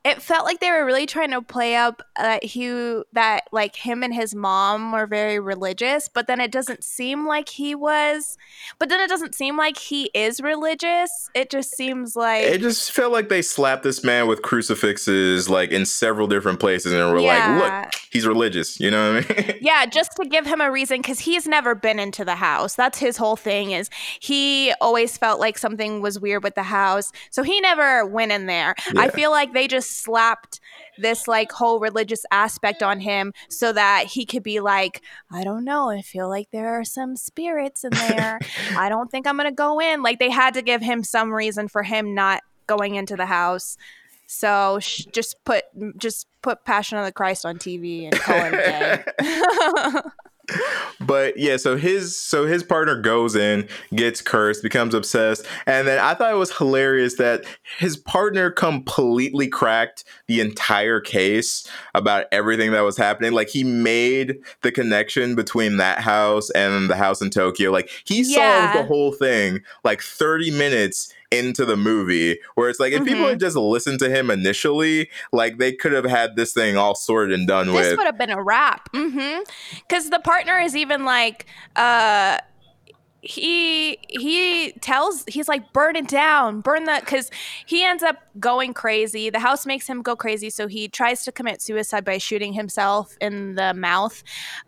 it 0.04 0.20
felt 0.20 0.44
like 0.44 0.60
they 0.60 0.70
were 0.70 0.84
really 0.84 1.06
trying 1.06 1.30
to 1.30 1.40
play 1.40 1.76
up 1.76 2.02
uh, 2.16 2.22
that 2.22 2.44
he 2.44 2.68
that 3.12 3.44
like 3.52 3.76
him 3.76 4.02
and 4.02 4.14
his 4.14 4.34
mom 4.34 4.92
were 4.92 5.06
very 5.06 5.38
religious 5.38 6.08
but 6.08 6.26
then 6.26 6.40
it 6.40 6.50
doesn't 6.50 6.84
seem 6.84 7.26
like 7.26 7.48
he 7.48 7.74
was. 7.74 8.36
But 8.78 8.88
then 8.88 9.00
it 9.00 9.08
doesn't 9.08 9.34
seem 9.34 9.56
like 9.56 9.78
he 9.78 10.10
is 10.14 10.40
religious. 10.40 11.30
It 11.34 11.50
just 11.50 11.76
seems 11.76 12.16
like 12.16 12.44
it 12.44 12.60
just 12.60 12.92
felt 12.92 13.12
like 13.12 13.28
they 13.28 13.42
slapped 13.42 13.82
this 13.82 14.04
man 14.04 14.26
with 14.26 14.42
crucifixes 14.42 15.48
like 15.48 15.70
in 15.70 15.86
several 15.86 16.26
different 16.26 16.60
places 16.60 16.92
and 16.92 17.12
were 17.12 17.20
yeah. 17.20 17.58
like 17.58 17.84
look 17.84 17.94
he's 18.10 18.26
religious 18.26 18.78
you 18.80 18.90
know 18.90 19.14
what 19.14 19.30
i 19.30 19.34
mean? 19.34 19.58
Yeah 19.60 19.86
just 19.86 20.12
to 20.16 20.26
give 20.26 20.46
him 20.46 20.60
a 20.60 20.70
reason 20.70 21.00
because 21.00 21.20
he's 21.20 21.46
never 21.46 21.74
been 21.74 21.98
into 21.98 22.24
the 22.24 22.34
house. 22.34 22.74
That's 22.74 22.98
his 22.98 23.16
whole 23.16 23.36
thing 23.36 23.72
is 23.72 23.90
he 24.20 24.72
always 24.80 25.16
felt 25.16 25.40
like 25.40 25.58
something 25.58 26.00
was 26.00 26.20
weird 26.20 26.42
with 26.42 26.54
the 26.54 26.62
house 26.62 27.12
so 27.30 27.42
he 27.42 27.60
never 27.60 28.06
went 28.06 28.32
in 28.32 28.46
there. 28.46 28.74
Yeah. 28.94 29.02
i 29.02 29.08
feel 29.08 29.30
like 29.30 29.52
they 29.52 29.66
just 29.66 29.93
slapped 29.94 30.60
this 30.98 31.28
like 31.28 31.52
whole 31.52 31.78
religious 31.80 32.24
aspect 32.30 32.82
on 32.82 33.00
him 33.00 33.32
so 33.48 33.72
that 33.72 34.06
he 34.06 34.26
could 34.26 34.42
be 34.42 34.60
like, 34.60 35.02
I 35.30 35.44
don't 35.44 35.64
know, 35.64 35.90
I 35.90 36.02
feel 36.02 36.28
like 36.28 36.50
there 36.50 36.78
are 36.78 36.84
some 36.84 37.16
spirits 37.16 37.84
in 37.84 37.90
there. 37.90 38.38
I 38.76 38.88
don't 38.88 39.10
think 39.10 39.26
I'm 39.26 39.38
to 39.38 39.52
go 39.52 39.80
in. 39.80 40.02
Like 40.02 40.18
they 40.18 40.30
had 40.30 40.54
to 40.54 40.62
give 40.62 40.82
him 40.82 41.04
some 41.04 41.32
reason 41.32 41.68
for 41.68 41.82
him 41.82 42.14
not 42.14 42.42
going 42.66 42.94
into 42.94 43.16
the 43.16 43.26
house. 43.26 43.76
So 44.26 44.78
sh- 44.80 45.06
just 45.12 45.42
put 45.44 45.64
just 45.96 46.26
put 46.42 46.64
Passion 46.64 46.98
of 46.98 47.04
the 47.04 47.12
Christ 47.12 47.44
on 47.44 47.56
TV 47.56 48.04
and 48.04 48.14
call 48.18 48.36
it 48.36 48.54
a 48.54 48.56
day. 48.56 50.00
but 51.00 51.36
yeah, 51.36 51.56
so 51.56 51.76
his 51.76 52.16
so 52.16 52.46
his 52.46 52.62
partner 52.62 53.00
goes 53.00 53.34
in, 53.34 53.68
gets 53.94 54.20
cursed, 54.20 54.62
becomes 54.62 54.94
obsessed, 54.94 55.46
and 55.66 55.86
then 55.86 55.98
I 55.98 56.14
thought 56.14 56.32
it 56.32 56.36
was 56.36 56.56
hilarious 56.56 57.14
that 57.16 57.44
his 57.78 57.96
partner 57.96 58.50
completely 58.50 59.48
cracked 59.48 60.04
the 60.26 60.40
entire 60.40 61.00
case 61.00 61.68
about 61.94 62.26
everything 62.32 62.72
that 62.72 62.82
was 62.82 62.96
happening. 62.96 63.32
Like 63.32 63.48
he 63.48 63.64
made 63.64 64.38
the 64.62 64.72
connection 64.72 65.34
between 65.34 65.76
that 65.78 66.00
house 66.00 66.50
and 66.50 66.90
the 66.90 66.96
house 66.96 67.20
in 67.20 67.30
Tokyo. 67.30 67.70
Like 67.70 67.90
he 68.04 68.22
yeah. 68.22 68.72
solved 68.72 68.78
the 68.78 68.88
whole 68.88 69.12
thing 69.12 69.60
like 69.84 70.00
30 70.00 70.50
minutes 70.50 71.12
into 71.38 71.64
the 71.64 71.76
movie 71.76 72.38
where 72.54 72.68
it's 72.68 72.80
like 72.80 72.92
if 72.92 73.00
mm-hmm. 73.00 73.08
people 73.08 73.26
had 73.26 73.40
just 73.40 73.56
listened 73.56 73.98
to 74.00 74.10
him 74.10 74.30
initially 74.30 75.08
like 75.32 75.58
they 75.58 75.72
could 75.72 75.92
have 75.92 76.04
had 76.04 76.36
this 76.36 76.52
thing 76.52 76.76
all 76.76 76.94
sorted 76.94 77.38
and 77.38 77.48
done 77.48 77.66
this 77.66 77.74
with. 77.74 77.84
this 77.84 77.96
would 77.96 78.06
have 78.06 78.18
been 78.18 78.30
a 78.30 78.42
wrap. 78.42 78.92
Mm-hmm. 78.92 79.42
Because 79.88 80.10
the 80.10 80.20
partner 80.20 80.58
is 80.58 80.76
even 80.76 81.04
like 81.04 81.46
uh 81.76 82.38
he 83.24 83.98
he 84.08 84.72
tells 84.80 85.24
he's 85.26 85.48
like 85.48 85.72
burn 85.72 85.96
it 85.96 86.06
down 86.08 86.60
burn 86.60 86.84
that 86.84 87.00
because 87.00 87.30
he 87.64 87.82
ends 87.82 88.02
up 88.02 88.16
going 88.38 88.74
crazy. 88.74 89.30
The 89.30 89.40
house 89.40 89.64
makes 89.64 89.86
him 89.86 90.02
go 90.02 90.14
crazy 90.14 90.50
so 90.50 90.66
he 90.66 90.88
tries 90.88 91.24
to 91.24 91.32
commit 91.32 91.62
suicide 91.62 92.04
by 92.04 92.18
shooting 92.18 92.52
himself 92.52 93.16
in 93.20 93.54
the 93.54 93.72
mouth 93.72 94.22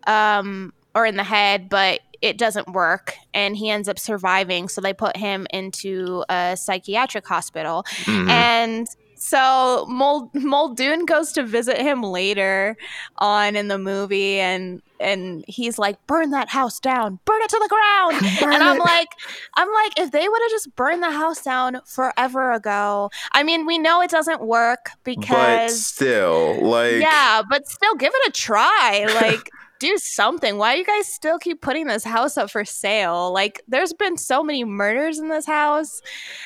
um 0.07 0.73
or 0.95 1.05
in 1.05 1.17
the 1.17 1.25
head 1.25 1.69
but 1.69 2.01
it 2.23 2.39
doesn't 2.39 2.73
work 2.73 3.15
and 3.35 3.57
he 3.57 3.71
ends 3.71 3.89
up 3.89 3.99
surviving. 3.99 4.69
So 4.69 4.81
they 4.81 4.93
put 4.95 5.17
him 5.17 5.47
into 5.51 6.25
a 6.29 6.57
psychiatric 6.57 7.27
hospital. 7.27 7.85
Mm-hmm. 8.05 8.31
And 8.31 8.89
so 9.17 9.87
Mul- 9.89 10.31
Muldoon 10.35 11.07
goes 11.07 11.33
to 11.33 11.43
visit 11.43 11.79
him 11.79 12.03
later 12.03 12.77
on 13.19 13.57
in 13.57 13.69
the 13.69 13.79
movie 13.79 14.39
and 14.39 14.83
and 14.99 15.45
he's 15.47 15.79
like 15.79 16.05
burn 16.07 16.31
that 16.31 16.49
house 16.49 16.81
down 16.81 17.19
burn 17.25 17.43
it 17.43 17.51
to 17.51 17.61
the 17.63 17.69
ground 17.69 18.37
burn 18.41 18.55
and 18.55 18.63
i'm 18.63 18.77
it. 18.77 18.85
like 18.85 19.09
i'm 19.55 19.71
like 19.73 19.99
if 19.99 20.11
they 20.11 20.27
would 20.27 20.43
have 20.43 20.51
just 20.51 20.75
burned 20.75 21.03
the 21.03 21.11
house 21.11 21.43
down 21.43 21.81
forever 21.85 22.53
ago 22.53 23.11
i 23.33 23.43
mean 23.43 23.67
we 23.67 23.79
know 23.79 24.01
it 24.01 24.11
doesn't 24.11 24.41
work 24.41 24.91
because 25.05 25.29
but 25.29 25.71
still 25.71 26.59
like 26.63 26.95
yeah 26.95 27.43
but 27.49 27.69
still 27.69 27.95
give 27.95 28.13
it 28.15 28.29
a 28.29 28.33
try 28.33 29.07
like 29.21 29.51
do 29.79 29.97
something. 29.99 30.59
Why 30.59 30.75
you 30.75 30.85
guys 30.85 31.07
still 31.07 31.39
keep 31.39 31.61
putting 31.61 31.87
this 31.87 32.05
house 32.05 32.37
up 32.37 32.51
for 32.51 32.65
sale? 32.65 33.33
Like, 33.33 33.63
there's 33.69 33.93
been 33.93 34.17
so 34.17 34.43
many 34.43 34.65
murders 34.65 35.19
in 35.19 35.29
this 35.29 35.47
house, 35.47 36.01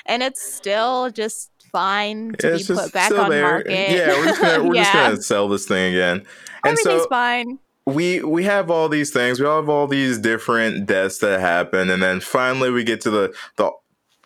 and 0.06 0.22
it's 0.22 0.40
still 0.40 1.10
just 1.10 1.50
fine 1.70 2.32
to 2.38 2.54
it's 2.54 2.68
be 2.68 2.74
put 2.74 2.92
back 2.92 3.12
on 3.12 3.30
there. 3.30 3.42
market. 3.42 3.90
Yeah, 3.90 4.08
we're 4.08 4.24
just 4.24 4.40
gonna 4.40 4.64
we're 4.64 4.74
yeah. 4.74 4.82
just 4.82 4.94
gonna 4.94 5.22
sell 5.22 5.48
this 5.48 5.66
thing 5.66 5.94
again. 5.94 6.18
And 6.64 6.78
Everything's 6.78 7.02
so, 7.02 7.08
fine. 7.08 7.58
We 7.86 8.22
we 8.22 8.44
have 8.44 8.70
all 8.70 8.88
these 8.88 9.10
things. 9.10 9.40
We 9.40 9.46
all 9.46 9.60
have 9.60 9.68
all 9.68 9.86
these 9.86 10.18
different 10.18 10.86
deaths 10.86 11.18
that 11.18 11.40
happen, 11.40 11.90
and 11.90 12.02
then 12.02 12.20
finally 12.20 12.70
we 12.70 12.84
get 12.84 13.00
to 13.02 13.10
the 13.10 13.34
the 13.56 13.70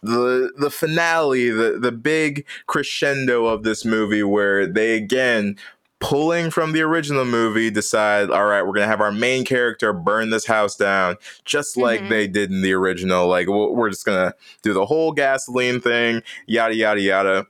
the 0.03 0.53
the 0.59 0.71
finale, 0.71 1.51
the 1.51 1.79
the 1.81 1.93
big 1.93 2.45
crescendo 2.67 3.47
of 3.47 3.63
this 3.63 3.85
movie, 3.85 4.23
where 4.23 4.67
they 4.67 4.97
again 4.97 5.57
pulling 6.05 6.51
from 6.51 6.73
the 6.73 6.83
original 6.83 7.25
movie, 7.25 7.71
decide, 7.71 8.29
all 8.29 8.45
right, 8.45 8.63
we're 8.63 8.75
gonna 8.75 8.87
have 8.87 9.01
our 9.01 9.11
main 9.11 9.43
character 9.43 9.95
burn 9.95 10.29
this 10.29 10.45
house 10.45 10.77
down, 10.77 11.17
just 11.47 11.79
like 11.79 12.01
mm-hmm. 12.01 12.11
they 12.11 12.27
did 12.27 12.51
in 12.51 12.61
the 12.61 12.75
original. 12.75 13.27
Like 13.27 13.49
we're 13.49 13.89
just 13.89 14.05
gonna 14.05 14.35
do 14.61 14.75
the 14.75 14.85
whole 14.85 15.13
gasoline 15.13 15.81
thing, 15.81 16.23
yada 16.47 16.75
yada 16.75 17.01
yada. 17.01 17.47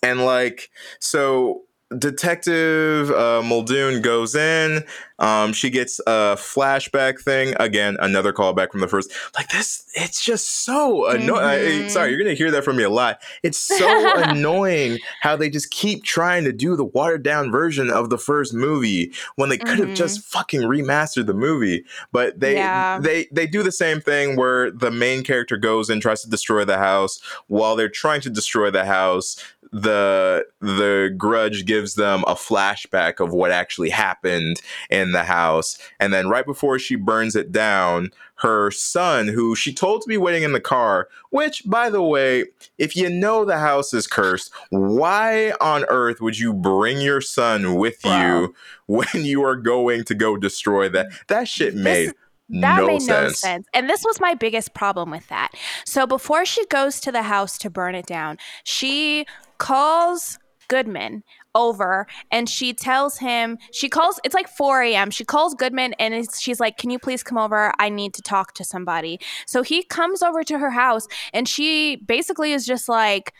And 0.00 0.24
like, 0.24 0.70
so 1.00 1.62
Detective 1.98 3.10
uh, 3.10 3.42
Muldoon 3.42 4.02
goes 4.02 4.34
in. 4.34 4.84
Um, 5.18 5.52
she 5.52 5.70
gets 5.70 6.00
a 6.00 6.36
flashback 6.36 7.20
thing. 7.20 7.54
Again, 7.60 7.96
another 8.00 8.32
callback 8.32 8.72
from 8.72 8.80
the 8.80 8.88
first. 8.88 9.12
Like 9.36 9.48
this, 9.48 9.84
it's 9.94 10.24
just 10.24 10.64
so 10.64 11.08
annoying. 11.08 11.82
Mm-hmm. 11.82 11.88
Sorry, 11.88 12.10
you're 12.10 12.18
gonna 12.18 12.34
hear 12.34 12.50
that 12.50 12.64
from 12.64 12.76
me 12.76 12.82
a 12.82 12.90
lot. 12.90 13.22
It's 13.42 13.58
so 13.78 14.22
annoying 14.22 14.98
how 15.20 15.36
they 15.36 15.48
just 15.48 15.70
keep 15.70 16.02
trying 16.02 16.44
to 16.44 16.52
do 16.52 16.74
the 16.74 16.84
watered 16.84 17.22
down 17.22 17.52
version 17.52 17.90
of 17.90 18.10
the 18.10 18.18
first 18.18 18.52
movie 18.52 19.12
when 19.36 19.48
they 19.48 19.58
could 19.58 19.78
have 19.78 19.88
mm-hmm. 19.88 19.94
just 19.94 20.20
fucking 20.20 20.62
remastered 20.62 21.26
the 21.26 21.34
movie. 21.34 21.84
But 22.10 22.40
they 22.40 22.54
yeah. 22.54 22.98
they 22.98 23.28
they 23.30 23.46
do 23.46 23.62
the 23.62 23.72
same 23.72 24.00
thing 24.00 24.36
where 24.36 24.70
the 24.70 24.90
main 24.90 25.22
character 25.22 25.56
goes 25.56 25.90
and 25.90 26.02
tries 26.02 26.22
to 26.22 26.30
destroy 26.30 26.64
the 26.64 26.78
house 26.78 27.20
while 27.46 27.76
they're 27.76 27.88
trying 27.88 28.20
to 28.22 28.30
destroy 28.30 28.70
the 28.70 28.84
house 28.84 29.36
the 29.74 30.46
the 30.60 31.12
grudge 31.18 31.66
gives 31.66 31.96
them 31.96 32.22
a 32.28 32.34
flashback 32.36 33.18
of 33.18 33.32
what 33.32 33.50
actually 33.50 33.90
happened 33.90 34.60
in 34.88 35.10
the 35.10 35.24
house 35.24 35.76
and 35.98 36.14
then 36.14 36.28
right 36.28 36.46
before 36.46 36.78
she 36.78 36.94
burns 36.94 37.34
it 37.34 37.50
down 37.50 38.08
her 38.36 38.70
son 38.70 39.26
who 39.26 39.56
she 39.56 39.74
told 39.74 40.00
to 40.00 40.08
be 40.08 40.16
waiting 40.16 40.44
in 40.44 40.52
the 40.52 40.60
car 40.60 41.08
which 41.30 41.64
by 41.66 41.90
the 41.90 42.02
way 42.02 42.44
if 42.78 42.94
you 42.94 43.10
know 43.10 43.44
the 43.44 43.58
house 43.58 43.92
is 43.92 44.06
cursed 44.06 44.52
why 44.70 45.52
on 45.60 45.84
earth 45.88 46.20
would 46.20 46.38
you 46.38 46.54
bring 46.54 47.00
your 47.00 47.20
son 47.20 47.74
with 47.74 47.98
wow. 48.04 48.42
you 48.42 48.54
when 48.86 49.24
you 49.24 49.42
are 49.42 49.56
going 49.56 50.04
to 50.04 50.14
go 50.14 50.36
destroy 50.36 50.88
that 50.88 51.08
that 51.26 51.48
shit 51.48 51.74
made 51.74 52.06
this- 52.06 52.14
that 52.50 52.80
no 52.80 52.86
made 52.86 53.00
sense. 53.00 53.42
no 53.42 53.48
sense. 53.48 53.66
And 53.72 53.88
this 53.88 54.04
was 54.04 54.20
my 54.20 54.34
biggest 54.34 54.74
problem 54.74 55.10
with 55.10 55.26
that. 55.28 55.52
So 55.86 56.06
before 56.06 56.44
she 56.44 56.64
goes 56.66 57.00
to 57.00 57.10
the 57.10 57.22
house 57.22 57.56
to 57.58 57.70
burn 57.70 57.94
it 57.94 58.04
down, 58.04 58.36
she 58.64 59.24
calls 59.58 60.38
Goodman 60.68 61.22
over 61.54 62.06
and 62.30 62.48
she 62.48 62.72
tells 62.72 63.18
him 63.18 63.58
she 63.72 63.88
calls 63.88 64.18
it's 64.24 64.34
like 64.34 64.48
4 64.48 64.82
a.m 64.82 65.10
she 65.10 65.24
calls 65.24 65.54
goodman 65.54 65.92
and 66.00 66.26
she's 66.36 66.58
like 66.58 66.78
can 66.78 66.90
you 66.90 66.98
please 66.98 67.22
come 67.22 67.38
over? 67.38 67.72
I 67.78 67.88
need 67.88 68.14
to 68.14 68.22
talk 68.22 68.54
to 68.54 68.64
somebody. 68.64 69.20
So 69.46 69.62
he 69.62 69.84
comes 69.84 70.22
over 70.22 70.42
to 70.44 70.58
her 70.58 70.70
house 70.70 71.06
and 71.32 71.48
she 71.48 71.96
basically 71.96 72.52
is 72.52 72.66
just 72.66 72.88
like 72.88 73.32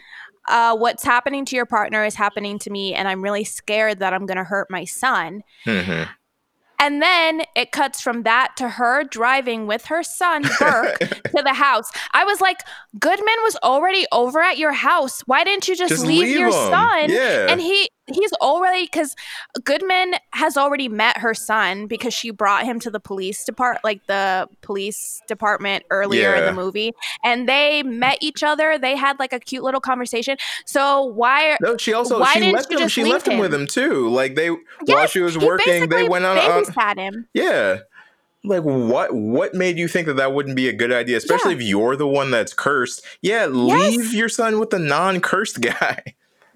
uh, 0.47 0.77
what's 0.77 1.03
happening 1.03 1.47
to 1.47 1.57
your 1.57 1.65
partner 1.65 2.05
is 2.05 2.15
happening 2.15 2.59
to 2.59 2.69
me 2.71 2.93
and 2.93 3.09
i'm 3.09 3.23
really 3.23 3.45
scared 3.45 3.99
that 4.01 4.13
i'm 4.13 4.27
going 4.27 4.37
to 4.37 4.45
hurt 4.45 4.71
my 4.71 4.85
son. 4.85 5.43
Mm-hmm. 5.65 6.11
And 6.79 7.01
then 7.01 7.43
it 7.57 7.73
cuts 7.73 8.01
from 8.01 8.25
that 8.25 8.57
to 8.57 8.69
her 8.69 9.05
driving 9.05 9.67
with 9.67 9.87
her 9.87 10.03
son, 10.03 10.43
Burke, 10.59 10.99
to 10.99 11.43
the 11.43 11.55
house. 11.55 11.91
I 12.13 12.25
was 12.25 12.41
like, 12.41 12.59
Goodman 12.99 13.37
was 13.43 13.57
already 13.63 14.07
over 14.13 14.41
at 14.41 14.59
your 14.59 14.73
house. 14.73 15.21
Why 15.27 15.45
didn't 15.45 15.69
you 15.69 15.77
just, 15.77 15.91
just 15.91 16.07
leave, 16.07 16.23
leave, 16.23 16.39
your 16.39 16.49
him. 16.49 16.53
son? 16.53 17.11
Yeah. 17.11 17.47
And 17.49 17.61
he 17.61 17.89
he's 18.07 18.33
already 18.35 18.85
because 18.85 19.15
Goodman 19.65 20.15
has 20.33 20.57
already 20.57 20.89
met 20.89 21.19
her 21.19 21.35
son 21.35 21.87
because 21.87 22.13
she 22.13 22.31
brought 22.31 22.65
him 22.65 22.79
to 22.81 22.91
the 22.91 23.01
police 23.01 23.45
depart 23.45 23.79
like 23.85 24.07
the 24.07 24.49
police 24.63 25.23
department 25.27 25.85
earlier 25.91 26.35
in 26.35 26.45
the 26.45 26.53
movie, 26.53 26.93
and 27.25 27.49
they 27.49 27.83
met 27.83 28.19
each 28.21 28.43
other. 28.43 28.79
They 28.79 28.97
had 28.97 29.19
like 29.19 29.33
a 29.33 29.41
cute 29.41 29.63
little 29.65 29.81
conversation. 29.81 30.37
So 30.67 31.05
why? 31.05 31.57
No, 31.61 31.77
she 31.77 31.93
also 31.93 32.21
Why 32.21 32.33
she 32.35 32.41
didn't 32.41 32.55
left 32.57 32.71
you 32.71 32.79
him. 32.79 32.89
She 32.89 33.05
leave 33.05 33.13
left 33.13 33.29
him 33.29 33.39
with 33.39 33.55
him? 33.55 33.67
too. 33.67 34.09
Like 34.09 34.35
they 34.35 34.51
while 34.51 35.07
she 35.07 35.21
was 35.21 35.39
working, 35.39 35.89
they 35.89 36.09
went 36.09 36.25
on. 36.25 36.37
babysat 36.37 36.97
him. 36.99 37.27
yeah. 37.35 37.81
Like 38.47 38.63
what? 38.63 39.15
What 39.15 39.55
made 39.55 39.79
you 39.79 39.89
think 39.89 40.07
that 40.07 40.17
that 40.17 40.35
wouldn't 40.35 40.55
be 40.57 40.69
a 40.69 40.73
good 40.75 40.93
idea, 40.93 41.17
especially 41.17 41.55
if 41.55 41.63
you're 41.63 41.97
the 41.97 42.07
one 42.07 42.31
that's 42.31 42.53
cursed? 42.53 43.03
Yeah, 43.23 43.47
leave 43.47 44.13
your 44.13 44.29
son 44.29 44.61
with 44.61 44.69
the 44.69 44.79
non-cursed 44.79 45.61
guy. 45.63 46.03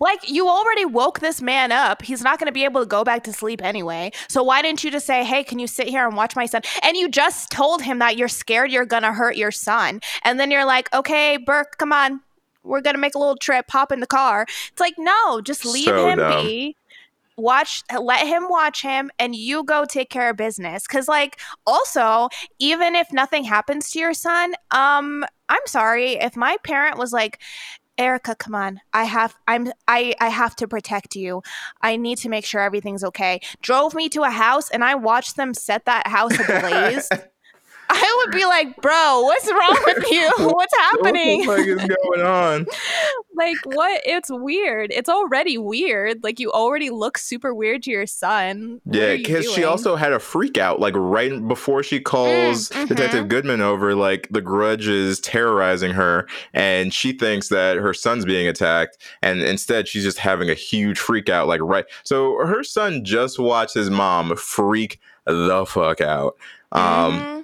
Like 0.00 0.28
you 0.28 0.48
already 0.48 0.84
woke 0.84 1.20
this 1.20 1.42
man 1.42 1.72
up. 1.72 2.02
He's 2.02 2.22
not 2.22 2.38
going 2.38 2.46
to 2.46 2.52
be 2.52 2.64
able 2.64 2.80
to 2.80 2.86
go 2.86 3.04
back 3.04 3.24
to 3.24 3.32
sleep 3.32 3.62
anyway. 3.62 4.12
So 4.28 4.42
why 4.42 4.62
didn't 4.62 4.84
you 4.84 4.90
just 4.90 5.06
say, 5.06 5.24
"Hey, 5.24 5.42
can 5.44 5.58
you 5.58 5.66
sit 5.66 5.88
here 5.88 6.06
and 6.06 6.16
watch 6.16 6.36
my 6.36 6.46
son?" 6.46 6.62
And 6.82 6.96
you 6.96 7.08
just 7.08 7.50
told 7.50 7.82
him 7.82 7.98
that 7.98 8.16
you're 8.16 8.28
scared 8.28 8.70
you're 8.70 8.86
going 8.86 9.02
to 9.02 9.12
hurt 9.12 9.36
your 9.36 9.50
son. 9.50 10.00
And 10.24 10.38
then 10.38 10.50
you're 10.50 10.64
like, 10.64 10.92
"Okay, 10.94 11.36
Burke, 11.36 11.78
come 11.78 11.92
on. 11.92 12.20
We're 12.62 12.80
going 12.80 12.94
to 12.94 13.00
make 13.00 13.14
a 13.14 13.18
little 13.18 13.36
trip. 13.36 13.66
Hop 13.70 13.90
in 13.92 14.00
the 14.00 14.06
car." 14.06 14.46
It's 14.70 14.80
like, 14.80 14.94
"No, 14.98 15.40
just 15.40 15.64
leave 15.64 15.86
So 15.86 16.06
him 16.08 16.18
dumb. 16.18 16.46
be." 16.46 16.76
Watch 17.36 17.84
let 17.96 18.26
him 18.26 18.48
watch 18.48 18.82
him 18.82 19.12
and 19.16 19.32
you 19.32 19.62
go 19.62 19.84
take 19.84 20.10
care 20.10 20.30
of 20.30 20.36
business 20.36 20.88
cuz 20.88 21.06
like 21.06 21.38
also 21.68 22.28
even 22.58 22.96
if 22.96 23.12
nothing 23.12 23.44
happens 23.44 23.92
to 23.92 24.00
your 24.00 24.12
son 24.12 24.54
um 24.72 25.24
I'm 25.48 25.66
sorry 25.66 26.14
if 26.14 26.36
my 26.36 26.56
parent 26.64 26.98
was 26.98 27.12
like 27.12 27.38
Erica, 27.98 28.36
come 28.36 28.54
on. 28.54 28.80
I 28.92 29.04
have 29.04 29.34
I'm 29.48 29.72
I 29.88 30.14
I 30.20 30.28
have 30.28 30.54
to 30.56 30.68
protect 30.68 31.16
you. 31.16 31.42
I 31.82 31.96
need 31.96 32.18
to 32.18 32.28
make 32.28 32.44
sure 32.44 32.60
everything's 32.60 33.02
okay. 33.04 33.40
Drove 33.60 33.94
me 33.94 34.08
to 34.10 34.22
a 34.22 34.30
house 34.30 34.70
and 34.70 34.84
I 34.84 34.94
watched 34.94 35.36
them 35.36 35.52
set 35.52 35.84
that 35.86 36.06
house 36.06 36.38
ablaze. 36.48 37.08
I 37.90 38.22
would 38.24 38.34
be 38.34 38.44
like, 38.44 38.76
"Bro, 38.82 39.22
what's 39.22 39.50
wrong 39.50 39.78
with 39.86 40.10
you? 40.10 40.30
What's 40.38 40.76
happening?" 40.76 41.46
What 41.46 41.56
the 41.56 41.76
fuck 41.76 41.82
is 41.90 41.96
going 41.96 42.26
on? 42.26 42.66
like 43.36 43.56
what? 43.64 44.02
It's 44.04 44.28
weird. 44.30 44.90
It's 44.92 45.08
already 45.08 45.56
weird. 45.58 46.22
Like 46.22 46.38
you 46.38 46.50
already 46.52 46.90
look 46.90 47.16
super 47.18 47.54
weird 47.54 47.82
to 47.84 47.90
your 47.90 48.06
son. 48.06 48.80
What 48.84 48.96
Yeah, 48.96 49.16
because 49.16 49.50
she 49.52 49.64
also 49.64 49.96
had 49.96 50.12
a 50.12 50.18
freak 50.18 50.58
out, 50.58 50.80
like 50.80 50.94
right 50.96 51.46
before 51.48 51.82
she 51.82 52.00
calls 52.00 52.68
Mm, 52.70 52.88
Detective 52.88 53.24
mhm. 53.24 53.28
Goodman 53.28 53.60
over. 53.60 53.94
Like 53.94 54.28
the 54.30 54.40
grudge 54.42 54.86
is 54.88 55.20
terrorizing 55.20 55.92
her, 55.92 56.26
and 56.52 56.92
she 56.92 57.12
thinks 57.12 57.48
that 57.48 57.76
her 57.78 57.94
son's 57.94 58.24
being 58.24 58.48
attacked, 58.48 58.98
and 59.22 59.40
instead 59.42 59.88
she's 59.88 60.02
just 60.04 60.18
having 60.18 60.50
a 60.50 60.54
huge 60.54 60.98
freak 60.98 61.28
out. 61.28 61.46
Like 61.48 61.60
right, 61.62 61.86
so 62.02 62.36
her 62.44 62.62
son 62.64 63.04
just 63.04 63.38
watched 63.38 63.74
his 63.74 63.88
mom 63.90 64.36
freak 64.36 65.00
the 65.26 65.64
fuck 65.66 66.00
out. 66.00 66.36
Um, 66.72 66.82
Mhm. 67.20 67.37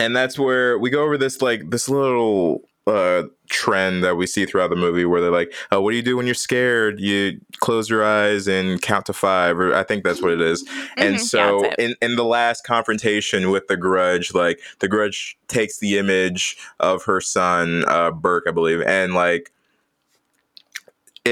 And 0.00 0.16
that's 0.16 0.38
where 0.38 0.78
we 0.78 0.90
go 0.90 1.02
over 1.02 1.16
this 1.18 1.40
like 1.42 1.70
this 1.70 1.88
little 1.88 2.62
uh 2.86 3.24
trend 3.50 4.02
that 4.02 4.16
we 4.16 4.26
see 4.26 4.46
throughout 4.46 4.70
the 4.70 4.76
movie 4.76 5.04
where 5.04 5.20
they're 5.20 5.30
like 5.30 5.52
oh 5.70 5.80
what 5.80 5.90
do 5.90 5.96
you 5.96 6.02
do 6.02 6.16
when 6.16 6.24
you're 6.26 6.34
scared 6.34 6.98
you 6.98 7.38
close 7.58 7.90
your 7.90 8.02
eyes 8.02 8.48
and 8.48 8.80
count 8.80 9.04
to 9.06 9.12
five 9.12 9.58
or 9.58 9.74
i 9.74 9.82
think 9.82 10.02
that's 10.02 10.22
what 10.22 10.30
it 10.32 10.40
is 10.40 10.64
Mhm. 10.64 10.88
and 10.96 11.20
so 11.20 11.64
it. 11.64 11.74
in, 11.78 11.94
in 12.00 12.16
the 12.16 12.24
last 12.24 12.64
confrontation 12.64 13.50
with 13.50 13.66
the 13.68 13.76
grudge 13.76 14.32
like 14.34 14.60
the 14.78 14.88
grudge 14.88 15.36
takes 15.48 15.78
the 15.78 15.98
image 15.98 16.56
of 16.80 17.04
her 17.04 17.20
son 17.20 17.84
uh 17.86 18.10
burke 18.10 18.44
i 18.48 18.50
believe 18.50 18.80
and 18.82 19.14
like 19.14 19.52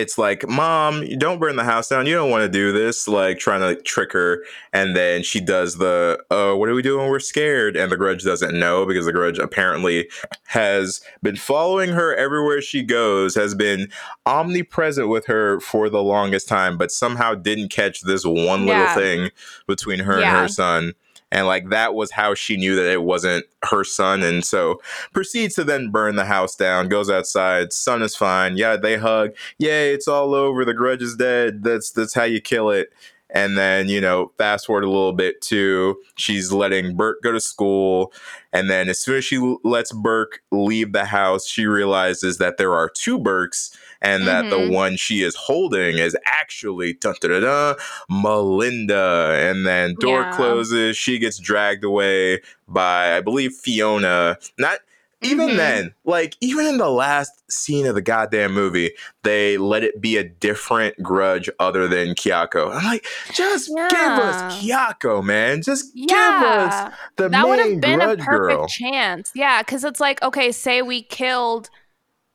it's 0.00 0.18
like 0.18 0.48
mom 0.48 1.02
you 1.02 1.16
don't 1.16 1.38
burn 1.38 1.56
the 1.56 1.64
house 1.64 1.88
down. 1.88 2.06
You 2.06 2.14
don't 2.14 2.30
want 2.30 2.42
to 2.42 2.48
do 2.48 2.72
this 2.72 3.08
like 3.08 3.38
trying 3.38 3.60
to 3.60 3.80
trick 3.82 4.12
her 4.12 4.44
and 4.72 4.96
then 4.96 5.22
she 5.22 5.40
does 5.40 5.76
the 5.76 6.22
uh 6.30 6.54
what 6.54 6.68
do 6.68 6.74
we 6.74 6.82
do 6.82 6.98
when 6.98 7.08
we're 7.08 7.20
scared? 7.20 7.76
And 7.76 7.90
the 7.90 7.96
grudge 7.96 8.24
doesn't 8.24 8.58
know 8.58 8.86
because 8.86 9.06
the 9.06 9.12
grudge 9.12 9.38
apparently 9.38 10.08
has 10.46 11.00
been 11.22 11.36
following 11.36 11.90
her 11.90 12.14
everywhere 12.14 12.60
she 12.60 12.82
goes 12.82 13.34
has 13.34 13.54
been 13.54 13.88
omnipresent 14.26 15.08
with 15.08 15.26
her 15.26 15.60
for 15.60 15.88
the 15.88 16.02
longest 16.02 16.48
time 16.48 16.78
but 16.78 16.90
somehow 16.90 17.34
didn't 17.34 17.68
catch 17.68 18.02
this 18.02 18.24
one 18.24 18.66
little 18.66 18.86
thing 18.94 19.30
between 19.66 20.00
her 20.00 20.18
and 20.18 20.24
her 20.24 20.48
son 20.48 20.94
and 21.30 21.46
like 21.46 21.68
that 21.70 21.94
was 21.94 22.10
how 22.10 22.34
she 22.34 22.56
knew 22.56 22.74
that 22.74 22.90
it 22.90 23.02
wasn't 23.02 23.44
her 23.64 23.84
son 23.84 24.22
and 24.22 24.44
so 24.44 24.80
proceeds 25.12 25.54
to 25.54 25.64
then 25.64 25.90
burn 25.90 26.16
the 26.16 26.24
house 26.24 26.56
down 26.56 26.88
goes 26.88 27.10
outside 27.10 27.72
son 27.72 28.02
is 28.02 28.16
fine 28.16 28.56
yeah 28.56 28.76
they 28.76 28.96
hug 28.96 29.30
yay 29.58 29.92
it's 29.92 30.08
all 30.08 30.34
over 30.34 30.64
the 30.64 30.74
grudge 30.74 31.02
is 31.02 31.16
dead 31.16 31.62
that's 31.62 31.90
that's 31.90 32.14
how 32.14 32.24
you 32.24 32.40
kill 32.40 32.70
it. 32.70 32.92
And 33.30 33.58
then 33.58 33.90
you 33.90 34.00
know 34.00 34.32
fast 34.38 34.66
forward 34.66 34.84
a 34.84 34.90
little 34.90 35.12
bit 35.12 35.42
to 35.42 35.98
she's 36.16 36.50
letting 36.50 36.96
burke 36.96 37.22
go 37.22 37.30
to 37.30 37.40
school 37.40 38.10
and 38.54 38.70
then 38.70 38.88
as 38.88 39.00
soon 39.00 39.16
as 39.18 39.24
she 39.26 39.36
lets 39.64 39.92
burke 39.92 40.40
leave 40.50 40.92
the 40.94 41.04
house 41.04 41.46
she 41.46 41.66
realizes 41.66 42.38
that 42.38 42.56
there 42.56 42.72
are 42.72 42.88
two 42.88 43.18
burkes 43.18 43.76
and 44.00 44.26
that 44.26 44.48
the 44.50 44.56
Mhm. 44.56 44.72
one 44.72 44.96
she 44.96 45.22
is 45.22 45.34
holding 45.34 45.98
is 45.98 46.16
actually 46.26 46.92
dun, 46.94 47.14
dun, 47.20 47.42
dun, 47.42 47.74
melinda 48.08 49.36
and 49.48 49.66
then 49.66 49.94
door 49.98 50.22
Yeah. 50.22 50.30
closes 50.36 50.96
she 50.96 51.18
gets 51.18 51.38
dragged 51.38 51.84
away 51.84 52.40
by 52.66 53.16
i 53.16 53.20
believe 53.20 53.52
fiona 53.52 54.36
not 54.58 54.78
even 55.20 55.48
Mhm. 55.48 55.56
then, 55.56 55.94
like 56.04 56.36
even 56.40 56.64
in 56.64 56.78
the 56.78 56.88
last 56.88 57.32
scene 57.50 57.86
of 57.86 57.96
the 57.96 58.00
goddamn 58.00 58.54
movie, 58.54 58.92
they 59.24 59.58
let 59.58 59.82
it 59.82 60.00
be 60.00 60.16
a 60.16 60.22
different 60.22 60.94
grudge 61.02 61.50
other 61.58 61.88
than 61.88 62.14
Kayako. 62.14 62.72
I'm 62.72 62.84
like, 62.84 63.04
just 63.34 63.66
give 63.66 64.12
us 64.12 64.40
Kayako, 64.62 65.24
man. 65.24 65.60
Just 65.62 65.92
give 65.96 66.16
us 66.16 66.94
the 67.16 67.28
that 67.30 67.48
would 67.48 67.58
have 67.58 67.80
been 67.80 68.00
a 68.00 68.14
grudge 68.14 68.18
perfect 68.20 68.30
girl. 68.30 68.68
chance. 68.68 69.32
Yeah, 69.34 69.60
because 69.62 69.82
it's 69.82 69.98
like, 69.98 70.22
okay, 70.22 70.52
say 70.52 70.82
we 70.82 71.02
killed 71.02 71.68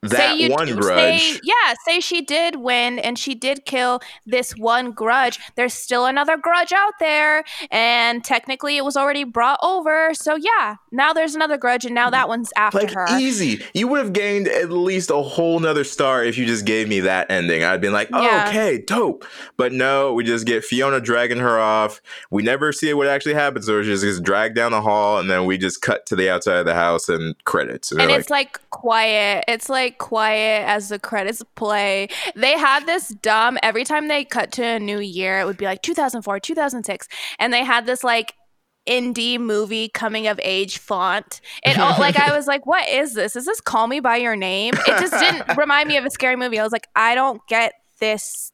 That 0.10 0.18
say 0.18 0.36
you 0.38 0.50
one 0.52 0.68
say- 0.68 0.74
grudge. 0.76 1.40
yeah, 1.44 1.74
say 1.86 2.00
she 2.00 2.22
did 2.22 2.58
win 2.58 3.00
and 3.00 3.18
she 3.18 3.36
did 3.36 3.66
kill 3.66 4.02
this 4.26 4.52
one 4.58 4.92
grudge. 4.92 5.40
There's 5.56 5.74
still 5.74 6.06
another 6.06 6.38
grudge 6.38 6.72
out 6.74 6.94
there, 7.00 7.44
and 7.72 8.24
technically 8.24 8.78
it 8.78 8.86
was 8.86 8.96
already 8.98 9.24
brought 9.24 9.60
over. 9.64 10.14
So 10.14 10.36
yeah, 10.36 10.76
now 10.92 11.14
there's 11.14 11.36
another 11.36 11.58
grudge, 11.58 11.86
and 11.86 11.96
now 11.96 12.10
that 12.10 12.28
one's 12.28 12.52
after 12.58 12.80
like 12.80 12.92
her. 12.92 13.08
easy. 13.20 13.64
You 13.74 13.88
would 13.88 14.00
have 14.00 14.14
gained 14.14 14.48
at 14.48 14.70
least 14.72 15.10
a 15.10 15.18
whole 15.22 15.60
nother 15.60 15.84
star 15.84 16.24
if 16.24 16.38
you 16.38 16.46
just 16.46 16.66
gave 16.66 16.88
me 16.88 17.00
that 17.02 17.30
ending. 17.32 17.64
I'd 17.64 17.82
been 17.82 17.94
like, 17.94 18.10
oh, 18.14 18.22
Yeah. 18.22 18.46
okay, 18.50 18.78
dope. 18.80 19.26
But 19.58 19.74
no, 19.74 20.14
we 20.14 20.24
just 20.24 20.46
get 20.46 20.64
Fiona 20.64 21.00
dragging 21.00 21.40
her 21.40 21.60
off. 21.60 22.02
We 22.30 22.44
never 22.44 22.72
see 22.72 22.94
what 22.94 23.08
actually 23.08 23.36
happens, 23.36 23.70
or 23.70 23.84
she 23.84 23.90
just 23.90 24.04
gets 24.04 24.20
dragged 24.20 24.56
down 24.56 24.72
the 24.72 24.82
hall, 24.82 25.18
and 25.20 25.30
then 25.30 25.46
we 25.46 25.58
just 25.58 25.82
cut 25.82 26.06
to 26.08 26.16
the 26.16 26.30
outside 26.30 26.58
of 26.58 26.66
the 26.66 26.74
house 26.76 27.10
and 27.10 27.36
credits. 27.46 27.92
And, 27.92 28.02
and 28.02 28.12
it's 28.12 28.30
like 28.30 28.60
quiet. 28.70 29.46
It's 29.48 29.70
like 29.70 29.93
quiet 29.98 30.68
as 30.68 30.90
the 30.90 31.00
credits 31.00 31.42
play. 31.56 32.08
They 32.36 32.58
had 32.58 32.86
this 32.86 33.10
dumb 33.10 33.58
every 33.64 33.84
time 33.84 34.08
they 34.08 34.26
cut 34.26 34.52
to 34.54 34.64
a 34.64 34.80
new 34.80 35.00
year, 35.00 35.40
it 35.40 35.46
would 35.46 35.58
be 35.58 35.66
like 35.66 35.82
2004, 35.82 36.40
2006, 36.40 37.08
and 37.40 37.54
they 37.54 37.64
had 37.64 37.86
this 37.86 38.04
like 38.04 38.34
indie 38.88 39.40
movie 39.40 39.90
coming 39.90 40.28
of 40.28 40.40
age 40.44 40.78
font. 40.78 41.42
And 41.64 41.80
all, 41.80 41.98
like 42.00 42.18
I 42.18 42.36
was 42.36 42.48
like, 42.48 42.66
what 42.66 42.88
is 42.90 43.14
this? 43.14 43.36
Is 43.36 43.46
this 43.46 43.62
Call 43.62 43.88
Me 43.88 44.00
by 44.00 44.18
Your 44.18 44.36
Name? 44.36 44.74
It 44.76 45.00
just 45.00 45.14
didn't 45.14 45.58
remind 45.58 45.88
me 45.88 45.98
of 45.98 46.06
a 46.06 46.10
scary 46.10 46.36
movie. 46.36 46.60
I 46.60 46.64
was 46.64 46.74
like, 46.74 46.88
I 46.96 47.16
don't 47.16 47.46
get 47.48 47.74
this 48.00 48.52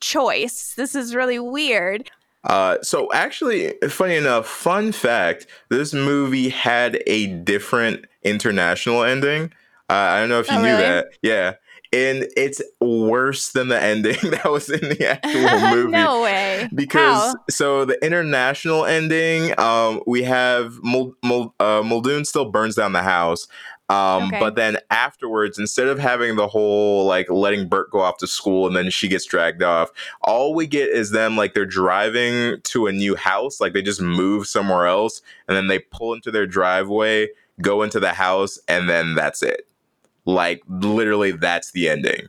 choice. 0.00 0.74
This 0.76 0.94
is 0.94 1.14
really 1.14 1.38
weird. 1.38 2.10
Uh, 2.44 2.78
so 2.82 3.12
actually, 3.12 3.72
funny 3.88 4.16
enough, 4.16 4.48
fun 4.48 4.90
fact: 4.90 5.46
this 5.68 5.94
movie 5.94 6.48
had 6.48 7.00
a 7.06 7.28
different 7.28 8.04
international 8.24 9.04
ending. 9.04 9.52
Uh, 9.90 9.92
I 9.94 10.20
don't 10.20 10.28
know 10.28 10.40
if 10.40 10.48
you 10.50 10.56
Oh, 10.56 10.62
knew 10.62 10.68
really? 10.68 10.82
that. 10.82 11.06
Yeah, 11.22 11.54
and 11.92 12.26
it's 12.36 12.62
worse 12.80 13.52
than 13.52 13.68
the 13.68 13.80
ending 13.82 14.16
that 14.30 14.50
was 14.50 14.70
in 14.70 14.80
the 14.88 15.06
actual 15.10 15.60
movie. 15.70 15.90
no 15.92 16.22
way. 16.22 16.68
Because 16.74 17.18
How? 17.32 17.34
so 17.50 17.84
the 17.84 18.02
international 18.04 18.86
ending, 18.86 19.58
um, 19.60 20.00
we 20.06 20.22
have 20.22 20.78
Mul- 20.82 21.14
Mul- 21.22 21.54
uh, 21.60 21.82
Muldoon 21.84 22.24
still 22.24 22.50
burns 22.50 22.76
down 22.76 22.92
the 22.92 23.02
house, 23.02 23.46
um, 23.90 24.28
Okay. 24.28 24.38
but 24.40 24.54
then 24.54 24.78
afterwards, 24.90 25.58
instead 25.58 25.88
of 25.88 25.98
having 25.98 26.36
the 26.36 26.48
whole 26.48 27.04
like 27.04 27.28
letting 27.28 27.68
Bert 27.68 27.90
go 27.90 28.00
off 28.00 28.16
to 28.18 28.26
school 28.26 28.66
and 28.66 28.74
then 28.74 28.88
she 28.88 29.08
gets 29.08 29.26
dragged 29.26 29.62
off, 29.62 29.90
all 30.22 30.54
we 30.54 30.66
get 30.66 30.88
is 30.88 31.10
them 31.10 31.36
like 31.36 31.52
they're 31.52 31.66
driving 31.66 32.58
to 32.62 32.86
a 32.86 32.92
new 32.92 33.14
house, 33.16 33.60
like 33.60 33.74
they 33.74 33.82
just 33.82 34.00
move 34.00 34.46
somewhere 34.46 34.86
else, 34.86 35.20
and 35.46 35.54
then 35.56 35.66
they 35.66 35.80
pull 35.80 36.14
into 36.14 36.30
their 36.30 36.46
driveway, 36.46 37.28
go 37.60 37.82
into 37.82 38.00
the 38.00 38.14
house, 38.14 38.58
and 38.66 38.88
then 38.88 39.14
that's 39.14 39.42
it. 39.42 39.66
Like 40.24 40.62
literally, 40.68 41.32
that's 41.32 41.72
the 41.72 41.88
ending. 41.88 42.28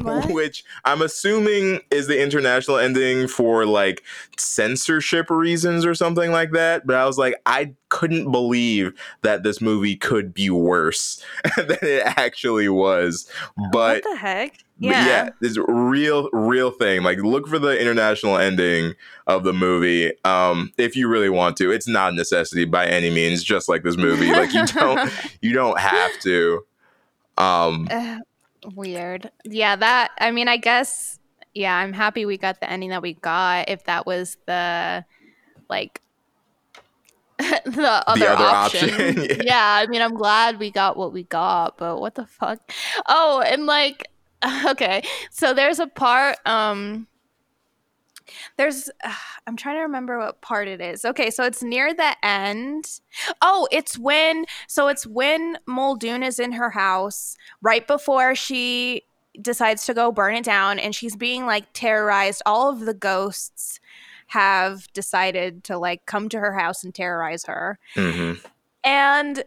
which 0.30 0.64
I'm 0.84 1.02
assuming 1.02 1.80
is 1.90 2.06
the 2.06 2.22
international 2.22 2.78
ending 2.78 3.28
for 3.28 3.66
like 3.66 4.02
censorship 4.38 5.28
reasons 5.28 5.84
or 5.84 5.94
something 5.94 6.32
like 6.32 6.52
that. 6.52 6.86
But 6.86 6.96
I 6.96 7.04
was 7.04 7.18
like, 7.18 7.34
I 7.44 7.74
couldn't 7.90 8.30
believe 8.30 8.94
that 9.20 9.42
this 9.42 9.60
movie 9.60 9.96
could 9.96 10.32
be 10.32 10.48
worse 10.48 11.22
than 11.56 11.78
it 11.82 12.02
actually 12.18 12.68
was. 12.68 13.28
But 13.70 14.02
what 14.04 14.04
the 14.04 14.16
heck? 14.16 14.58
Yeah. 14.78 15.06
yeah, 15.06 15.28
this 15.40 15.56
real, 15.68 16.28
real 16.32 16.72
thing. 16.72 17.04
Like, 17.04 17.18
look 17.18 17.46
for 17.46 17.60
the 17.60 17.80
international 17.80 18.36
ending 18.36 18.94
of 19.28 19.44
the 19.44 19.52
movie. 19.52 20.12
Um, 20.24 20.72
if 20.76 20.96
you 20.96 21.06
really 21.06 21.28
want 21.28 21.56
to, 21.58 21.70
it's 21.70 21.86
not 21.86 22.14
a 22.14 22.16
necessity 22.16 22.64
by 22.64 22.86
any 22.86 23.08
means. 23.08 23.44
Just 23.44 23.68
like 23.68 23.84
this 23.84 23.96
movie, 23.96 24.32
like 24.32 24.52
you 24.52 24.66
don't, 24.66 25.12
you 25.40 25.52
don't 25.52 25.78
have 25.78 26.18
to. 26.22 26.64
Um, 27.38 27.88
uh, 27.90 28.18
weird. 28.74 29.30
Yeah, 29.44 29.76
that. 29.76 30.12
I 30.18 30.30
mean, 30.30 30.48
I 30.48 30.56
guess. 30.56 31.18
Yeah, 31.54 31.76
I'm 31.76 31.92
happy 31.92 32.24
we 32.24 32.38
got 32.38 32.60
the 32.60 32.70
ending 32.70 32.90
that 32.90 33.02
we 33.02 33.12
got. 33.12 33.68
If 33.68 33.84
that 33.84 34.06
was 34.06 34.38
the, 34.46 35.04
like, 35.68 36.00
the 37.64 38.02
other, 38.06 38.20
the 38.20 38.30
other 38.30 38.44
option. 38.44 38.90
option. 38.90 39.16
yeah. 39.16 39.42
yeah, 39.44 39.82
I 39.82 39.86
mean, 39.86 40.00
I'm 40.00 40.14
glad 40.14 40.58
we 40.58 40.70
got 40.70 40.96
what 40.96 41.12
we 41.12 41.24
got, 41.24 41.76
but 41.76 42.00
what 42.00 42.14
the 42.14 42.26
fuck? 42.26 42.72
Oh, 43.06 43.42
and 43.44 43.66
like, 43.66 44.08
okay, 44.66 45.02
so 45.30 45.52
there's 45.52 45.78
a 45.78 45.86
part. 45.86 46.36
Um, 46.46 47.06
there's 48.56 48.88
uh, 49.04 49.12
i'm 49.46 49.56
trying 49.56 49.76
to 49.76 49.82
remember 49.82 50.18
what 50.18 50.40
part 50.40 50.68
it 50.68 50.80
is. 50.80 51.04
Okay 51.04 51.30
so 51.30 51.44
it's 51.44 51.62
near 51.62 51.94
the 51.94 52.14
end. 52.24 53.00
Oh 53.40 53.68
it's 53.70 53.98
when 53.98 54.46
so 54.66 54.88
it's 54.88 55.06
when 55.06 55.58
muldoon 55.66 56.22
is 56.22 56.38
in 56.38 56.52
her 56.52 56.70
house 56.70 57.36
right 57.60 57.86
before 57.86 58.34
she 58.34 59.02
decides 59.40 59.86
to 59.86 59.94
go 59.94 60.12
burn 60.12 60.34
it 60.34 60.44
down 60.44 60.78
and 60.78 60.94
she's 60.94 61.16
being 61.16 61.46
like 61.46 61.64
terrorized. 61.72 62.42
All 62.44 62.70
of 62.70 62.80
the 62.80 62.94
ghosts 62.94 63.80
have 64.28 64.90
decided 64.92 65.64
to 65.64 65.78
like 65.78 66.06
come 66.06 66.28
to 66.30 66.38
her 66.38 66.52
house 66.52 66.84
and 66.84 66.94
terrorize 66.94 67.44
her. 67.44 67.78
Mm-hmm. 67.94 68.44
and 68.84 69.44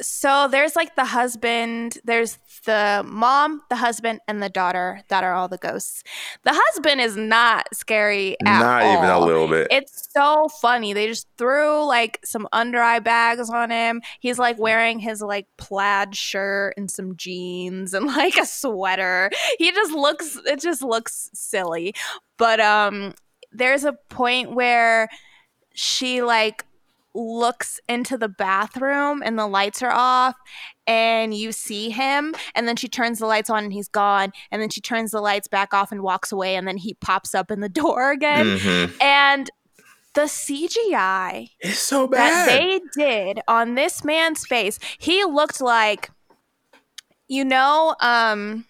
so 0.00 0.48
there's 0.50 0.76
like 0.76 0.94
the 0.94 1.04
husband, 1.04 1.98
there's 2.04 2.38
the 2.66 3.02
mom, 3.06 3.62
the 3.70 3.76
husband, 3.76 4.20
and 4.28 4.42
the 4.42 4.48
daughter 4.48 5.00
that 5.08 5.24
are 5.24 5.32
all 5.32 5.48
the 5.48 5.56
ghosts. 5.56 6.02
The 6.44 6.52
husband 6.52 7.00
is 7.00 7.16
not 7.16 7.66
scary 7.74 8.36
not 8.42 8.82
all. 8.82 8.92
even 8.92 9.08
a 9.08 9.18
little 9.18 9.48
bit. 9.48 9.68
It's 9.70 10.08
so 10.12 10.48
funny. 10.60 10.92
They 10.92 11.06
just 11.06 11.26
threw 11.38 11.84
like 11.86 12.20
some 12.24 12.46
under 12.52 12.80
eye 12.80 12.98
bags 12.98 13.48
on 13.48 13.70
him. 13.70 14.02
He's 14.20 14.38
like 14.38 14.58
wearing 14.58 14.98
his 14.98 15.22
like 15.22 15.46
plaid 15.56 16.14
shirt 16.14 16.74
and 16.76 16.90
some 16.90 17.16
jeans 17.16 17.94
and 17.94 18.06
like 18.06 18.36
a 18.36 18.44
sweater. 18.46 19.30
He 19.58 19.72
just 19.72 19.92
looks 19.92 20.38
it 20.44 20.60
just 20.60 20.82
looks 20.82 21.30
silly. 21.32 21.94
But 22.36 22.60
um 22.60 23.14
there's 23.52 23.84
a 23.84 23.94
point 24.10 24.52
where 24.52 25.08
she 25.72 26.22
like 26.22 26.64
looks 27.16 27.80
into 27.88 28.18
the 28.18 28.28
bathroom 28.28 29.22
and 29.24 29.38
the 29.38 29.46
lights 29.46 29.82
are 29.82 29.92
off 29.92 30.34
and 30.86 31.32
you 31.34 31.50
see 31.50 31.90
him 31.90 32.34
and 32.54 32.68
then 32.68 32.76
she 32.76 32.88
turns 32.88 33.18
the 33.18 33.26
lights 33.26 33.48
on 33.48 33.64
and 33.64 33.72
he's 33.72 33.88
gone 33.88 34.32
and 34.50 34.60
then 34.60 34.68
she 34.68 34.80
turns 34.80 35.10
the 35.12 35.20
lights 35.20 35.48
back 35.48 35.72
off 35.72 35.90
and 35.90 36.02
walks 36.02 36.30
away 36.30 36.54
and 36.56 36.68
then 36.68 36.76
he 36.76 36.94
pops 36.94 37.34
up 37.34 37.50
in 37.50 37.60
the 37.60 37.68
door 37.80 38.10
again. 38.12 38.46
Mm-hmm. 38.58 39.00
and 39.00 39.50
the 40.14 40.22
CGI 40.22 41.50
is 41.60 41.78
so 41.78 42.06
bad. 42.06 42.48
that 42.48 42.58
they 42.58 42.80
did 42.94 43.40
on 43.48 43.74
this 43.74 44.04
man's 44.04 44.46
face 44.46 44.78
he 44.98 45.24
looked 45.24 45.60
like 45.60 46.10
you 47.28 47.44
know 47.44 47.94
um 48.00 48.64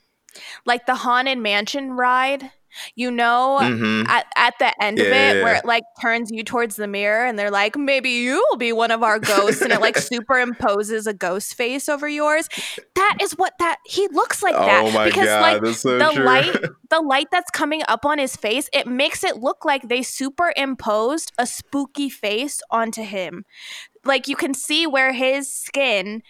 like 0.64 0.86
the 0.86 0.94
haunted 0.97 1.38
mansion 1.38 1.92
ride 1.92 2.51
you 2.94 3.10
know, 3.10 3.58
mm-hmm. 3.60 4.08
at, 4.10 4.26
at 4.36 4.54
the 4.58 4.82
end 4.82 4.98
yeah, 4.98 5.04
of 5.04 5.12
it, 5.12 5.36
yeah, 5.36 5.42
where 5.42 5.54
it 5.56 5.64
like 5.64 5.84
turns 6.00 6.30
you 6.30 6.42
towards 6.42 6.76
the 6.76 6.86
mirror 6.86 7.26
and 7.26 7.38
they're 7.38 7.50
like, 7.50 7.76
maybe 7.76 8.10
you 8.10 8.44
will 8.50 8.56
be 8.56 8.72
one 8.72 8.90
of 8.90 9.02
our 9.02 9.18
ghosts. 9.18 9.62
and 9.62 9.72
it 9.72 9.80
like 9.80 9.94
superimposes 9.96 11.06
a 11.06 11.14
ghost 11.14 11.54
face 11.54 11.88
over 11.88 12.08
yours. 12.08 12.48
That 12.94 13.18
is 13.20 13.32
what 13.32 13.54
that 13.58 13.78
he 13.84 14.08
looks 14.08 14.42
like 14.42 14.54
that. 14.54 14.84
Oh 14.84 14.90
my 14.90 15.06
because, 15.06 15.26
God, 15.26 15.62
like, 15.62 15.74
so 15.74 15.98
the 15.98 16.10
true. 16.10 16.24
light, 16.24 16.56
the 16.90 17.00
light 17.00 17.28
that's 17.30 17.50
coming 17.50 17.82
up 17.88 18.04
on 18.04 18.18
his 18.18 18.36
face, 18.36 18.68
it 18.72 18.86
makes 18.86 19.24
it 19.24 19.38
look 19.38 19.64
like 19.64 19.88
they 19.88 20.02
superimposed 20.02 21.32
a 21.38 21.46
spooky 21.46 22.08
face 22.08 22.60
onto 22.70 23.02
him. 23.02 23.44
Like 24.04 24.28
you 24.28 24.36
can 24.36 24.54
see 24.54 24.86
where 24.86 25.12
his 25.12 25.52
skin 25.52 26.22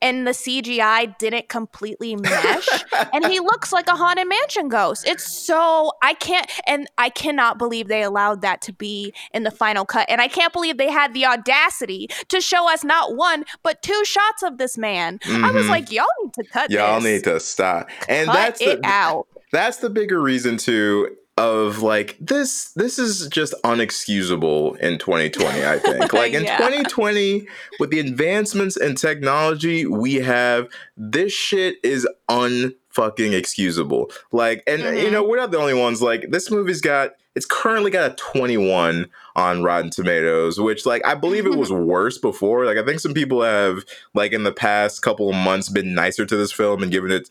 and 0.00 0.26
the 0.26 0.32
CGI 0.32 1.16
didn't 1.18 1.48
completely 1.48 2.16
mesh 2.16 2.68
and 3.12 3.26
he 3.26 3.40
looks 3.40 3.72
like 3.72 3.88
a 3.88 3.96
haunted 3.96 4.28
mansion 4.28 4.68
ghost. 4.68 5.06
It's 5.06 5.26
so 5.26 5.92
I 6.02 6.14
can't 6.14 6.50
and 6.66 6.88
I 6.98 7.10
cannot 7.10 7.58
believe 7.58 7.88
they 7.88 8.02
allowed 8.02 8.42
that 8.42 8.62
to 8.62 8.72
be 8.72 9.12
in 9.32 9.42
the 9.42 9.50
final 9.50 9.84
cut 9.84 10.06
and 10.08 10.20
I 10.20 10.28
can't 10.28 10.52
believe 10.52 10.78
they 10.78 10.90
had 10.90 11.14
the 11.14 11.26
audacity 11.26 12.08
to 12.28 12.40
show 12.40 12.70
us 12.72 12.84
not 12.84 13.16
one 13.16 13.44
but 13.62 13.82
two 13.82 14.04
shots 14.04 14.42
of 14.42 14.58
this 14.58 14.78
man. 14.78 15.18
Mm-hmm. 15.18 15.44
I 15.44 15.50
was 15.50 15.62
mm-hmm. 15.62 15.70
like 15.70 15.92
y'all 15.92 16.06
need 16.22 16.34
to 16.34 16.44
cut 16.44 16.70
y'all 16.70 17.00
this. 17.00 17.04
need 17.04 17.24
to 17.24 17.40
stop. 17.40 17.88
And 18.08 18.26
cut 18.26 18.34
that's 18.34 18.60
it 18.60 18.82
the, 18.82 18.88
out. 18.88 19.26
That's 19.52 19.78
the 19.78 19.90
bigger 19.90 20.20
reason 20.20 20.56
too 20.56 21.16
of 21.38 21.82
like 21.82 22.16
this 22.20 22.72
this 22.72 22.98
is 22.98 23.28
just 23.28 23.54
unexcusable 23.64 24.76
in 24.78 24.98
2020 24.98 25.64
i 25.64 25.78
think. 25.78 26.12
Like 26.18 26.32
in 26.32 26.44
yeah. 26.44 26.56
2020 26.56 27.46
with 27.78 27.90
the 27.90 28.00
advancements 28.00 28.76
in 28.76 28.96
technology 28.96 29.86
we 29.86 30.16
have 30.16 30.68
this 30.96 31.32
shit 31.32 31.76
is 31.84 32.08
unfucking 32.28 33.32
excusable. 33.34 34.10
Like 34.32 34.64
and 34.66 34.82
mm-hmm. 34.82 34.98
you 34.98 35.10
know 35.10 35.22
we're 35.22 35.36
not 35.36 35.52
the 35.52 35.58
only 35.58 35.74
ones. 35.74 36.02
Like 36.02 36.30
this 36.30 36.50
movie's 36.50 36.80
got 36.80 37.12
it's 37.36 37.46
currently 37.46 37.92
got 37.92 38.10
a 38.10 38.14
21 38.14 39.08
on 39.36 39.62
rotten 39.62 39.90
tomatoes 39.90 40.58
which 40.58 40.84
like 40.84 41.06
i 41.06 41.14
believe 41.14 41.46
it 41.46 41.56
was 41.56 41.70
worse 41.92 42.18
before. 42.18 42.66
Like 42.66 42.78
i 42.78 42.84
think 42.84 42.98
some 42.98 43.14
people 43.14 43.42
have 43.42 43.84
like 44.14 44.32
in 44.32 44.42
the 44.42 44.52
past 44.52 45.02
couple 45.02 45.28
of 45.28 45.36
months 45.36 45.68
been 45.68 45.94
nicer 45.94 46.26
to 46.26 46.36
this 46.36 46.52
film 46.52 46.82
and 46.82 46.90
given 46.90 47.12
it 47.12 47.30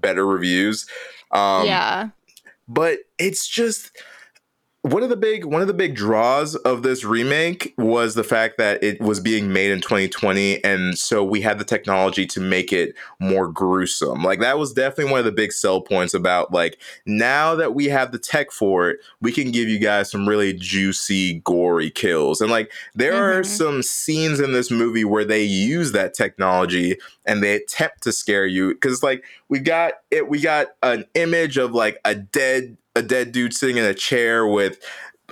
better 0.00 0.26
reviews. 0.26 0.86
Um 1.32 1.66
yeah 1.66 2.10
but 2.72 2.98
it's 3.18 3.46
just 3.46 3.90
one 4.82 5.04
of 5.04 5.08
the 5.08 5.16
big 5.16 5.44
one 5.44 5.60
of 5.60 5.68
the 5.68 5.74
big 5.74 5.94
draws 5.94 6.56
of 6.56 6.82
this 6.82 7.04
remake 7.04 7.72
was 7.78 8.16
the 8.16 8.24
fact 8.24 8.58
that 8.58 8.82
it 8.82 9.00
was 9.00 9.20
being 9.20 9.52
made 9.52 9.70
in 9.70 9.80
2020 9.80 10.62
and 10.64 10.98
so 10.98 11.22
we 11.22 11.40
had 11.40 11.60
the 11.60 11.64
technology 11.64 12.26
to 12.26 12.40
make 12.40 12.72
it 12.72 12.92
more 13.20 13.46
gruesome 13.46 14.24
like 14.24 14.40
that 14.40 14.58
was 14.58 14.72
definitely 14.72 15.10
one 15.10 15.20
of 15.20 15.24
the 15.24 15.30
big 15.30 15.52
sell 15.52 15.80
points 15.80 16.14
about 16.14 16.52
like 16.52 16.78
now 17.06 17.54
that 17.54 17.74
we 17.74 17.86
have 17.86 18.10
the 18.10 18.18
tech 18.18 18.50
for 18.50 18.90
it 18.90 18.98
we 19.20 19.30
can 19.30 19.52
give 19.52 19.68
you 19.68 19.78
guys 19.78 20.10
some 20.10 20.28
really 20.28 20.52
juicy 20.52 21.34
gory 21.44 21.90
kills 21.90 22.40
and 22.40 22.50
like 22.50 22.72
there 22.92 23.12
mm-hmm. 23.12 23.38
are 23.40 23.44
some 23.44 23.84
scenes 23.84 24.40
in 24.40 24.52
this 24.52 24.70
movie 24.70 25.04
where 25.04 25.24
they 25.24 25.44
use 25.44 25.92
that 25.92 26.12
technology 26.12 26.96
and 27.24 27.40
they 27.40 27.54
attempt 27.54 28.02
to 28.02 28.10
scare 28.10 28.46
you 28.46 28.74
because 28.74 29.00
like 29.00 29.24
we 29.48 29.60
got 29.60 29.92
it 30.10 30.28
we 30.28 30.40
got 30.40 30.68
an 30.82 31.04
image 31.14 31.56
of 31.56 31.70
like 31.70 32.00
a 32.04 32.16
dead 32.16 32.76
a 32.94 33.02
dead 33.02 33.32
dude 33.32 33.54
sitting 33.54 33.76
in 33.76 33.84
a 33.84 33.94
chair 33.94 34.46
with 34.46 34.78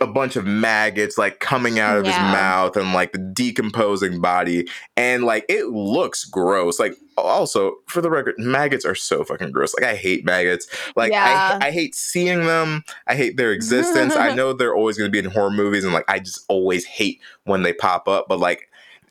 a 0.00 0.06
bunch 0.06 0.34
of 0.34 0.46
maggots 0.46 1.18
like 1.18 1.40
coming 1.40 1.78
out 1.78 1.98
of 1.98 2.06
yeah. 2.06 2.12
his 2.12 2.32
mouth 2.32 2.76
and 2.76 2.94
like 2.94 3.12
the 3.12 3.18
decomposing 3.18 4.20
body. 4.20 4.66
And 4.96 5.24
like 5.24 5.44
it 5.48 5.66
looks 5.66 6.24
gross. 6.24 6.80
Like 6.80 6.94
also 7.18 7.74
for 7.86 8.00
the 8.00 8.10
record 8.10 8.36
maggots 8.38 8.86
are 8.86 8.94
so 8.94 9.24
fucking 9.24 9.52
gross. 9.52 9.74
Like 9.74 9.84
i 9.84 9.94
hate 9.94 10.24
maggots. 10.24 10.66
Like 10.96 11.12
yeah. 11.12 11.58
I, 11.60 11.66
I 11.66 11.70
hate 11.70 11.94
seeing 11.94 12.46
them. 12.46 12.82
I 13.06 13.14
hate 13.14 13.36
their 13.36 13.52
existence. 13.52 14.16
I 14.16 14.34
know 14.34 14.54
they're 14.54 14.74
always 14.74 14.96
going 14.96 15.08
to 15.08 15.12
be 15.12 15.18
in 15.18 15.30
horror 15.30 15.50
movies 15.50 15.84
and 15.84 15.92
like 15.92 16.08
i 16.08 16.18
just 16.18 16.44
always 16.48 16.84
hate 16.86 17.20
when 17.44 17.62
they 17.62 17.72
pop 17.72 18.08
up 18.08 18.26
but 18.28 18.38
like 18.38 18.69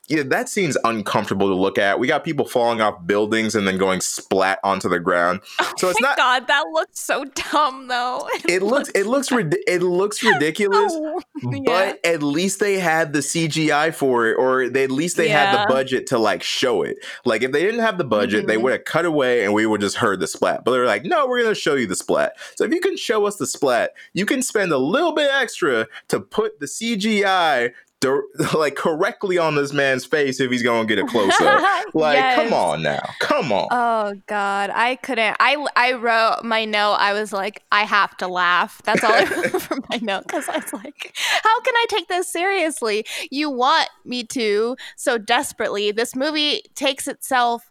yeah, 0.10 0.24
that 0.24 0.50
seems 0.50 0.76
uncomfortable 0.84 1.48
to 1.48 1.54
look 1.54 1.78
at. 1.78 2.00
We 2.00 2.08
got 2.08 2.24
people 2.24 2.46
falling 2.46 2.82
off 2.82 3.06
buildings 3.06 3.54
and 3.54 3.68
then 3.68 3.78
going 3.78 4.02
splat 4.02 4.60
onto 4.64 4.90
the 4.90 5.00
ground. 5.00 5.42
Oh 5.62 5.74
so 5.78 5.90
it's 5.90 6.02
not. 6.02 6.18
God, 6.18 6.48
that 6.48 6.66
looks 6.74 7.00
so 7.00 7.26
dumb, 7.26 7.88
though. 7.88 8.28
It, 8.40 8.50
it 8.50 8.64
looks, 8.64 8.90
it 8.90 9.06
looks, 9.06 9.30
it 9.32 9.84
looks 9.84 10.24
ridiculous. 10.24 10.92
oh, 10.94 11.22
yeah. 11.44 11.60
But 11.66 12.06
at 12.06 12.24
least 12.24 12.60
they 12.60 12.80
had 12.80 13.14
the 13.14 13.20
CGI 13.20 13.94
for 13.94 14.28
it, 14.28 14.34
or 14.34 14.70
they 14.70 14.84
at 14.84 14.92
least 14.92 15.18
they 15.18 15.28
yeah. 15.28 15.52
had 15.52 15.64
the 15.64 15.74
budget 15.74 16.08
to 16.08 16.18
like 16.18 16.42
show 16.42 16.82
it. 16.82 16.98
Like 17.24 17.44
if 17.44 17.52
they 17.52 17.62
didn't 17.62 17.82
have 17.82 17.98
the 17.98 18.04
budget, 18.04 18.42
mm-hmm. 18.42 18.48
they 18.48 18.58
would 18.58 18.72
have 18.72 18.86
cut 18.86 19.06
away 19.06 19.44
and 19.44 19.54
we 19.54 19.66
would 19.66 19.82
just 19.82 19.98
heard 19.98 20.20
the 20.20 20.28
splat. 20.28 20.64
But 20.66 20.72
they're 20.72 20.86
like, 20.86 21.06
no, 21.06 21.28
we're 21.28 21.44
gonna 21.44 21.56
show 21.56 21.76
you 21.76 21.86
the 21.86 21.96
splat. 21.96 22.34
So 22.56 22.64
if 22.64 22.74
you 22.74 22.82
can 22.82 22.98
show 22.98 23.26
us 23.26 23.36
the 23.36 23.48
splat, 23.48 23.92
you 24.14 24.26
can 24.26 24.42
spend 24.42 24.72
a 24.72 24.78
little 24.78 25.14
bit 25.14 25.30
extra 25.32 25.88
to 26.08 26.20
put 26.20 26.60
the 26.60 26.66
CGI 26.66 27.74
like 28.54 28.76
correctly 28.76 29.38
on 29.38 29.56
this 29.56 29.74
man's 29.74 30.06
face 30.06 30.40
if 30.40 30.50
he's 30.52 30.64
gonna 30.64 30.88
get 30.88 31.00
a 31.00 31.06
close 31.06 31.34
up. 31.42 31.86
like, 31.94 32.16
yes. 32.16 32.36
come 32.36 32.54
on 32.54 32.82
now, 32.82 33.02
come 33.20 33.52
on. 33.52 33.68
Oh 33.72 34.14
God, 34.28 34.70
I 34.74 34.96
couldn't. 34.96 35.36
I 35.40 35.66
I 35.76 35.94
wrote 35.94 36.44
my 36.44 36.66
note. 36.66 36.94
I 36.94 37.14
was 37.14 37.34
like, 37.34 37.64
I 37.72 37.84
have 37.84 38.16
to 38.18 38.28
laugh. 38.28 38.82
That's 38.86 39.04
all 39.04 39.12
I 39.12 39.24
wrote 39.52 39.62
from 39.62 39.84
my 39.90 39.98
note 40.02 40.24
because 40.28 40.48
I 40.48 40.58
was 40.58 40.72
like, 40.74 41.14
how 41.44 41.60
can 41.62 41.76
I 41.76 41.86
take 41.90 42.08
this 42.08 42.32
seriously? 42.32 43.06
You 43.32 43.50
want 43.50 43.90
me 44.06 44.24
to 44.26 44.78
so 44.96 45.18
desperately. 45.18 45.92
This 45.92 46.16
movie 46.16 46.64
takes 46.76 47.08
itself 47.08 47.70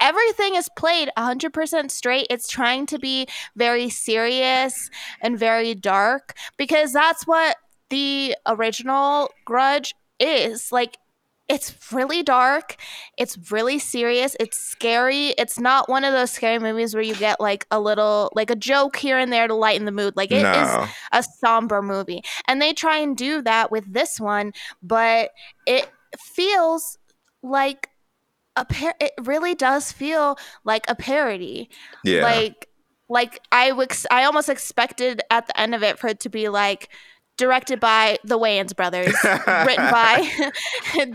everything 0.00 0.54
is 0.54 0.68
played 0.76 1.10
100% 1.16 1.90
straight. 1.90 2.26
It's 2.30 2.48
trying 2.48 2.86
to 2.86 2.98
be 2.98 3.26
very 3.56 3.88
serious 3.88 4.90
and 5.20 5.38
very 5.38 5.74
dark 5.74 6.34
because 6.56 6.92
that's 6.92 7.26
what 7.26 7.56
the 7.92 8.34
original 8.46 9.30
Grudge 9.44 9.94
is. 10.18 10.72
Like 10.72 10.96
it's 11.46 11.92
really 11.92 12.22
dark. 12.22 12.76
It's 13.18 13.52
really 13.52 13.78
serious. 13.78 14.34
It's 14.40 14.56
scary. 14.56 15.28
It's 15.36 15.58
not 15.58 15.88
one 15.90 16.02
of 16.02 16.14
those 16.14 16.30
scary 16.30 16.58
movies 16.58 16.94
where 16.94 17.02
you 17.02 17.14
get 17.14 17.40
like 17.40 17.66
a 17.70 17.78
little, 17.78 18.32
like 18.34 18.48
a 18.48 18.56
joke 18.56 18.96
here 18.96 19.18
and 19.18 19.30
there 19.30 19.46
to 19.46 19.54
lighten 19.54 19.84
the 19.84 19.92
mood. 19.92 20.16
Like 20.16 20.32
it 20.32 20.42
no. 20.42 20.52
is 20.52 20.88
a 21.12 21.22
somber 21.22 21.82
movie. 21.82 22.22
And 22.48 22.62
they 22.62 22.72
try 22.72 22.98
and 22.98 23.14
do 23.14 23.42
that 23.42 23.70
with 23.70 23.92
this 23.92 24.18
one, 24.18 24.52
but 24.82 25.30
it 25.66 25.90
feels 26.18 26.96
like 27.42 27.90
a 28.56 28.64
par- 28.64 28.96
it 28.98 29.12
really 29.22 29.54
does 29.54 29.92
feel 29.92 30.38
like 30.64 30.84
a 30.88 30.94
parody. 30.94 31.68
Yeah. 32.04 32.22
Like, 32.22 32.68
like 33.10 33.40
I 33.52 33.72
would, 33.72 33.92
I 34.10 34.24
almost 34.24 34.48
expected 34.48 35.20
at 35.30 35.48
the 35.48 35.60
end 35.60 35.74
of 35.74 35.82
it 35.82 35.98
for 35.98 36.06
it 36.06 36.20
to 36.20 36.30
be 36.30 36.48
like, 36.48 36.88
directed 37.42 37.80
by 37.80 38.18
the 38.22 38.38
Wayans 38.38 38.74
brothers, 38.76 39.12
written 39.24 39.90
by 39.90 40.30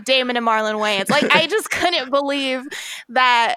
Damon 0.04 0.36
and 0.36 0.46
Marlon 0.46 0.74
Wayans. 0.74 1.08
Like 1.08 1.24
I 1.34 1.46
just 1.46 1.70
couldn't 1.70 2.10
believe 2.10 2.64
that 3.08 3.56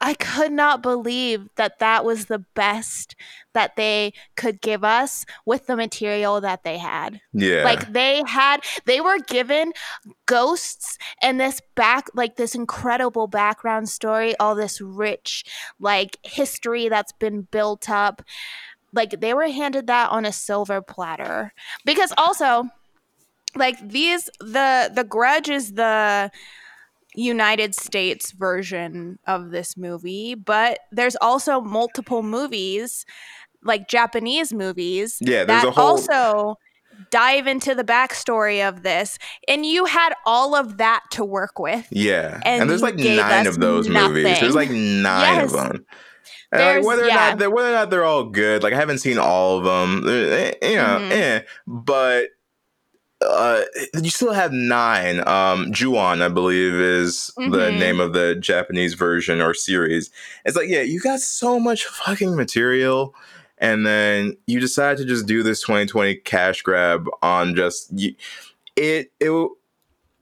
I 0.00 0.14
could 0.14 0.50
not 0.50 0.82
believe 0.82 1.48
that 1.54 1.78
that 1.78 2.04
was 2.04 2.26
the 2.26 2.40
best 2.54 3.14
that 3.54 3.76
they 3.76 4.12
could 4.36 4.60
give 4.60 4.82
us 4.82 5.24
with 5.46 5.66
the 5.66 5.76
material 5.76 6.40
that 6.40 6.64
they 6.64 6.78
had. 6.78 7.20
Yeah. 7.32 7.62
Like 7.62 7.92
they 7.92 8.24
had, 8.26 8.58
they 8.84 9.00
were 9.00 9.18
given 9.18 9.72
ghosts 10.26 10.98
and 11.22 11.40
this 11.40 11.60
back, 11.76 12.08
like 12.12 12.34
this 12.34 12.56
incredible 12.56 13.28
background 13.28 13.88
story, 13.88 14.36
all 14.38 14.56
this 14.56 14.80
rich, 14.80 15.44
like 15.78 16.18
history 16.24 16.88
that's 16.88 17.12
been 17.12 17.42
built 17.42 17.88
up 17.88 18.22
like 18.92 19.20
they 19.20 19.34
were 19.34 19.48
handed 19.48 19.86
that 19.86 20.10
on 20.10 20.24
a 20.24 20.32
silver 20.32 20.80
platter 20.80 21.52
because 21.84 22.12
also 22.16 22.68
like 23.56 23.76
these 23.86 24.28
the 24.40 24.90
the 24.94 25.04
grudge 25.04 25.48
is 25.48 25.72
the 25.72 26.30
United 27.14 27.74
States 27.74 28.32
version 28.32 29.18
of 29.26 29.50
this 29.50 29.76
movie, 29.76 30.34
but 30.34 30.80
there's 30.92 31.16
also 31.20 31.60
multiple 31.60 32.22
movies, 32.22 33.04
like 33.64 33.88
Japanese 33.88 34.52
movies, 34.52 35.18
yeah, 35.20 35.44
that 35.44 35.64
whole- 35.64 35.84
also 35.84 36.58
dive 37.10 37.46
into 37.46 37.74
the 37.74 37.84
backstory 37.84 38.66
of 38.66 38.82
this, 38.82 39.18
and 39.46 39.64
you 39.64 39.86
had 39.86 40.12
all 40.26 40.54
of 40.54 40.78
that 40.78 41.02
to 41.12 41.24
work 41.24 41.58
with. 41.58 41.86
Yeah, 41.90 42.40
and, 42.44 42.62
and 42.62 42.70
there's 42.70 42.82
like 42.82 42.96
nine 42.96 43.46
of 43.46 43.58
those 43.58 43.88
nothing. 43.88 44.14
movies. 44.14 44.40
There's 44.40 44.54
like 44.54 44.70
nine 44.70 45.36
yes. 45.36 45.52
of 45.52 45.52
them. 45.52 45.86
Like 46.50 46.84
whether 46.84 47.04
or 47.04 47.08
yeah. 47.08 47.34
not 47.38 47.52
whether 47.52 47.68
or 47.68 47.72
not 47.72 47.90
they're 47.90 48.04
all 48.04 48.24
good, 48.24 48.62
like 48.62 48.72
I 48.72 48.76
haven't 48.76 48.98
seen 48.98 49.18
all 49.18 49.58
of 49.58 49.64
them, 49.64 50.08
eh, 50.08 50.52
eh, 50.62 50.70
you 50.70 50.76
know, 50.76 50.98
mm-hmm. 50.98 51.12
eh, 51.12 51.40
but 51.66 52.28
uh, 53.20 53.62
you 54.00 54.10
still 54.10 54.32
have 54.32 54.52
nine. 54.52 55.26
Um, 55.28 55.72
Ju-on, 55.72 56.22
I 56.22 56.28
believe, 56.28 56.74
is 56.74 57.32
mm-hmm. 57.38 57.50
the 57.50 57.70
name 57.70 58.00
of 58.00 58.12
the 58.12 58.34
Japanese 58.36 58.94
version 58.94 59.40
or 59.40 59.52
series. 59.52 60.10
It's 60.44 60.56
like, 60.56 60.68
yeah, 60.68 60.82
you 60.82 61.00
got 61.00 61.20
so 61.20 61.58
much 61.58 61.84
fucking 61.84 62.34
material, 62.34 63.14
and 63.58 63.84
then 63.84 64.36
you 64.46 64.60
decide 64.60 64.96
to 64.98 65.04
just 65.04 65.26
do 65.26 65.42
this 65.42 65.60
2020 65.60 66.16
cash 66.16 66.62
grab 66.62 67.08
on 67.22 67.54
just 67.54 67.90
you, 67.92 68.14
it. 68.76 69.12
It 69.20 69.50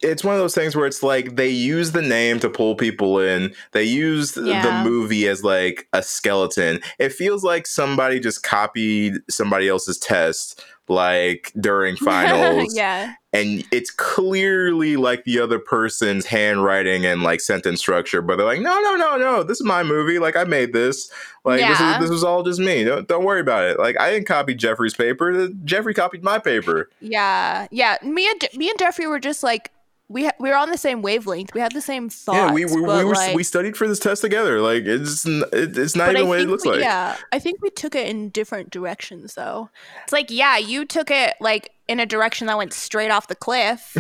it's 0.03 0.23
one 0.23 0.35
of 0.35 0.41
those 0.41 0.55
things 0.55 0.77
where 0.77 0.87
it's 0.87 1.03
like 1.03 1.37
they 1.37 1.49
use 1.49 1.93
the 1.93 2.03
name 2.03 2.39
to 2.41 2.51
pull 2.51 2.75
people 2.75 3.19
in. 3.19 3.55
They 3.73 3.85
use 3.85 4.37
yeah. 4.37 4.63
the 4.63 4.89
movie 4.89 5.27
as 5.27 5.43
like 5.43 5.89
a 5.93 6.03
skeleton. 6.03 6.81
It 6.99 7.13
feels 7.13 7.43
like 7.43 7.67
somebody 7.67 8.21
just 8.21 8.43
copied 8.43 9.15
somebody 9.31 9.69
else's 9.69 9.99
test 9.99 10.63
like 10.89 11.53
during 11.59 11.97
finals. 12.05 12.77
yeah. 12.77 13.15
And 13.33 13.65
it's 13.71 13.91
clearly 13.91 14.97
like 14.97 15.25
the 15.25 15.41
other 15.41 15.59
person's 15.59 16.25
handwriting 16.25 17.05
and 17.05 17.23
like 17.23 17.41
sentence 17.41 17.81
structure, 17.81 18.23
but 18.23 18.37
they're 18.37 18.47
like, 18.47 18.61
no, 18.61 18.81
no, 18.81 18.97
no, 18.97 19.17
no, 19.17 19.43
this 19.43 19.61
is 19.61 19.67
my 19.67 19.83
movie. 19.83 20.19
Like 20.19 20.37
I 20.37 20.45
made 20.45 20.73
this. 20.73 21.11
Like 21.45 21.61
yeah. 21.61 21.69
this 21.69 21.81
is 21.81 21.99
this 22.01 22.11
was 22.11 22.25
all 22.25 22.43
just 22.43 22.61
me. 22.61 22.85
Don't 22.85 23.07
don't 23.09 23.25
worry 23.25 23.41
about 23.41 23.65
it. 23.65 23.79
Like 23.79 24.01
I 24.01 24.11
didn't 24.11 24.27
copy 24.27 24.55
Jeffrey's 24.55 24.95
paper. 24.95 25.49
Jeffrey 25.65 25.95
copied 25.95 26.25
my 26.25 26.39
paper. 26.39 26.89
Yeah. 27.01 27.67
Yeah. 27.71 27.99
Me 28.03 28.29
and 28.29 28.49
me 28.55 28.71
and 28.71 28.79
Jeffrey 28.79 29.07
were 29.07 29.21
just 29.21 29.43
like 29.43 29.71
we 30.09 30.25
ha- 30.27 30.35
we 30.39 30.51
were 30.51 30.57
on 30.57 30.71
the 30.71 30.79
same 30.79 31.03
wavelength. 31.03 31.53
We 31.53 31.61
had 31.61 31.73
the 31.73 31.81
same 31.81 32.09
thoughts. 32.09 32.37
Yeah, 32.37 32.53
we 32.53 32.65
we, 32.65 32.81
we 32.81 32.83
were 32.83 33.15
like, 33.15 33.35
we 33.35 33.43
studied 33.43 33.77
for 33.77 33.89
this 33.89 33.99
test 33.99 34.23
together. 34.23 34.61
Like 34.61 34.85
it's 34.85 35.27
it's 35.27 35.97
not 35.97 36.15
even 36.15 36.29
what 36.29 36.41
it 36.41 36.49
looks 36.49 36.65
we, 36.65 36.73
like. 36.73 36.81
Yeah, 36.81 37.17
I 37.33 37.39
think 37.39 37.61
we 37.61 37.71
took 37.71 37.95
it 37.95 38.09
in 38.09 38.31
different 38.31 38.71
directions 38.71 39.35
though. 39.35 39.71
It's 40.05 40.13
like 40.13 40.31
yeah, 40.31 40.59
you 40.59 40.85
took 40.85 41.11
it 41.11 41.35
like 41.41 41.71
in 41.89 41.99
a 41.99 42.07
direction 42.07 42.47
that 42.47 42.57
went 42.57 42.73
straight 42.73 43.11
off 43.11 43.27
the 43.27 43.35
cliff, 43.35 43.97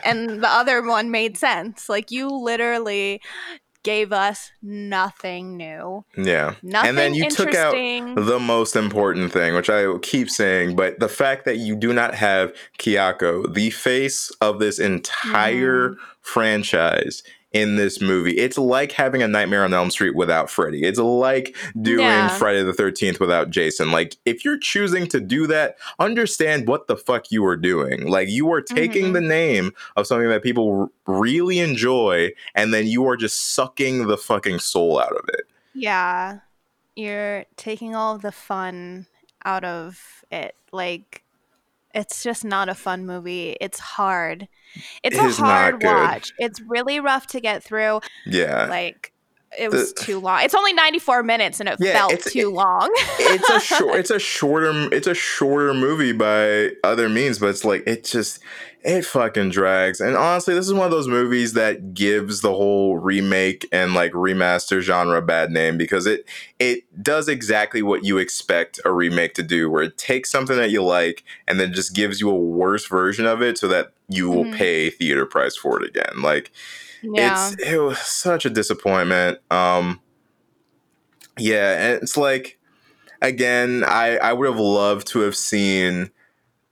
and 0.04 0.42
the 0.42 0.48
other 0.48 0.82
one 0.82 1.10
made 1.10 1.36
sense. 1.36 1.88
Like 1.88 2.10
you 2.10 2.28
literally 2.28 3.20
gave 3.82 4.12
us 4.12 4.52
nothing 4.62 5.56
new. 5.56 6.04
Yeah. 6.16 6.54
Nothing 6.62 6.88
and 6.88 6.98
then 6.98 7.14
you 7.14 7.30
took 7.30 7.54
out 7.54 7.72
the 7.72 8.38
most 8.40 8.76
important 8.76 9.32
thing, 9.32 9.54
which 9.54 9.70
I 9.70 9.86
keep 10.02 10.30
saying, 10.30 10.76
but 10.76 11.00
the 11.00 11.08
fact 11.08 11.44
that 11.44 11.56
you 11.56 11.74
do 11.74 11.92
not 11.92 12.14
have 12.14 12.52
Kayako, 12.78 13.52
the 13.52 13.70
face 13.70 14.30
of 14.40 14.58
this 14.58 14.78
entire 14.78 15.90
mm. 15.90 15.96
franchise, 16.20 17.22
in 17.52 17.76
this 17.76 18.00
movie. 18.00 18.32
It's 18.32 18.56
like 18.56 18.92
having 18.92 19.22
a 19.22 19.28
Nightmare 19.28 19.64
on 19.64 19.74
Elm 19.74 19.90
Street 19.90 20.14
without 20.14 20.50
Freddy. 20.50 20.84
It's 20.84 20.98
like 20.98 21.54
doing 21.80 22.00
yeah. 22.00 22.28
Friday 22.28 22.62
the 22.62 22.72
13th 22.72 23.20
without 23.20 23.50
Jason. 23.50 23.92
Like, 23.92 24.16
if 24.24 24.44
you're 24.44 24.58
choosing 24.58 25.06
to 25.08 25.20
do 25.20 25.46
that, 25.48 25.76
understand 25.98 26.66
what 26.66 26.86
the 26.86 26.96
fuck 26.96 27.30
you 27.30 27.44
are 27.44 27.56
doing. 27.56 28.06
Like, 28.06 28.28
you 28.28 28.50
are 28.52 28.62
taking 28.62 29.04
mm-hmm. 29.04 29.12
the 29.14 29.20
name 29.20 29.72
of 29.96 30.06
something 30.06 30.28
that 30.28 30.42
people 30.42 30.90
r- 31.06 31.14
really 31.14 31.58
enjoy, 31.58 32.30
and 32.54 32.72
then 32.72 32.86
you 32.86 33.06
are 33.06 33.16
just 33.16 33.54
sucking 33.54 34.06
the 34.06 34.18
fucking 34.18 34.58
soul 34.58 35.00
out 35.00 35.12
of 35.12 35.24
it. 35.28 35.42
Yeah. 35.74 36.40
You're 36.96 37.44
taking 37.56 37.94
all 37.94 38.18
the 38.18 38.32
fun 38.32 39.06
out 39.44 39.64
of 39.64 40.24
it. 40.30 40.54
Like, 40.72 41.21
it's 41.94 42.22
just 42.22 42.44
not 42.44 42.68
a 42.68 42.74
fun 42.74 43.06
movie. 43.06 43.56
It's 43.60 43.78
hard. 43.78 44.48
It's 45.02 45.16
it 45.16 45.38
a 45.38 45.42
hard 45.42 45.82
watch. 45.82 46.32
It's 46.38 46.60
really 46.60 47.00
rough 47.00 47.26
to 47.28 47.40
get 47.40 47.62
through. 47.62 48.00
Yeah. 48.26 48.66
Like 48.66 49.11
it 49.58 49.70
was 49.70 49.92
the, 49.92 50.00
too 50.00 50.20
long. 50.20 50.42
It's 50.42 50.54
only 50.54 50.72
94 50.72 51.22
minutes 51.22 51.60
and 51.60 51.68
it 51.68 51.76
yeah, 51.78 51.92
felt 51.92 52.20
too 52.20 52.48
it, 52.48 52.52
long. 52.52 52.90
it's 52.94 53.50
a 53.50 53.60
short 53.74 53.96
it's 53.96 54.10
a 54.10 54.18
shorter 54.18 54.88
it's 54.94 55.06
a 55.06 55.14
shorter 55.14 55.74
movie 55.74 56.12
by 56.12 56.70
other 56.84 57.08
means, 57.08 57.38
but 57.38 57.48
it's 57.48 57.64
like 57.64 57.84
it 57.86 58.04
just 58.04 58.40
it 58.84 59.04
fucking 59.04 59.50
drags. 59.50 60.00
And 60.00 60.16
honestly, 60.16 60.54
this 60.54 60.66
is 60.66 60.74
one 60.74 60.84
of 60.84 60.90
those 60.90 61.06
movies 61.06 61.52
that 61.52 61.94
gives 61.94 62.40
the 62.40 62.52
whole 62.52 62.98
remake 62.98 63.68
and 63.70 63.94
like 63.94 64.12
remaster 64.12 64.80
genre 64.80 65.18
a 65.18 65.22
bad 65.22 65.50
name 65.50 65.78
because 65.78 66.06
it 66.06 66.26
it 66.58 66.84
does 67.02 67.28
exactly 67.28 67.82
what 67.82 68.04
you 68.04 68.18
expect 68.18 68.80
a 68.84 68.92
remake 68.92 69.34
to 69.34 69.42
do, 69.42 69.70
where 69.70 69.84
it 69.84 69.98
takes 69.98 70.30
something 70.30 70.56
that 70.56 70.70
you 70.70 70.82
like 70.82 71.24
and 71.46 71.60
then 71.60 71.72
just 71.72 71.94
gives 71.94 72.20
you 72.20 72.30
a 72.30 72.34
worse 72.34 72.86
version 72.86 73.26
of 73.26 73.40
it 73.42 73.58
so 73.58 73.68
that 73.68 73.92
you 74.08 74.28
will 74.28 74.44
mm-hmm. 74.44 74.56
pay 74.56 74.90
theater 74.90 75.26
price 75.26 75.56
for 75.56 75.80
it 75.80 75.88
again. 75.88 76.20
Like 76.20 76.50
yeah. 77.02 77.50
it's 77.52 77.62
it 77.62 77.78
was 77.78 77.98
such 77.98 78.44
a 78.44 78.50
disappointment. 78.50 79.38
Um 79.50 80.00
yeah, 81.38 81.72
and 81.78 82.02
it's 82.02 82.16
like 82.16 82.58
again, 83.20 83.84
I 83.86 84.16
I 84.18 84.32
would 84.32 84.48
have 84.48 84.58
loved 84.58 85.06
to 85.08 85.20
have 85.20 85.36
seen 85.36 86.10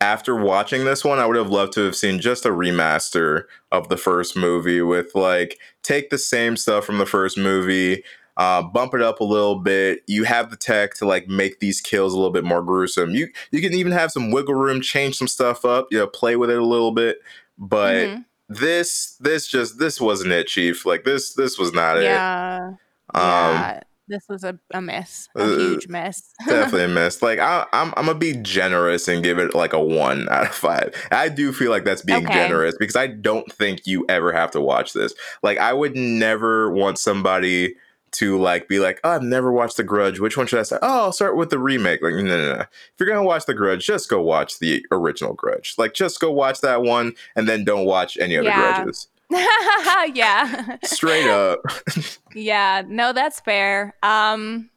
after 0.01 0.35
watching 0.35 0.85
this 0.85 1.05
one, 1.05 1.19
I 1.19 1.27
would 1.27 1.37
have 1.37 1.51
loved 1.51 1.75
to 1.75 1.83
have 1.83 1.95
seen 1.95 2.21
just 2.21 2.47
a 2.47 2.51
remaster 2.51 3.45
of 3.71 3.89
the 3.89 3.99
first 3.99 4.37
movie 4.37 4.81
with 4.81 5.15
like 5.15 5.59
take 5.83 6.11
the 6.11 6.19
same 6.19 6.57
stuff 6.57 6.85
from 6.85 6.99
the 6.99 7.07
first 7.07 7.37
movie, 7.37 8.03
uh, 8.39 8.63
bump 8.63 8.95
it 8.95 9.03
up 9.03 9.21
a 9.21 9.25
little 9.25 9.57
bit. 9.57 10.01
You 10.07 10.25
have 10.25 10.51
the 10.51 10.57
tech 10.57 10.95
to 10.95 11.07
like 11.07 11.29
make 11.29 11.61
these 11.61 11.83
kills 11.83 12.15
a 12.15 12.17
little 12.17 12.33
bit 12.33 12.45
more 12.45 12.63
gruesome. 12.63 13.11
You 13.11 13.29
you 13.51 13.61
can 13.61 13.75
even 13.75 13.93
have 13.93 14.11
some 14.11 14.31
wiggle 14.31 14.55
room, 14.55 14.81
change 14.81 15.17
some 15.17 15.29
stuff 15.29 15.67
up, 15.67 15.89
you 15.91 15.99
know, 15.99 16.07
play 16.07 16.37
with 16.37 16.51
it 16.51 16.59
a 16.59 16.65
little 16.65 16.93
bit. 16.93 17.19
But 17.59 17.95
mm-hmm. 17.95 18.23
This 18.51 19.17
this 19.21 19.47
just 19.47 19.79
this 19.79 20.01
wasn't 20.01 20.33
it, 20.33 20.47
Chief. 20.47 20.85
Like 20.85 21.05
this 21.05 21.35
this 21.35 21.59
was 21.59 21.73
not 21.73 22.03
yeah. 22.03 22.69
it. 22.69 23.17
Um, 23.17 23.55
yeah 23.55 23.81
this 24.11 24.29
was 24.29 24.45
a, 24.45 24.59
a 24.75 24.83
miss, 24.83 25.29
a 25.37 25.43
uh, 25.43 25.57
huge 25.57 25.89
miss. 25.89 26.35
definitely 26.47 26.85
a 26.85 26.89
miss. 26.89 27.23
Like 27.23 27.39
I, 27.39 27.61
am 27.61 27.67
I'm, 27.73 27.95
I'm 27.97 28.07
gonna 28.07 28.19
be 28.19 28.35
generous 28.35 29.09
and 29.09 29.23
give 29.23 29.39
it 29.39 29.55
like 29.55 29.73
a 29.73 29.81
one 29.81 30.29
out 30.29 30.47
of 30.47 30.55
five. 30.55 30.95
I 31.11 31.29
do 31.29 31.53
feel 31.53 31.71
like 31.71 31.85
that's 31.85 32.03
being 32.03 32.27
okay. 32.27 32.35
generous 32.35 32.75
because 32.79 32.97
I 32.97 33.07
don't 33.07 33.51
think 33.53 33.87
you 33.87 34.05
ever 34.09 34.33
have 34.33 34.51
to 34.51 34.61
watch 34.61 34.93
this. 34.93 35.15
Like 35.43 35.59
I 35.59 35.73
would 35.73 35.97
never 35.97 36.71
want 36.73 36.99
somebody 36.99 37.77
to 38.13 38.39
like 38.39 38.69
be 38.69 38.79
like, 38.81 39.01
oh, 39.05 39.11
I've 39.11 39.23
never 39.23 39.53
watched 39.53 39.77
The 39.77 39.85
Grudge. 39.85 40.21
Which 40.21 40.37
one 40.37 40.47
should 40.47 40.59
I 40.59 40.65
start? 40.65 40.83
Oh, 40.83 41.05
I'll 41.05 41.13
start 41.13 41.37
with 41.37 41.51
the 41.51 41.59
remake. 41.59 42.03
Like, 42.03 42.15
no, 42.15 42.23
no, 42.23 42.55
no. 42.55 42.61
If 42.61 42.69
you're 42.99 43.09
gonna 43.09 43.23
watch 43.23 43.47
The 43.47 43.55
Grudge, 43.55 43.87
just 43.87 44.09
go 44.09 44.21
watch 44.21 44.59
the 44.59 44.85
original 44.91 45.35
Grudge. 45.35 45.75
Like, 45.79 45.95
just 45.95 46.21
go 46.21 46.31
watch 46.31 46.61
that 46.61 46.83
one 46.83 47.15
and 47.37 47.49
then 47.49 47.65
don't 47.65 47.85
watch 47.85 48.19
any 48.19 48.37
other 48.37 48.49
yeah. 48.49 48.83
Grudges. 48.83 49.09
yeah. 50.15 50.77
Straight 50.83 51.29
up. 51.29 51.61
yeah, 52.35 52.83
no, 52.87 53.13
that's 53.13 53.41
fair. 53.41 53.95
Um 54.03 54.71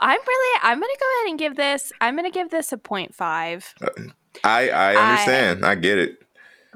I'm 0.00 0.20
really 0.26 0.60
I'm 0.62 0.78
gonna 0.78 0.92
go 1.00 1.06
ahead 1.18 1.30
and 1.30 1.38
give 1.38 1.56
this 1.56 1.92
I'm 2.00 2.14
gonna 2.14 2.30
give 2.30 2.50
this 2.50 2.72
a 2.72 2.76
0.5. 2.76 4.12
I 4.44 4.68
I 4.70 4.96
understand. 4.96 5.66
I, 5.66 5.72
I 5.72 5.74
get 5.74 5.98
it. 5.98 6.22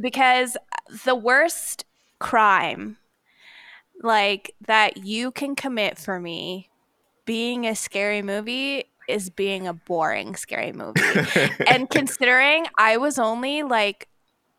Because 0.01 0.57
the 1.05 1.15
worst 1.15 1.85
crime 2.19 2.97
like 4.03 4.55
that 4.67 4.99
you 4.99 5.31
can 5.31 5.55
commit 5.55 5.99
for 5.99 6.21
me 6.21 6.71
being 7.25 7.67
a 7.67 7.75
scary 7.75 8.23
movie 8.23 8.85
is 9.09 9.31
being 9.31 9.67
a 9.67 9.73
boring 9.73 10.35
scary 10.37 10.73
movie. 10.73 11.01
and 11.67 11.89
considering 11.91 12.67
I 12.79 12.97
was 12.97 13.19
only 13.19 13.63
like 13.63 14.09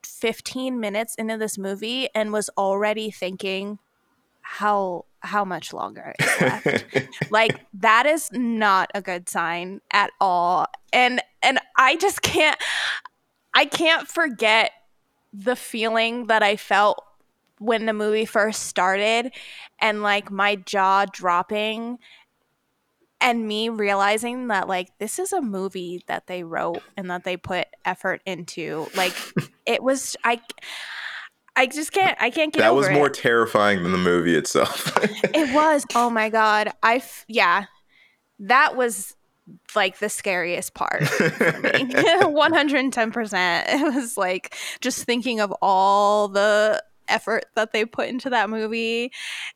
15 0.04 0.80
minutes 0.80 1.16
into 1.16 1.38
this 1.38 1.58
movie 1.58 2.10
and 2.16 2.32
was 2.32 2.50
already 2.58 3.12
thinking 3.12 3.80
how 4.42 5.06
how 5.22 5.44
much 5.44 5.74
longer 5.74 6.14
is 6.20 6.42
left. 6.42 6.86
like 7.32 7.66
that 7.74 8.06
is 8.06 8.32
not 8.32 8.90
a 8.96 9.02
good 9.02 9.28
sign 9.28 9.82
at 9.92 10.12
all. 10.22 10.68
And 10.94 11.22
and 11.42 11.60
I 11.76 11.98
just 11.98 12.22
can't 12.22 12.58
I 13.54 13.66
can't 13.66 14.08
forget 14.08 14.72
the 15.34 15.56
feeling 15.56 16.28
that 16.28 16.44
I 16.44 16.56
felt 16.56 17.04
when 17.60 17.86
the 17.86 17.94
movie 17.94 18.26
first 18.26 18.64
started 18.64 19.32
and 19.80 20.02
like 20.04 20.32
my 20.32 20.56
jaw 20.56 21.06
dropping 21.12 21.98
and 23.20 23.48
me 23.48 23.70
realizing 23.70 24.48
that 24.48 24.68
like 24.68 24.90
this 25.00 25.20
is 25.20 25.34
a 25.34 25.42
movie 25.42 26.04
that 26.08 26.28
they 26.28 26.44
wrote 26.44 26.82
and 26.96 27.10
that 27.10 27.24
they 27.24 27.36
put 27.38 27.68
effort 27.86 28.22
into 28.26 28.88
like 28.96 29.14
it 29.66 29.82
was 29.82 30.16
i 30.24 30.40
i 31.56 31.66
just 31.66 31.92
can't 31.92 32.16
i 32.22 32.30
can't 32.30 32.54
get 32.54 32.60
that 32.60 32.76
was 32.76 32.90
more 32.90 33.08
it. 33.08 33.14
terrifying 33.14 33.84
than 33.84 33.92
the 33.92 33.98
movie 33.98 34.36
itself. 34.36 34.96
It 35.34 35.54
was. 35.54 35.86
Oh 35.94 36.10
my 36.10 36.30
god. 36.30 36.72
I 36.82 36.96
f- 36.98 37.26
yeah. 37.28 37.66
That 38.40 38.76
was 38.76 39.16
like 39.76 40.00
the 40.00 40.10
scariest 40.10 40.74
part 40.74 41.08
for 41.08 41.24
me. 41.62 41.70
110% 41.72 43.64
it 43.68 43.96
was 43.96 44.18
like 44.18 44.56
just 44.82 45.06
thinking 45.06 45.40
of 45.40 45.54
all 45.62 46.28
the 46.28 46.84
effort 47.10 47.46
that 47.56 47.74
they 47.74 47.86
put 47.86 48.10
into 48.10 48.30
that 48.30 48.50
movie 48.50 49.12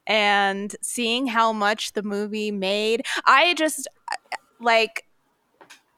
and 0.08 0.76
seeing 0.82 1.28
how 1.28 1.54
much 1.54 1.94
the 1.94 2.04
movie 2.04 2.52
made. 2.52 3.06
I 3.26 3.54
just 3.56 3.88
like 4.60 5.06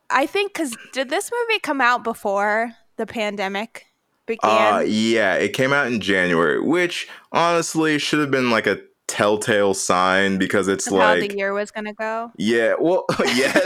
I 0.09 0.25
think 0.25 0.53
cuz 0.53 0.75
did 0.91 1.09
this 1.09 1.31
movie 1.31 1.59
come 1.59 1.81
out 1.81 2.03
before 2.03 2.73
the 2.97 3.05
pandemic 3.05 3.87
began? 4.25 4.73
Uh 4.73 4.79
yeah, 4.79 5.35
it 5.35 5.53
came 5.53 5.73
out 5.73 5.87
in 5.87 5.99
January, 5.99 6.59
which 6.59 7.07
honestly 7.31 7.97
should 7.97 8.19
have 8.19 8.31
been 8.31 8.49
like 8.49 8.67
a 8.67 8.79
telltale 9.07 9.75
sign 9.75 10.37
because 10.37 10.67
it's 10.67 10.87
of 10.87 10.93
like 10.93 11.21
how 11.21 11.27
the 11.27 11.37
year 11.37 11.53
was 11.53 11.71
gonna 11.71 11.93
go. 11.93 12.31
Yeah, 12.37 12.73
well, 12.79 13.05
yes, 13.19 13.59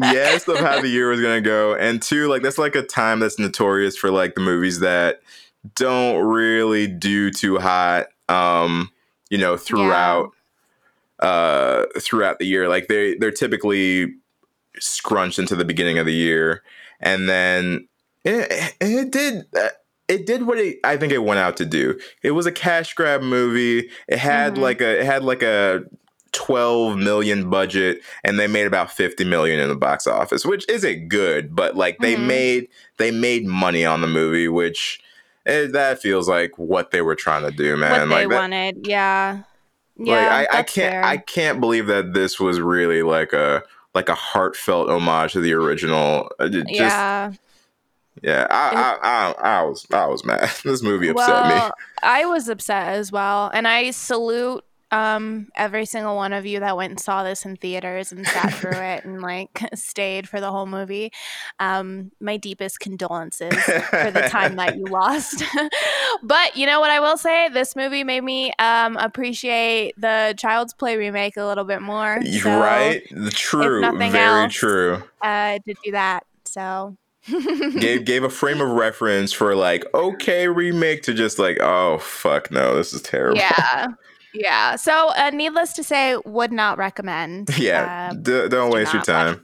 yes, 0.00 0.48
of 0.48 0.58
how 0.58 0.80
the 0.80 0.88
year 0.88 1.10
was 1.10 1.20
gonna 1.20 1.40
go, 1.40 1.74
and 1.74 2.00
two, 2.00 2.28
like 2.28 2.42
that's 2.42 2.58
like 2.58 2.74
a 2.74 2.82
time 2.82 3.20
that's 3.20 3.38
notorious 3.38 3.96
for 3.96 4.10
like 4.10 4.34
the 4.34 4.40
movies 4.40 4.80
that 4.80 5.20
don't 5.74 6.24
really 6.24 6.86
do 6.86 7.30
too 7.30 7.58
hot 7.58 8.06
um 8.28 8.90
you 9.28 9.38
know 9.38 9.56
throughout 9.56 10.30
yeah. 11.22 11.28
uh 11.28 11.86
throughout 11.98 12.38
the 12.38 12.46
year 12.46 12.68
like 12.68 12.88
they 12.88 13.16
they're 13.16 13.30
typically 13.30 14.14
scrunched 14.78 15.38
into 15.38 15.54
the 15.54 15.64
beginning 15.64 15.98
of 15.98 16.06
the 16.06 16.14
year 16.14 16.62
and 17.00 17.28
then 17.28 17.86
it, 18.24 18.74
it 18.80 19.10
did 19.10 19.44
uh, 19.56 19.68
it 20.10 20.26
did 20.26 20.46
what 20.46 20.58
it, 20.58 20.78
I 20.84 20.96
think 20.96 21.12
it 21.12 21.22
went 21.22 21.38
out 21.38 21.56
to 21.58 21.64
do. 21.64 21.98
It 22.22 22.32
was 22.32 22.44
a 22.44 22.52
cash 22.52 22.94
grab 22.94 23.22
movie. 23.22 23.88
It 24.08 24.18
had 24.18 24.54
mm-hmm. 24.54 24.62
like 24.62 24.80
a 24.80 25.00
it 25.00 25.06
had 25.06 25.22
like 25.22 25.42
a 25.42 25.84
12 26.32 26.96
million 26.96 27.48
budget 27.48 28.02
and 28.24 28.38
they 28.38 28.46
made 28.46 28.66
about 28.66 28.90
50 28.90 29.24
million 29.24 29.60
in 29.60 29.68
the 29.68 29.76
box 29.76 30.06
office, 30.06 30.44
which 30.44 30.68
isn't 30.68 31.08
good, 31.08 31.54
but 31.54 31.76
like 31.76 31.98
they 31.98 32.14
mm-hmm. 32.14 32.26
made 32.26 32.68
they 32.98 33.10
made 33.10 33.46
money 33.46 33.84
on 33.84 34.00
the 34.00 34.06
movie, 34.08 34.48
which 34.48 35.00
it, 35.46 35.72
that 35.72 36.00
feels 36.00 36.28
like 36.28 36.58
what 36.58 36.90
they 36.90 37.02
were 37.02 37.14
trying 37.14 37.42
to 37.42 37.50
do, 37.50 37.76
man. 37.76 37.92
What 37.92 38.08
like 38.08 38.28
they 38.28 38.34
that, 38.34 38.40
wanted, 38.40 38.86
yeah, 38.86 39.42
yeah. 39.96 40.14
Like, 40.14 40.48
I, 40.54 40.58
I 40.58 40.62
can't, 40.62 40.92
fair. 40.92 41.04
I 41.04 41.16
can't 41.16 41.60
believe 41.60 41.86
that 41.86 42.14
this 42.14 42.38
was 42.38 42.60
really 42.60 43.02
like 43.02 43.32
a 43.32 43.62
like 43.94 44.08
a 44.08 44.14
heartfelt 44.14 44.88
homage 44.88 45.32
to 45.32 45.40
the 45.40 45.52
original. 45.52 46.30
Uh, 46.38 46.48
just, 46.48 46.66
yeah. 46.68 47.32
Yeah, 48.22 48.46
I, 48.50 48.98
I, 49.00 49.08
I, 49.08 49.58
I, 49.60 49.62
was 49.62 49.86
I 49.90 50.06
was 50.06 50.24
mad. 50.26 50.50
This 50.64 50.82
movie 50.82 51.08
upset 51.08 51.28
well, 51.28 51.66
me. 51.66 51.72
I 52.02 52.26
was 52.26 52.48
upset 52.48 52.88
as 52.88 53.10
well, 53.10 53.50
and 53.54 53.66
I 53.66 53.92
salute 53.92 54.64
um 54.92 55.48
every 55.54 55.86
single 55.86 56.16
one 56.16 56.32
of 56.32 56.46
you 56.46 56.60
that 56.60 56.76
went 56.76 56.90
and 56.90 57.00
saw 57.00 57.22
this 57.22 57.44
in 57.44 57.56
theaters 57.56 58.12
and 58.12 58.26
sat 58.26 58.52
through 58.54 58.72
it 58.72 59.04
and 59.04 59.20
like 59.20 59.60
stayed 59.74 60.28
for 60.28 60.40
the 60.40 60.50
whole 60.50 60.66
movie. 60.66 61.12
Um 61.58 62.10
my 62.20 62.36
deepest 62.36 62.80
condolences 62.80 63.54
for 63.54 64.10
the 64.10 64.26
time 64.28 64.56
that 64.56 64.76
you 64.76 64.84
lost. 64.90 65.42
But 66.22 66.56
you 66.56 66.66
know 66.66 66.80
what 66.80 66.90
i 66.90 67.00
will 67.00 67.16
say? 67.16 67.48
This 67.48 67.76
movie 67.76 68.04
made 68.04 68.24
me 68.24 68.52
um 68.58 68.96
appreciate 68.96 69.94
the 70.00 70.34
child's 70.36 70.74
play 70.74 70.96
remake 70.96 71.36
a 71.36 71.44
little 71.44 71.64
bit 71.64 71.82
more. 71.82 72.20
So 72.40 72.60
right? 72.60 73.02
true. 73.30 73.80
very 73.80 74.18
else, 74.18 74.52
true. 74.52 75.02
uh 75.22 75.58
to 75.58 75.74
do 75.84 75.92
that. 75.92 76.24
So 76.44 76.96
gave 77.28 78.04
gave 78.06 78.24
a 78.24 78.30
frame 78.30 78.60
of 78.60 78.70
reference 78.70 79.32
for 79.32 79.54
like 79.54 79.84
okay 79.94 80.48
remake 80.48 81.02
to 81.02 81.14
just 81.14 81.38
like 81.38 81.58
oh 81.60 81.98
fuck 81.98 82.50
no 82.50 82.74
this 82.74 82.92
is 82.92 83.02
terrible. 83.02 83.38
Yeah 83.38 83.86
yeah. 84.34 84.76
So, 84.76 85.10
uh, 85.16 85.30
needless 85.30 85.72
to 85.74 85.84
say, 85.84 86.16
would 86.24 86.52
not 86.52 86.78
recommend. 86.78 87.50
Yeah. 87.60 88.10
Uh, 88.10 88.14
D- 88.14 88.48
don't 88.48 88.70
waste 88.72 88.94
your 88.94 89.02
time. 89.02 89.42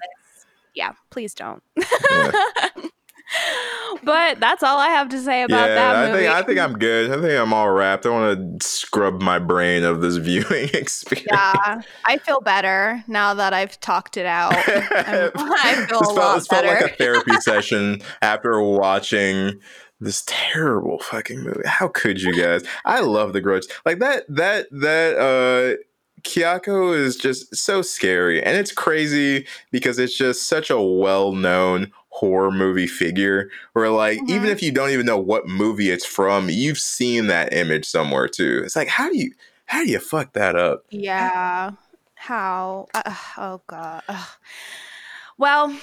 Yeah, 0.75 0.93
please 1.11 1.35
don't. 1.35 1.63
Yeah. 1.77 2.33
but 4.05 4.41
that's 4.41 4.63
all 4.63 4.79
I 4.79 4.89
have 4.89 5.09
to 5.11 5.21
say 5.21 5.43
about 5.43 5.69
yeah, 5.69 5.75
that 5.75 6.13
movie. 6.13 6.29
I 6.29 6.31
think 6.31 6.35
I 6.35 6.43
think 6.43 6.59
I'm 6.61 6.79
good. 6.79 7.11
I 7.11 7.21
think 7.21 7.39
I'm 7.39 7.53
all 7.53 7.71
wrapped. 7.71 8.07
I 8.07 8.11
want 8.11 8.61
to 8.61 8.67
scrub 8.67 9.21
my 9.21 9.39
brain 9.39 9.85
of 9.85 10.01
this 10.01 10.17
viewing 10.17 10.71
experience. 10.73 11.27
Yeah, 11.31 11.83
I 12.05 12.19
feel 12.19 12.41
better 12.41 13.05
now 13.07 13.35
that 13.35 13.53
I've 13.53 13.79
talked 13.81 14.17
it 14.17 14.27
out. 14.27 14.55
i 14.57 15.85
feel 15.89 16.01
this 16.01 16.11
a 16.11 16.15
felt, 16.15 16.17
lot 16.17 16.35
this 16.37 16.49
better. 16.49 16.69
felt 16.69 16.83
like 16.83 16.93
a 16.93 16.97
therapy 16.97 17.33
session 17.41 18.01
after 18.23 18.61
watching 18.61 19.61
this 20.01 20.23
terrible 20.27 20.99
fucking 20.99 21.41
movie. 21.41 21.63
How 21.65 21.89
could 21.89 22.21
you 22.21 22.35
guys? 22.35 22.63
I 22.85 23.01
love 23.01 23.33
the 23.33 23.41
grudge. 23.41 23.67
Like 23.85 23.99
that 24.01 24.25
that 24.29 24.67
that 24.71 25.17
uh 25.19 25.83
Kayako 26.23 26.97
is 26.97 27.17
just 27.17 27.55
so 27.55 27.83
scary 27.83 28.43
and 28.43 28.57
it's 28.57 28.73
crazy 28.73 29.47
because 29.71 29.99
it's 29.99 30.17
just 30.17 30.49
such 30.49 30.71
a 30.71 30.81
well-known 30.81 31.93
horror 32.09 32.51
movie 32.51 32.87
figure 32.87 33.51
where 33.75 33.91
like 33.91 34.19
mm-hmm. 34.19 34.31
even 34.31 34.49
if 34.49 34.63
you 34.63 34.73
don't 34.73 34.91
even 34.91 35.07
know 35.07 35.19
what 35.19 35.47
movie 35.47 35.91
it's 35.91 36.07
from, 36.07 36.49
you've 36.49 36.79
seen 36.79 37.27
that 37.29 37.53
image 37.53 37.85
somewhere 37.85 38.29
too. 38.29 38.63
It's 38.65 38.77
like 38.77 38.89
how 38.89 39.09
do 39.09 39.17
you 39.17 39.33
how 39.67 39.85
do 39.85 39.91
you 39.91 39.99
fuck 39.99 40.33
that 40.33 40.57
up? 40.57 40.85
Yeah. 40.91 41.73
How? 42.15 42.89
Uh, 42.95 43.15
oh 43.39 43.61
god. 43.67 44.03
Ugh. 44.09 44.29
Well, 45.39 45.77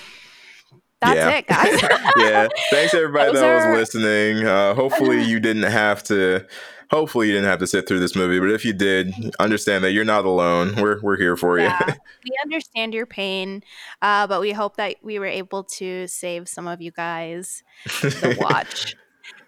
that's 1.04 1.16
yeah. 1.16 1.30
it, 1.30 1.47
guys. 1.47 1.82
yeah. 2.18 2.47
Thanks 2.70 2.93
everybody 2.93 3.32
Those 3.32 3.41
that 3.41 3.66
are... 3.66 3.72
was 3.72 3.80
listening. 3.80 4.45
Uh, 4.45 4.74
hopefully 4.74 5.24
you 5.30 5.39
didn't 5.39 5.64
have 5.64 6.04
to. 6.04 6.45
Hopefully 6.91 7.28
you 7.28 7.34
didn't 7.34 7.49
have 7.49 7.60
to 7.60 7.66
sit 7.66 7.88
through 7.88 7.99
this 7.99 8.16
movie, 8.16 8.39
but 8.39 8.51
if 8.51 8.64
you 8.64 8.72
did, 8.72 9.14
understand 9.39 9.84
that 9.84 9.93
you're 9.93 10.06
not 10.06 10.26
alone. 10.26 10.76
We're 10.76 11.01
we're 11.01 11.18
here 11.18 11.36
for 11.36 11.58
yeah. 11.58 11.80
you. 11.88 11.93
we 12.26 12.32
understand 12.43 12.93
your 12.93 13.08
pain, 13.08 13.64
uh, 14.04 14.28
but 14.28 14.39
we 14.39 14.51
hope 14.51 14.78
that 14.78 14.97
we 15.01 15.18
were 15.18 15.26
able 15.26 15.64
to 15.64 16.06
save 16.08 16.47
some 16.47 16.68
of 16.68 16.82
you 16.82 16.91
guys 16.91 17.64
the 18.01 18.38
watch. 18.39 18.95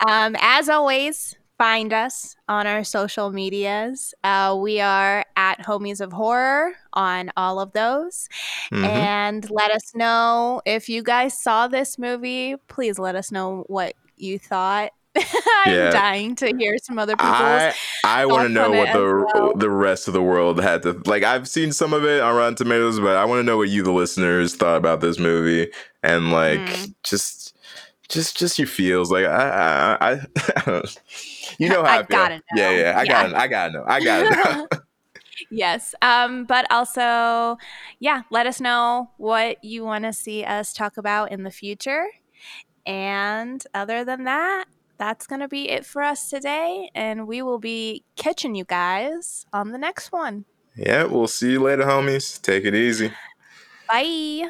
um, 0.07 0.35
as 0.39 0.69
always, 0.69 1.35
find 1.57 1.93
us 1.93 2.35
on 2.47 2.67
our 2.67 2.83
social 2.83 3.31
medias. 3.31 4.13
Uh, 4.23 4.57
we 4.59 4.79
are 4.79 5.25
at 5.35 5.59
Homies 5.65 6.01
of 6.01 6.11
Horror 6.11 6.73
on 6.93 7.31
all 7.37 7.59
of 7.59 7.71
those. 7.73 8.27
Mm-hmm. 8.71 8.83
And 8.83 9.49
let 9.51 9.71
us 9.71 9.95
know 9.95 10.61
if 10.65 10.89
you 10.89 11.03
guys 11.03 11.39
saw 11.39 11.67
this 11.67 11.97
movie. 11.97 12.55
Please 12.67 12.99
let 12.99 13.15
us 13.15 13.31
know 13.31 13.63
what 13.67 13.93
you 14.17 14.39
thought. 14.39 14.91
I'm 15.17 15.73
yeah. 15.73 15.91
dying 15.91 16.35
to 16.35 16.53
hear 16.57 16.77
some 16.77 16.99
other 16.99 17.15
people's. 17.15 17.33
I, 17.33 17.73
I 18.03 18.25
want 18.25 18.49
to 18.49 18.53
know 18.53 18.69
what 18.69 18.91
the 18.91 19.25
well. 19.33 19.53
the 19.55 19.69
rest 19.69 20.09
of 20.09 20.13
the 20.13 20.21
world 20.21 20.61
had 20.61 20.83
to 20.83 21.01
like. 21.05 21.23
I've 21.23 21.47
seen 21.47 21.71
some 21.71 21.93
of 21.93 22.03
it 22.03 22.19
on 22.21 22.35
Rotten 22.35 22.55
Tomatoes, 22.55 22.99
but 22.99 23.15
I 23.15 23.23
want 23.23 23.39
to 23.39 23.43
know 23.43 23.55
what 23.55 23.69
you, 23.69 23.81
the 23.81 23.93
listeners, 23.93 24.55
thought 24.55 24.75
about 24.75 24.99
this 24.99 25.17
movie 25.17 25.71
and 26.03 26.31
like 26.31 26.59
mm. 26.59 26.93
just 27.03 27.44
just 28.09 28.37
just 28.37 28.59
your 28.59 28.67
feels. 28.67 29.11
Like 29.11 29.25
I, 29.25 29.97
I, 29.99 30.13
I 30.55 30.83
you 31.59 31.69
know 31.69 31.83
how 31.83 31.89
I, 31.89 31.99
I 31.99 32.03
feel. 32.03 32.17
Gotta 32.17 32.35
know. 32.35 32.41
Yeah, 32.55 32.71
yeah. 32.71 32.99
I 32.99 33.03
yeah. 33.03 33.05
gotta, 33.05 33.37
I 33.37 33.47
gotta 33.47 33.73
know. 33.73 33.83
I 33.87 33.99
gotta 34.03 34.29
know. 34.29 34.67
yes. 35.51 35.95
Um, 36.01 36.45
but 36.45 36.71
also, 36.71 37.57
yeah, 37.99 38.23
let 38.31 38.47
us 38.47 38.61
know 38.61 39.11
what 39.17 39.63
you 39.63 39.83
want 39.83 40.05
to 40.05 40.13
see 40.13 40.43
us 40.43 40.73
talk 40.73 40.97
about 40.97 41.31
in 41.31 41.43
the 41.43 41.51
future. 41.51 42.05
And 42.85 43.63
other 43.73 44.03
than 44.03 44.25
that, 44.25 44.65
that's 44.97 45.27
going 45.27 45.41
to 45.41 45.47
be 45.47 45.69
it 45.69 45.85
for 45.85 46.01
us 46.01 46.29
today. 46.29 46.89
And 46.93 47.27
we 47.27 47.41
will 47.41 47.59
be 47.59 48.03
catching 48.15 48.55
you 48.55 48.63
guys 48.63 49.45
on 49.51 49.71
the 49.71 49.77
next 49.77 50.11
one. 50.11 50.45
Yeah, 50.75 51.05
we'll 51.05 51.27
see 51.27 51.53
you 51.53 51.63
later, 51.63 51.83
homies. 51.83 52.41
Take 52.41 52.65
it 52.65 52.75
easy. 52.75 53.11
Bye. 53.87 54.49